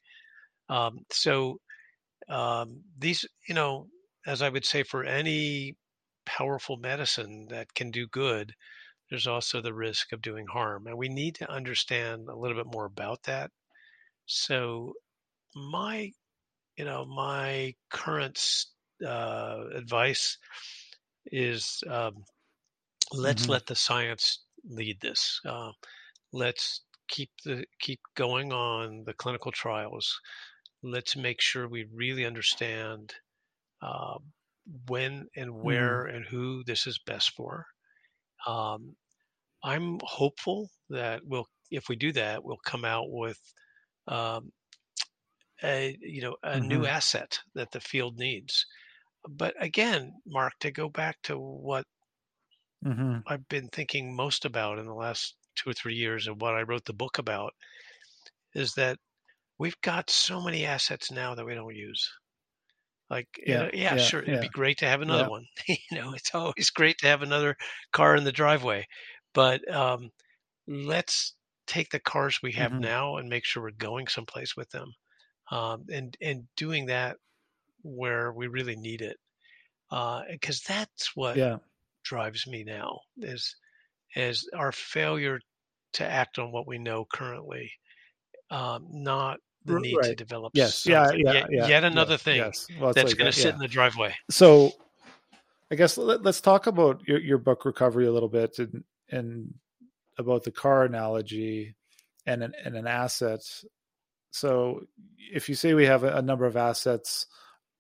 Um, 0.68 1.00
so 1.10 1.58
um, 2.28 2.82
these, 2.98 3.24
you 3.48 3.54
know, 3.54 3.88
as 4.26 4.42
I 4.42 4.48
would 4.48 4.64
say, 4.64 4.82
for 4.82 5.04
any 5.04 5.76
powerful 6.26 6.76
medicine 6.78 7.46
that 7.50 7.74
can 7.74 7.90
do 7.90 8.06
good, 8.08 8.54
there's 9.10 9.26
also 9.28 9.60
the 9.62 9.74
risk 9.74 10.12
of 10.12 10.22
doing 10.22 10.46
harm, 10.48 10.86
and 10.88 10.98
we 10.98 11.08
need 11.08 11.36
to 11.36 11.50
understand 11.50 12.28
a 12.28 12.36
little 12.36 12.56
bit 12.56 12.72
more 12.72 12.86
about 12.86 13.24
that. 13.24 13.50
So 14.26 14.94
my, 15.56 16.12
you 16.76 16.84
know, 16.86 17.06
my 17.06 17.74
current 17.90 18.66
uh, 19.06 19.64
advice 19.74 20.38
is 21.26 21.82
um, 21.88 22.24
let's 23.12 23.48
Mhm. 23.48 23.48
let 23.48 23.66
the 23.66 23.74
science 23.74 24.44
lead 24.64 25.00
this. 25.00 25.40
Uh, 25.44 25.72
let's 26.32 26.84
keep 27.08 27.30
the 27.44 27.64
keep 27.80 28.00
going 28.16 28.52
on 28.52 29.04
the 29.06 29.14
clinical 29.14 29.52
trials. 29.52 30.20
Let's 30.82 31.16
make 31.16 31.40
sure 31.40 31.68
we 31.68 31.86
really 31.92 32.24
understand 32.24 33.14
uh, 33.82 34.18
when 34.88 35.26
and 35.36 35.54
Mhm. 35.62 35.62
where 35.62 36.04
and 36.06 36.24
who 36.26 36.64
this 36.64 36.86
is 36.86 36.98
best 37.06 37.32
for. 37.36 37.66
Um, 38.46 38.96
I'm 39.64 39.98
hopeful 40.02 40.70
that 40.90 41.22
we'll, 41.24 41.46
if 41.70 41.88
we 41.88 41.96
do 41.96 42.12
that, 42.12 42.44
we'll 42.44 42.58
come 42.64 42.84
out 42.84 43.06
with 43.10 43.40
um, 44.08 44.52
a 45.62 45.96
you 46.00 46.20
know 46.22 46.36
a 46.42 46.60
new 46.60 46.84
Mhm. 46.84 46.86
asset 46.86 47.38
that 47.54 47.70
the 47.72 47.80
field 47.80 48.16
needs. 48.18 48.66
But 49.28 49.54
again, 49.62 50.12
Mark, 50.26 50.54
to 50.60 50.70
go 50.70 50.88
back 50.88 51.16
to 51.24 51.38
what 51.38 51.86
Mhm. 52.82 53.24
I've 53.26 53.48
been 53.48 53.68
thinking 53.68 54.16
most 54.16 54.44
about 54.44 54.78
in 54.80 54.86
the 54.86 54.94
last 54.94 55.36
two 55.56 55.70
or 55.70 55.74
three 55.74 55.94
years 55.94 56.26
of 56.26 56.40
what 56.42 56.54
I 56.56 56.62
wrote 56.62 56.84
the 56.86 56.92
book 56.92 57.18
about 57.18 57.54
is 58.54 58.74
that 58.74 58.98
we've 59.58 59.80
got 59.82 60.10
so 60.10 60.42
many 60.42 60.66
assets 60.66 61.10
now 61.10 61.34
that 61.36 61.46
we 61.46 61.54
don't 61.54 61.74
use. 61.74 62.08
Like, 63.10 63.28
you 63.38 63.56
Yeah. 63.56 63.58
know, 63.58 63.70
yeah, 63.72 63.96
Yeah. 63.96 63.96
sure, 63.96 64.22
it'd 64.22 64.40
be 64.40 64.48
great 64.50 64.78
to 64.78 64.86
have 64.88 65.00
another 65.02 65.24
Yeah. 65.24 65.28
one. 65.28 65.46
you 65.68 65.76
know, 65.92 66.12
it's 66.14 66.34
always 66.34 66.70
great 66.70 66.98
to 66.98 67.06
have 67.06 67.22
another 67.22 67.56
car 67.92 68.16
in 68.16 68.24
the 68.24 68.32
driveway. 68.32 68.86
But 69.34 69.68
um, 69.72 70.10
let's 70.68 71.36
take 71.66 71.90
the 71.90 72.00
cars 72.00 72.40
we 72.42 72.52
have 72.54 72.72
Mhm. 72.72 72.78
now 72.78 73.16
and 73.18 73.28
make 73.28 73.44
sure 73.46 73.62
we're 73.64 73.72
going 73.72 74.08
someplace 74.08 74.56
with 74.56 74.70
them, 74.70 74.92
um, 75.52 75.86
and 75.92 76.16
and 76.22 76.48
doing 76.56 76.86
that 76.86 77.18
where 77.82 78.32
we 78.32 78.48
really 78.48 78.76
need 78.76 79.02
it, 79.02 79.18
because 80.30 80.62
that's 80.62 81.16
what 81.16 81.34
Yeah. 81.34 81.58
Drives 82.04 82.46
me 82.46 82.64
now 82.64 83.00
is 83.18 83.54
is 84.16 84.48
our 84.56 84.72
failure 84.72 85.40
to 85.94 86.04
act 86.04 86.38
on 86.38 86.52
what 86.52 86.66
we 86.66 86.78
know 86.78 87.04
currently, 87.12 87.70
um, 88.50 88.86
not 88.90 89.38
the 89.64 89.78
need 89.80 90.02
to 90.02 90.14
develop 90.14 90.52
Yes. 90.54 90.86
Yeah. 90.86 91.10
Yeah. 91.12 91.32
yet 91.32 91.46
Yeah. 91.50 91.66
yet 91.68 91.84
another 91.84 92.14
Yes. 92.14 92.22
thing 92.22 92.36
Yes. 92.36 92.66
Well, 92.80 92.92
that's 92.92 93.10
like 93.10 93.18
going 93.18 93.30
to 93.30 93.36
sit 93.36 93.48
Yeah. 93.48 93.54
in 93.54 93.58
the 93.58 93.68
driveway. 93.68 94.14
So 94.30 94.72
I 95.70 95.74
guess 95.74 95.98
let, 95.98 96.26
us 96.26 96.40
talk 96.40 96.66
about 96.66 97.06
your, 97.06 97.20
your 97.20 97.38
book 97.38 97.64
recovery 97.64 98.06
a 98.06 98.12
little 98.12 98.28
bit 98.28 98.58
and 98.58 98.84
and 99.10 99.54
about 100.18 100.44
the 100.44 100.50
car 100.50 100.84
analogy 100.84 101.74
and 102.26 102.42
an, 102.42 102.52
and 102.64 102.76
an 102.76 102.86
asset. 102.86 103.40
So 104.30 104.86
if 105.32 105.48
you 105.48 105.54
say 105.54 105.74
we 105.74 105.86
have 105.86 106.04
a, 106.04 106.16
a 106.16 106.22
number 106.22 106.44
of 106.44 106.56
assets, 106.56 107.26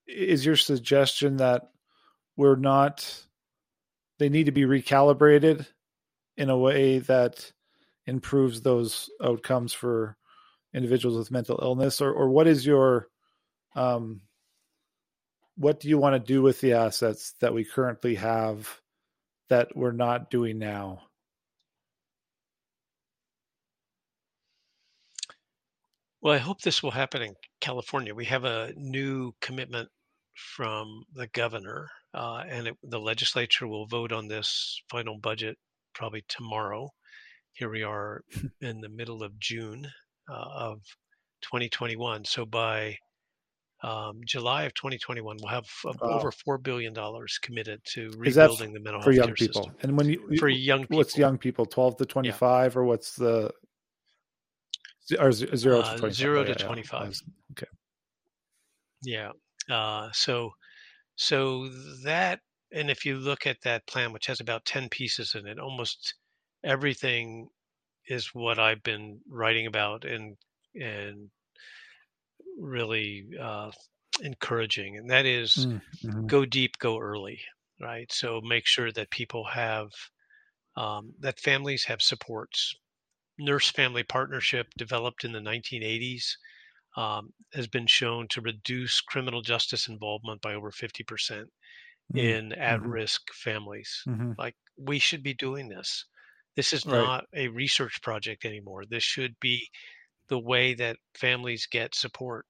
is 0.06 0.44
your 0.46 0.56
suggestion 0.56 1.36
that 1.38 1.70
we're 2.36 2.56
not 2.56 3.26
they 4.18 4.28
need 4.28 4.46
to 4.46 4.52
be 4.52 4.62
recalibrated 4.62 5.66
in 6.36 6.50
a 6.50 6.58
way 6.58 6.98
that 7.00 7.52
improves 8.06 8.60
those 8.60 9.10
outcomes 9.22 9.72
for 9.72 10.16
individuals 10.74 11.16
with 11.16 11.30
mental 11.30 11.58
illness 11.62 12.00
or 12.00 12.12
or 12.12 12.28
what 12.28 12.46
is 12.46 12.64
your 12.64 13.08
um 13.74 14.20
what 15.56 15.80
do 15.80 15.88
you 15.88 15.98
want 15.98 16.14
to 16.14 16.32
do 16.32 16.40
with 16.40 16.60
the 16.60 16.72
assets 16.72 17.34
that 17.40 17.52
we 17.52 17.64
currently 17.64 18.14
have 18.14 18.80
that 19.48 19.74
we're 19.74 19.92
not 19.92 20.30
doing 20.30 20.58
now 20.58 21.00
Well, 26.20 26.34
I 26.34 26.38
hope 26.38 26.60
this 26.60 26.82
will 26.82 26.90
happen 26.90 27.22
in 27.22 27.36
California. 27.60 28.12
We 28.12 28.24
have 28.24 28.44
a 28.44 28.72
new 28.76 29.32
commitment 29.40 29.88
from 30.34 31.04
the 31.14 31.28
governor, 31.28 31.88
uh, 32.14 32.44
and 32.48 32.68
it, 32.68 32.74
the 32.82 32.98
legislature 33.00 33.66
will 33.66 33.86
vote 33.86 34.12
on 34.12 34.28
this 34.28 34.80
final 34.90 35.18
budget 35.18 35.56
probably 35.94 36.24
tomorrow. 36.28 36.88
Here 37.52 37.70
we 37.70 37.82
are 37.82 38.22
in 38.60 38.80
the 38.80 38.88
middle 38.88 39.22
of 39.22 39.38
June 39.38 39.86
uh, 40.30 40.48
of 40.54 40.78
2021. 41.42 42.24
So 42.24 42.44
by 42.46 42.96
um, 43.82 44.20
July 44.26 44.64
of 44.64 44.74
2021, 44.74 45.36
we'll 45.40 45.48
have 45.48 45.66
uh, 45.86 45.92
Wow. 46.00 46.18
over 46.18 46.32
$4 46.32 46.62
billion 46.62 46.94
committed 47.42 47.80
to 47.92 48.10
rebuilding 48.16 48.72
the 48.72 48.80
mental 48.80 49.00
for 49.02 49.12
health 49.12 49.26
young 49.26 49.34
people 49.34 49.62
system. 49.64 49.76
and 49.82 49.96
when 49.96 50.08
you 50.08 50.36
For 50.38 50.48
young 50.48 50.80
people, 50.82 50.96
what's 50.98 51.16
young 51.16 51.38
people 51.38 51.64
12 51.66 51.96
to 51.98 52.06
25 52.06 52.76
or 52.76 52.84
what's 52.84 53.14
the 53.14 53.52
or 55.18 55.32
zero 55.32 55.82
to 55.82 55.88
Uh, 55.88 55.96
25 55.96 56.14
zero 56.14 56.40
Oh, 56.40 56.42
to 56.42 56.48
yeah, 56.50 56.56
yeah. 56.58 56.66
25. 56.66 57.20
Okay 57.52 57.66
Yeah. 59.02 59.30
Uh, 59.70 60.10
so, 60.12 60.50
so 61.18 61.68
that, 62.04 62.40
and 62.72 62.90
if 62.90 63.04
you 63.06 63.18
look 63.18 63.46
at 63.46 63.62
that 63.62 63.86
plan, 63.86 64.12
which 64.12 64.26
has 64.26 64.40
about 64.40 64.64
10 64.64 64.88
pieces 64.88 65.34
in 65.34 65.46
it, 65.46 65.58
almost 65.58 66.14
everything 66.64 67.50
is 68.06 68.34
what 68.34 68.58
I've 68.60 68.82
been 68.82 69.22
writing 69.28 69.66
about 69.66 70.04
and, 70.04 70.38
and 70.74 71.30
really, 72.56 73.28
uh, 73.40 73.70
encouraging. 74.20 74.96
And 74.96 75.10
that 75.10 75.26
is 75.26 75.66
Mm, 75.66 75.80
mhm. 76.04 76.28
go 76.28 76.46
deep, 76.46 76.78
go 76.78 76.98
early, 76.98 77.40
right? 77.80 78.10
So 78.12 78.40
make 78.42 78.66
sure 78.66 78.92
that 78.92 79.10
people 79.10 79.46
have, 79.46 79.90
um, 80.76 81.14
that 81.20 81.40
families 81.40 81.84
have 81.86 82.02
supports. 82.02 82.74
Nurse 83.38 83.70
family 83.70 84.04
partnership 84.04 84.68
developed 84.78 85.24
in 85.24 85.32
the 85.32 85.40
1980s 85.42 86.38
um, 86.98 87.32
has 87.54 87.68
been 87.68 87.86
shown 87.86 88.28
to 88.28 88.40
reduce 88.42 89.00
criminal 89.00 89.42
justice 89.42 89.88
involvement 89.88 90.40
by 90.42 90.54
over 90.54 90.70
50% 90.72 91.48
Mm, 92.12 92.38
in 92.38 92.52
at 92.54 92.82
risk 92.82 93.32
families. 93.34 94.06
mhm. 94.06 94.38
Like, 94.38 94.56
we 94.76 94.98
should 94.98 95.22
be 95.22 95.34
doing 95.34 95.68
this. 95.68 96.06
This 96.56 96.72
is 96.72 96.84
right 96.84 97.12
not 97.12 97.26
a 97.34 97.48
research 97.48 98.02
project 98.02 98.44
anymore. 98.44 98.84
This 98.86 99.04
should 99.04 99.38
be 99.40 99.70
the 100.28 100.40
way 100.40 100.74
that 100.74 100.98
families 101.14 101.66
get 101.66 101.94
support. 101.94 102.46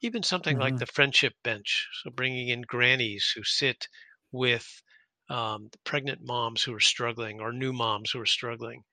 Even 0.00 0.22
something 0.22 0.58
like 0.58 0.76
Mhm. 0.76 0.78
the 0.78 0.86
friendship 0.86 1.34
bench. 1.44 1.86
So, 2.02 2.10
bringing 2.10 2.48
in 2.48 2.62
grannies 2.62 3.32
who 3.34 3.44
sit 3.44 3.88
with 4.32 4.82
um, 5.28 5.68
pregnant 5.84 6.22
moms 6.22 6.62
who 6.62 6.72
are 6.74 6.80
struggling 6.80 7.40
or 7.40 7.52
new 7.52 7.74
moms 7.74 8.10
who 8.12 8.20
are 8.20 8.26
struggling. 8.26 8.84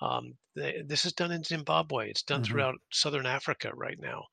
Um, 0.00 0.38
they, 0.56 0.82
this 0.82 1.04
is 1.04 1.12
done 1.12 1.32
in 1.32 1.44
Zimbabwe. 1.44 2.10
It's 2.10 2.22
done 2.22 2.42
Mhm. 2.42 2.44
throughout 2.44 2.76
Southern 2.92 3.26
Africa 3.26 3.72
right 3.74 3.98
now. 3.98 4.26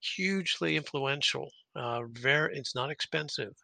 Hugely 0.00 0.76
influential. 0.76 1.50
Uh, 1.74 2.02
very, 2.10 2.56
it's 2.58 2.74
not 2.74 2.90
expensive, 2.90 3.54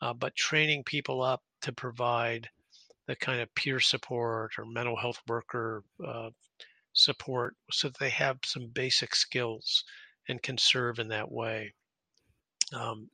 uh, 0.00 0.14
but 0.14 0.36
training 0.36 0.84
people 0.84 1.22
up 1.22 1.42
to 1.62 1.72
provide 1.72 2.50
the 3.06 3.16
kind 3.16 3.40
of 3.40 3.54
peer 3.54 3.80
support 3.80 4.58
or 4.58 4.64
mental 4.66 4.96
health 4.96 5.22
worker 5.28 5.84
uh, 6.06 6.30
support 6.94 7.56
so 7.70 7.88
that 7.88 7.98
they 7.98 8.10
have 8.10 8.38
some 8.44 8.68
basic 8.68 9.14
skills 9.14 9.84
and 10.28 10.42
can 10.42 10.58
serve 10.58 10.98
in 10.98 11.08
that 11.08 11.30
way. 11.30 11.74
Um, 12.72 13.10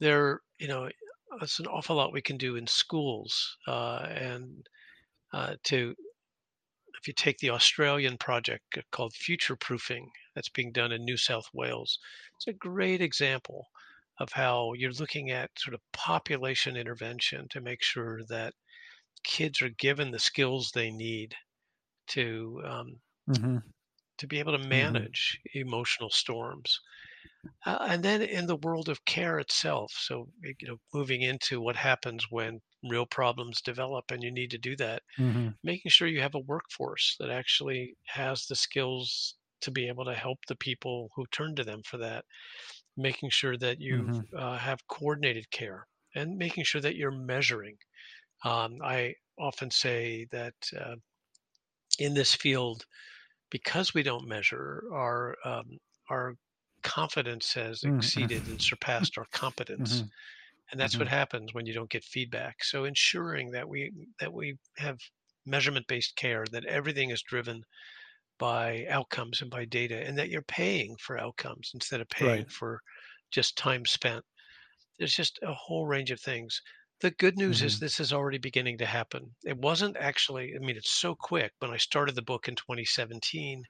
there, 0.00 0.42
you 0.58 0.68
know, 0.68 0.90
there's 1.38 1.60
an 1.60 1.66
awful 1.66 1.96
lot 1.96 2.12
we 2.12 2.22
can 2.22 2.36
do 2.38 2.56
in 2.56 2.66
schools 2.66 3.56
uh, 3.66 4.06
and 4.10 4.68
uh, 5.32 5.56
to 5.64 5.96
if 7.00 7.06
you 7.06 7.14
take 7.14 7.38
the 7.38 7.50
Australian 7.50 8.18
project 8.18 8.78
called 8.90 9.14
Future 9.14 9.56
Proofing 9.56 10.10
that's 10.34 10.48
being 10.48 10.72
done 10.72 10.92
in 10.92 11.04
New 11.04 11.16
South 11.16 11.48
Wales, 11.52 11.98
it's 12.36 12.46
a 12.46 12.52
great 12.52 13.00
example 13.00 13.66
of 14.20 14.32
how 14.32 14.72
you're 14.74 14.92
looking 14.92 15.30
at 15.30 15.50
sort 15.56 15.74
of 15.74 15.80
population 15.92 16.76
intervention 16.76 17.46
to 17.50 17.60
make 17.60 17.82
sure 17.82 18.20
that 18.28 18.52
kids 19.22 19.62
are 19.62 19.70
given 19.70 20.10
the 20.10 20.18
skills 20.18 20.70
they 20.70 20.90
need 20.90 21.34
to 22.08 22.60
um, 22.64 22.96
mm-hmm. 23.30 23.58
to 24.16 24.26
be 24.26 24.38
able 24.38 24.52
to 24.52 24.58
mm-hmm. 24.58 24.68
manage 24.68 25.38
mm-hmm. 25.48 25.68
emotional 25.68 26.10
storms. 26.10 26.80
Uh, 27.64 27.78
and 27.88 28.02
then 28.02 28.22
in 28.22 28.46
the 28.46 28.56
world 28.56 28.88
of 28.88 29.04
care 29.04 29.38
itself, 29.38 29.92
so 29.96 30.28
you 30.42 30.66
know, 30.66 30.76
moving 30.92 31.22
into 31.22 31.60
what 31.60 31.76
happens 31.76 32.26
when 32.30 32.60
real 32.84 33.06
problems 33.06 33.60
develop 33.60 34.10
and 34.10 34.22
you 34.22 34.30
need 34.30 34.50
to 34.50 34.58
do 34.58 34.76
that, 34.76 35.02
mm-hmm. 35.18 35.48
making 35.64 35.90
sure 35.90 36.08
you 36.08 36.20
have 36.20 36.34
a 36.34 36.40
workforce 36.40 37.16
that 37.18 37.30
actually 37.30 37.94
has 38.06 38.46
the 38.46 38.56
skills 38.56 39.34
to 39.60 39.70
be 39.70 39.88
able 39.88 40.04
to 40.04 40.14
help 40.14 40.38
the 40.46 40.56
people 40.56 41.10
who 41.16 41.24
turn 41.32 41.56
to 41.56 41.64
them 41.64 41.82
for 41.84 41.98
that, 41.98 42.24
making 42.96 43.30
sure 43.30 43.56
that 43.56 43.80
you 43.80 44.02
mm-hmm. 44.02 44.36
uh, 44.36 44.56
have 44.56 44.86
coordinated 44.86 45.50
care 45.50 45.86
and 46.14 46.36
making 46.36 46.64
sure 46.64 46.80
that 46.80 46.96
you're 46.96 47.10
measuring. 47.10 47.76
Um, 48.44 48.78
I 48.82 49.14
often 49.38 49.70
say 49.70 50.26
that 50.30 50.54
uh, 50.78 50.94
in 51.98 52.14
this 52.14 52.34
field, 52.34 52.84
because 53.50 53.94
we 53.94 54.02
don't 54.02 54.28
measure, 54.28 54.84
our 54.92 55.36
um, 55.44 55.78
our 56.10 56.34
confidence 56.82 57.54
has 57.54 57.80
mm-hmm. 57.80 57.96
exceeded 57.96 58.46
and 58.46 58.60
surpassed 58.60 59.18
our 59.18 59.26
competence. 59.32 60.04
And 60.70 60.80
that's 60.80 60.94
mm-hmm. 60.94 61.00
what 61.00 61.08
happens 61.08 61.54
when 61.54 61.66
you 61.66 61.72
don't 61.72 61.90
get 61.90 62.04
feedback. 62.04 62.62
So 62.62 62.84
ensuring 62.84 63.50
that 63.52 63.68
we 63.68 63.90
that 64.20 64.32
we 64.32 64.56
have 64.76 64.98
measurement 65.46 65.86
based 65.86 66.14
care, 66.16 66.44
that 66.52 66.66
everything 66.66 67.10
is 67.10 67.22
driven 67.22 67.62
by 68.38 68.86
outcomes 68.90 69.40
and 69.40 69.50
by 69.50 69.64
data, 69.64 70.06
and 70.06 70.16
that 70.18 70.28
you're 70.28 70.42
paying 70.42 70.96
for 71.00 71.18
outcomes 71.18 71.70
instead 71.74 72.00
of 72.00 72.08
paying 72.08 72.42
right. 72.42 72.50
for 72.50 72.80
just 73.30 73.56
time 73.56 73.84
spent. 73.84 74.24
There's 74.98 75.14
just 75.14 75.38
a 75.42 75.54
whole 75.54 75.86
range 75.86 76.10
of 76.10 76.20
things. 76.20 76.60
The 77.00 77.10
good 77.12 77.36
news 77.36 77.58
mm-hmm. 77.58 77.66
is 77.66 77.78
this 77.78 78.00
is 78.00 78.12
already 78.12 78.38
beginning 78.38 78.78
to 78.78 78.86
happen. 78.86 79.30
It 79.44 79.56
wasn't 79.56 79.96
actually, 79.96 80.54
I 80.54 80.58
mean, 80.58 80.76
it's 80.76 81.00
so 81.00 81.14
quick. 81.14 81.52
When 81.60 81.70
I 81.70 81.76
started 81.76 82.16
the 82.16 82.22
book 82.22 82.48
in 82.48 82.56
2017, 82.56 83.62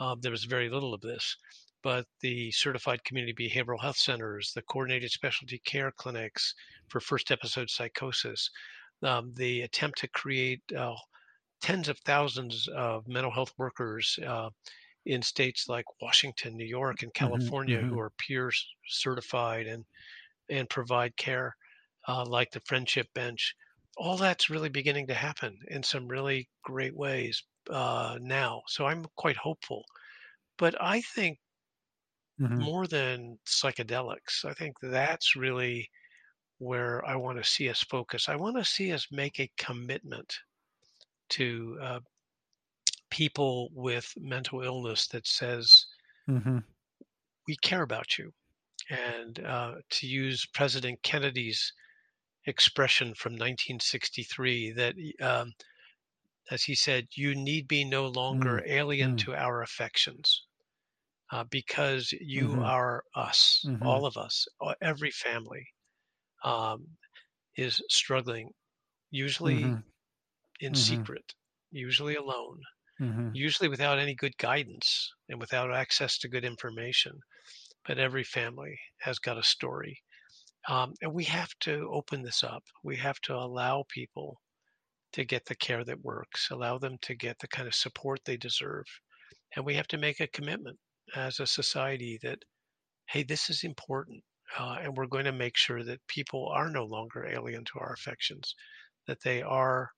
uh, 0.00 0.16
there 0.20 0.32
was 0.32 0.44
very 0.44 0.68
little 0.68 0.92
of 0.92 1.00
this. 1.00 1.36
But 1.86 2.06
the 2.20 2.50
certified 2.50 3.04
community 3.04 3.48
behavioral 3.48 3.80
health 3.80 3.96
centers, 3.96 4.52
the 4.52 4.62
coordinated 4.62 5.12
specialty 5.12 5.60
care 5.64 5.92
clinics 5.92 6.52
for 6.88 6.98
first 6.98 7.30
episode 7.30 7.70
psychosis, 7.70 8.50
um, 9.04 9.32
the 9.36 9.62
attempt 9.62 9.98
to 9.98 10.08
create 10.08 10.60
uh, 10.76 10.96
tens 11.60 11.88
of 11.88 11.96
thousands 12.00 12.66
of 12.74 13.06
mental 13.06 13.30
health 13.30 13.52
workers 13.56 14.18
uh, 14.26 14.50
in 15.04 15.22
states 15.22 15.68
like 15.68 15.84
Washington, 16.02 16.56
New 16.56 16.64
York, 16.66 17.04
and 17.04 17.14
mm-hmm, 17.14 17.24
California 17.24 17.76
mm-hmm, 17.76 17.86
mm-hmm. 17.86 17.94
who 17.94 18.00
are 18.00 18.10
peer 18.18 18.50
certified 18.88 19.68
and 19.68 19.84
and 20.50 20.68
provide 20.68 21.16
care 21.16 21.54
uh, 22.08 22.24
like 22.24 22.50
the 22.50 22.62
Friendship 22.66 23.06
Bench. 23.14 23.54
All 23.96 24.16
that's 24.16 24.50
really 24.50 24.70
beginning 24.70 25.06
to 25.06 25.14
happen 25.14 25.56
in 25.68 25.84
some 25.84 26.08
really 26.08 26.48
great 26.64 26.96
ways 26.96 27.44
uh, 27.70 28.18
now. 28.20 28.62
So 28.66 28.86
I'm 28.86 29.04
quite 29.14 29.36
hopeful. 29.36 29.84
But 30.58 30.74
I 30.82 31.00
think 31.02 31.38
mm-hmm. 32.40 32.60
more 32.60 32.86
than 32.86 33.38
psychedelics, 33.46 34.44
I 34.44 34.52
think 34.54 34.76
that's 34.82 35.36
really 35.36 35.88
where 36.58 37.04
I 37.06 37.16
want 37.16 37.38
to 37.38 37.44
see 37.44 37.68
us 37.68 37.82
focus. 37.82 38.28
I 38.28 38.36
want 38.36 38.56
to 38.56 38.64
see 38.64 38.92
us 38.92 39.08
make 39.10 39.38
a 39.38 39.50
commitment 39.58 40.34
to 41.30 41.78
uh, 41.82 42.00
people 43.10 43.68
with 43.74 44.12
mental 44.16 44.62
illness 44.62 45.06
that 45.08 45.26
says, 45.26 45.86
mm-hmm. 46.28 46.58
we 47.46 47.56
care 47.56 47.82
about 47.82 48.18
you. 48.18 48.32
And 48.88 49.44
uh, 49.44 49.74
to 49.90 50.06
use 50.06 50.46
President 50.54 51.02
Kennedy's 51.02 51.72
expression 52.46 53.14
from 53.14 53.32
1963 53.32 54.72
that, 54.72 54.94
um, 55.20 55.52
as 56.50 56.62
he 56.62 56.74
said, 56.74 57.08
you 57.14 57.34
need 57.34 57.66
be 57.66 57.84
no 57.84 58.06
longer 58.06 58.58
mm-hmm. 58.58 58.70
alien 58.70 59.12
mm. 59.14 59.18
to 59.18 59.34
our 59.34 59.62
affections. 59.62 60.45
Uh, 61.32 61.44
because 61.50 62.12
you 62.20 62.48
mm-hmm. 62.48 62.62
are 62.62 63.02
us, 63.16 63.64
mm-hmm. 63.66 63.84
all 63.84 64.06
of 64.06 64.16
us, 64.16 64.46
every 64.80 65.10
family 65.10 65.66
um, 66.44 66.86
is 67.56 67.82
struggling, 67.88 68.50
usually 69.10 69.62
mm-hmm. 69.62 69.80
in 70.60 70.72
mm-hmm. 70.72 70.74
secret, 70.74 71.24
usually 71.72 72.14
alone, 72.14 72.60
mm-hmm. 73.00 73.30
usually 73.32 73.68
without 73.68 73.98
any 73.98 74.14
good 74.14 74.36
guidance 74.38 75.12
and 75.28 75.40
without 75.40 75.74
access 75.74 76.18
to 76.18 76.28
good 76.28 76.44
information. 76.44 77.12
But 77.86 77.98
every 77.98 78.24
family 78.24 78.78
has 79.00 79.18
got 79.18 79.38
a 79.38 79.42
story. 79.42 79.98
Um, 80.68 80.94
and 81.02 81.12
we 81.12 81.24
have 81.24 81.50
to 81.60 81.88
open 81.92 82.22
this 82.22 82.42
up. 82.42 82.62
We 82.82 82.96
have 82.96 83.20
to 83.22 83.34
allow 83.34 83.84
people 83.88 84.40
to 85.12 85.24
get 85.24 85.44
the 85.46 85.54
care 85.54 85.84
that 85.84 86.04
works, 86.04 86.50
allow 86.50 86.78
them 86.78 86.98
to 87.02 87.14
get 87.14 87.38
the 87.38 87.48
kind 87.48 87.68
of 87.68 87.74
support 87.74 88.20
they 88.24 88.36
deserve. 88.36 88.84
And 89.54 89.64
we 89.64 89.74
have 89.74 89.86
to 89.88 89.98
make 89.98 90.20
a 90.20 90.26
commitment 90.26 90.78
as 91.14 91.40
a 91.40 91.46
society 91.46 92.18
that, 92.22 92.38
hey, 93.06 93.22
this 93.22 93.50
is 93.50 93.64
important. 93.64 94.22
Uh, 94.58 94.78
and 94.80 94.96
we're 94.96 95.06
going 95.06 95.24
to 95.24 95.32
make 95.32 95.56
sure 95.56 95.82
that 95.82 96.06
people 96.06 96.48
are 96.48 96.70
no 96.70 96.84
longer 96.84 97.26
alien 97.26 97.64
to 97.64 97.78
our 97.80 97.92
affections, 97.92 98.54
that 99.06 99.20
they 99.22 99.42
are 99.42 99.90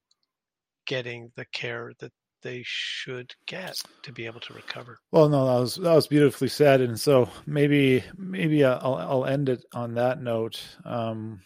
getting 0.87 1.31
the 1.37 1.45
care 1.53 1.93
that 2.01 2.13
they 2.43 2.63
should 2.65 3.33
get 3.47 3.79
to 4.03 4.13
be 4.13 4.27
able 4.27 4.41
to 4.41 4.55
recover. 4.55 4.99
Well, 5.13 5.29
no, 5.29 5.45
that 5.47 5.61
was 5.61 5.75
that 5.77 5.95
was 5.95 6.07
beautifully 6.07 6.49
said, 6.49 6.81
and 6.81 6.99
so 6.99 7.29
maybe 7.47 8.03
maybe 8.17 8.65
I'll 8.65 8.95
I'll 8.95 9.27
end 9.27 9.49
it 9.49 9.65
on 9.75 9.95
that 9.95 10.23
note. 10.23 10.61
Um, 10.85 11.41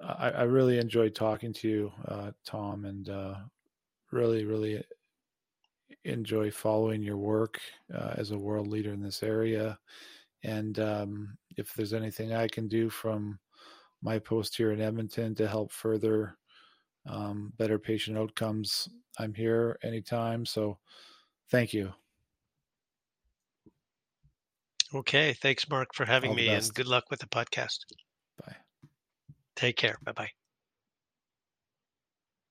I, 0.00 0.30
I 0.30 0.42
really 0.42 0.78
enjoyed 0.78 1.14
talking 1.14 1.52
to 1.54 1.68
you, 1.68 1.92
uh, 2.06 2.32
Tom, 2.44 2.84
and 2.84 3.08
uh, 3.08 3.34
really 4.10 4.44
really 4.44 4.84
enjoy 6.04 6.50
following 6.50 7.02
your 7.02 7.16
work 7.16 7.60
uh, 7.94 8.14
as 8.16 8.30
a 8.30 8.38
world 8.38 8.68
leader 8.68 8.92
in 8.92 9.02
this 9.02 9.22
area. 9.22 9.78
And 10.42 10.78
um, 10.78 11.36
if 11.56 11.72
there's 11.74 11.94
anything 11.94 12.34
I 12.34 12.48
can 12.48 12.68
do 12.68 12.90
from 12.90 13.38
my 14.02 14.18
post 14.18 14.56
here 14.56 14.72
in 14.72 14.80
Edmonton 14.80 15.34
to 15.36 15.48
help 15.48 15.72
further 15.72 16.36
um, 17.08 17.52
better 17.58 17.78
patient 17.78 18.18
outcomes. 18.18 18.88
I'm 19.18 19.34
here 19.34 19.78
anytime. 19.82 20.44
So 20.44 20.78
thank 21.50 21.72
you. 21.72 21.92
Okay. 24.94 25.32
Thanks, 25.32 25.68
Mark, 25.68 25.94
for 25.94 26.04
having 26.04 26.34
me, 26.34 26.48
and 26.48 26.72
good 26.74 26.86
luck 26.86 27.04
with 27.10 27.20
the 27.20 27.26
podcast. 27.26 27.78
Bye. 28.44 28.56
Take 29.56 29.76
care. 29.76 29.98
Bye 30.04 30.12
bye. 30.12 30.43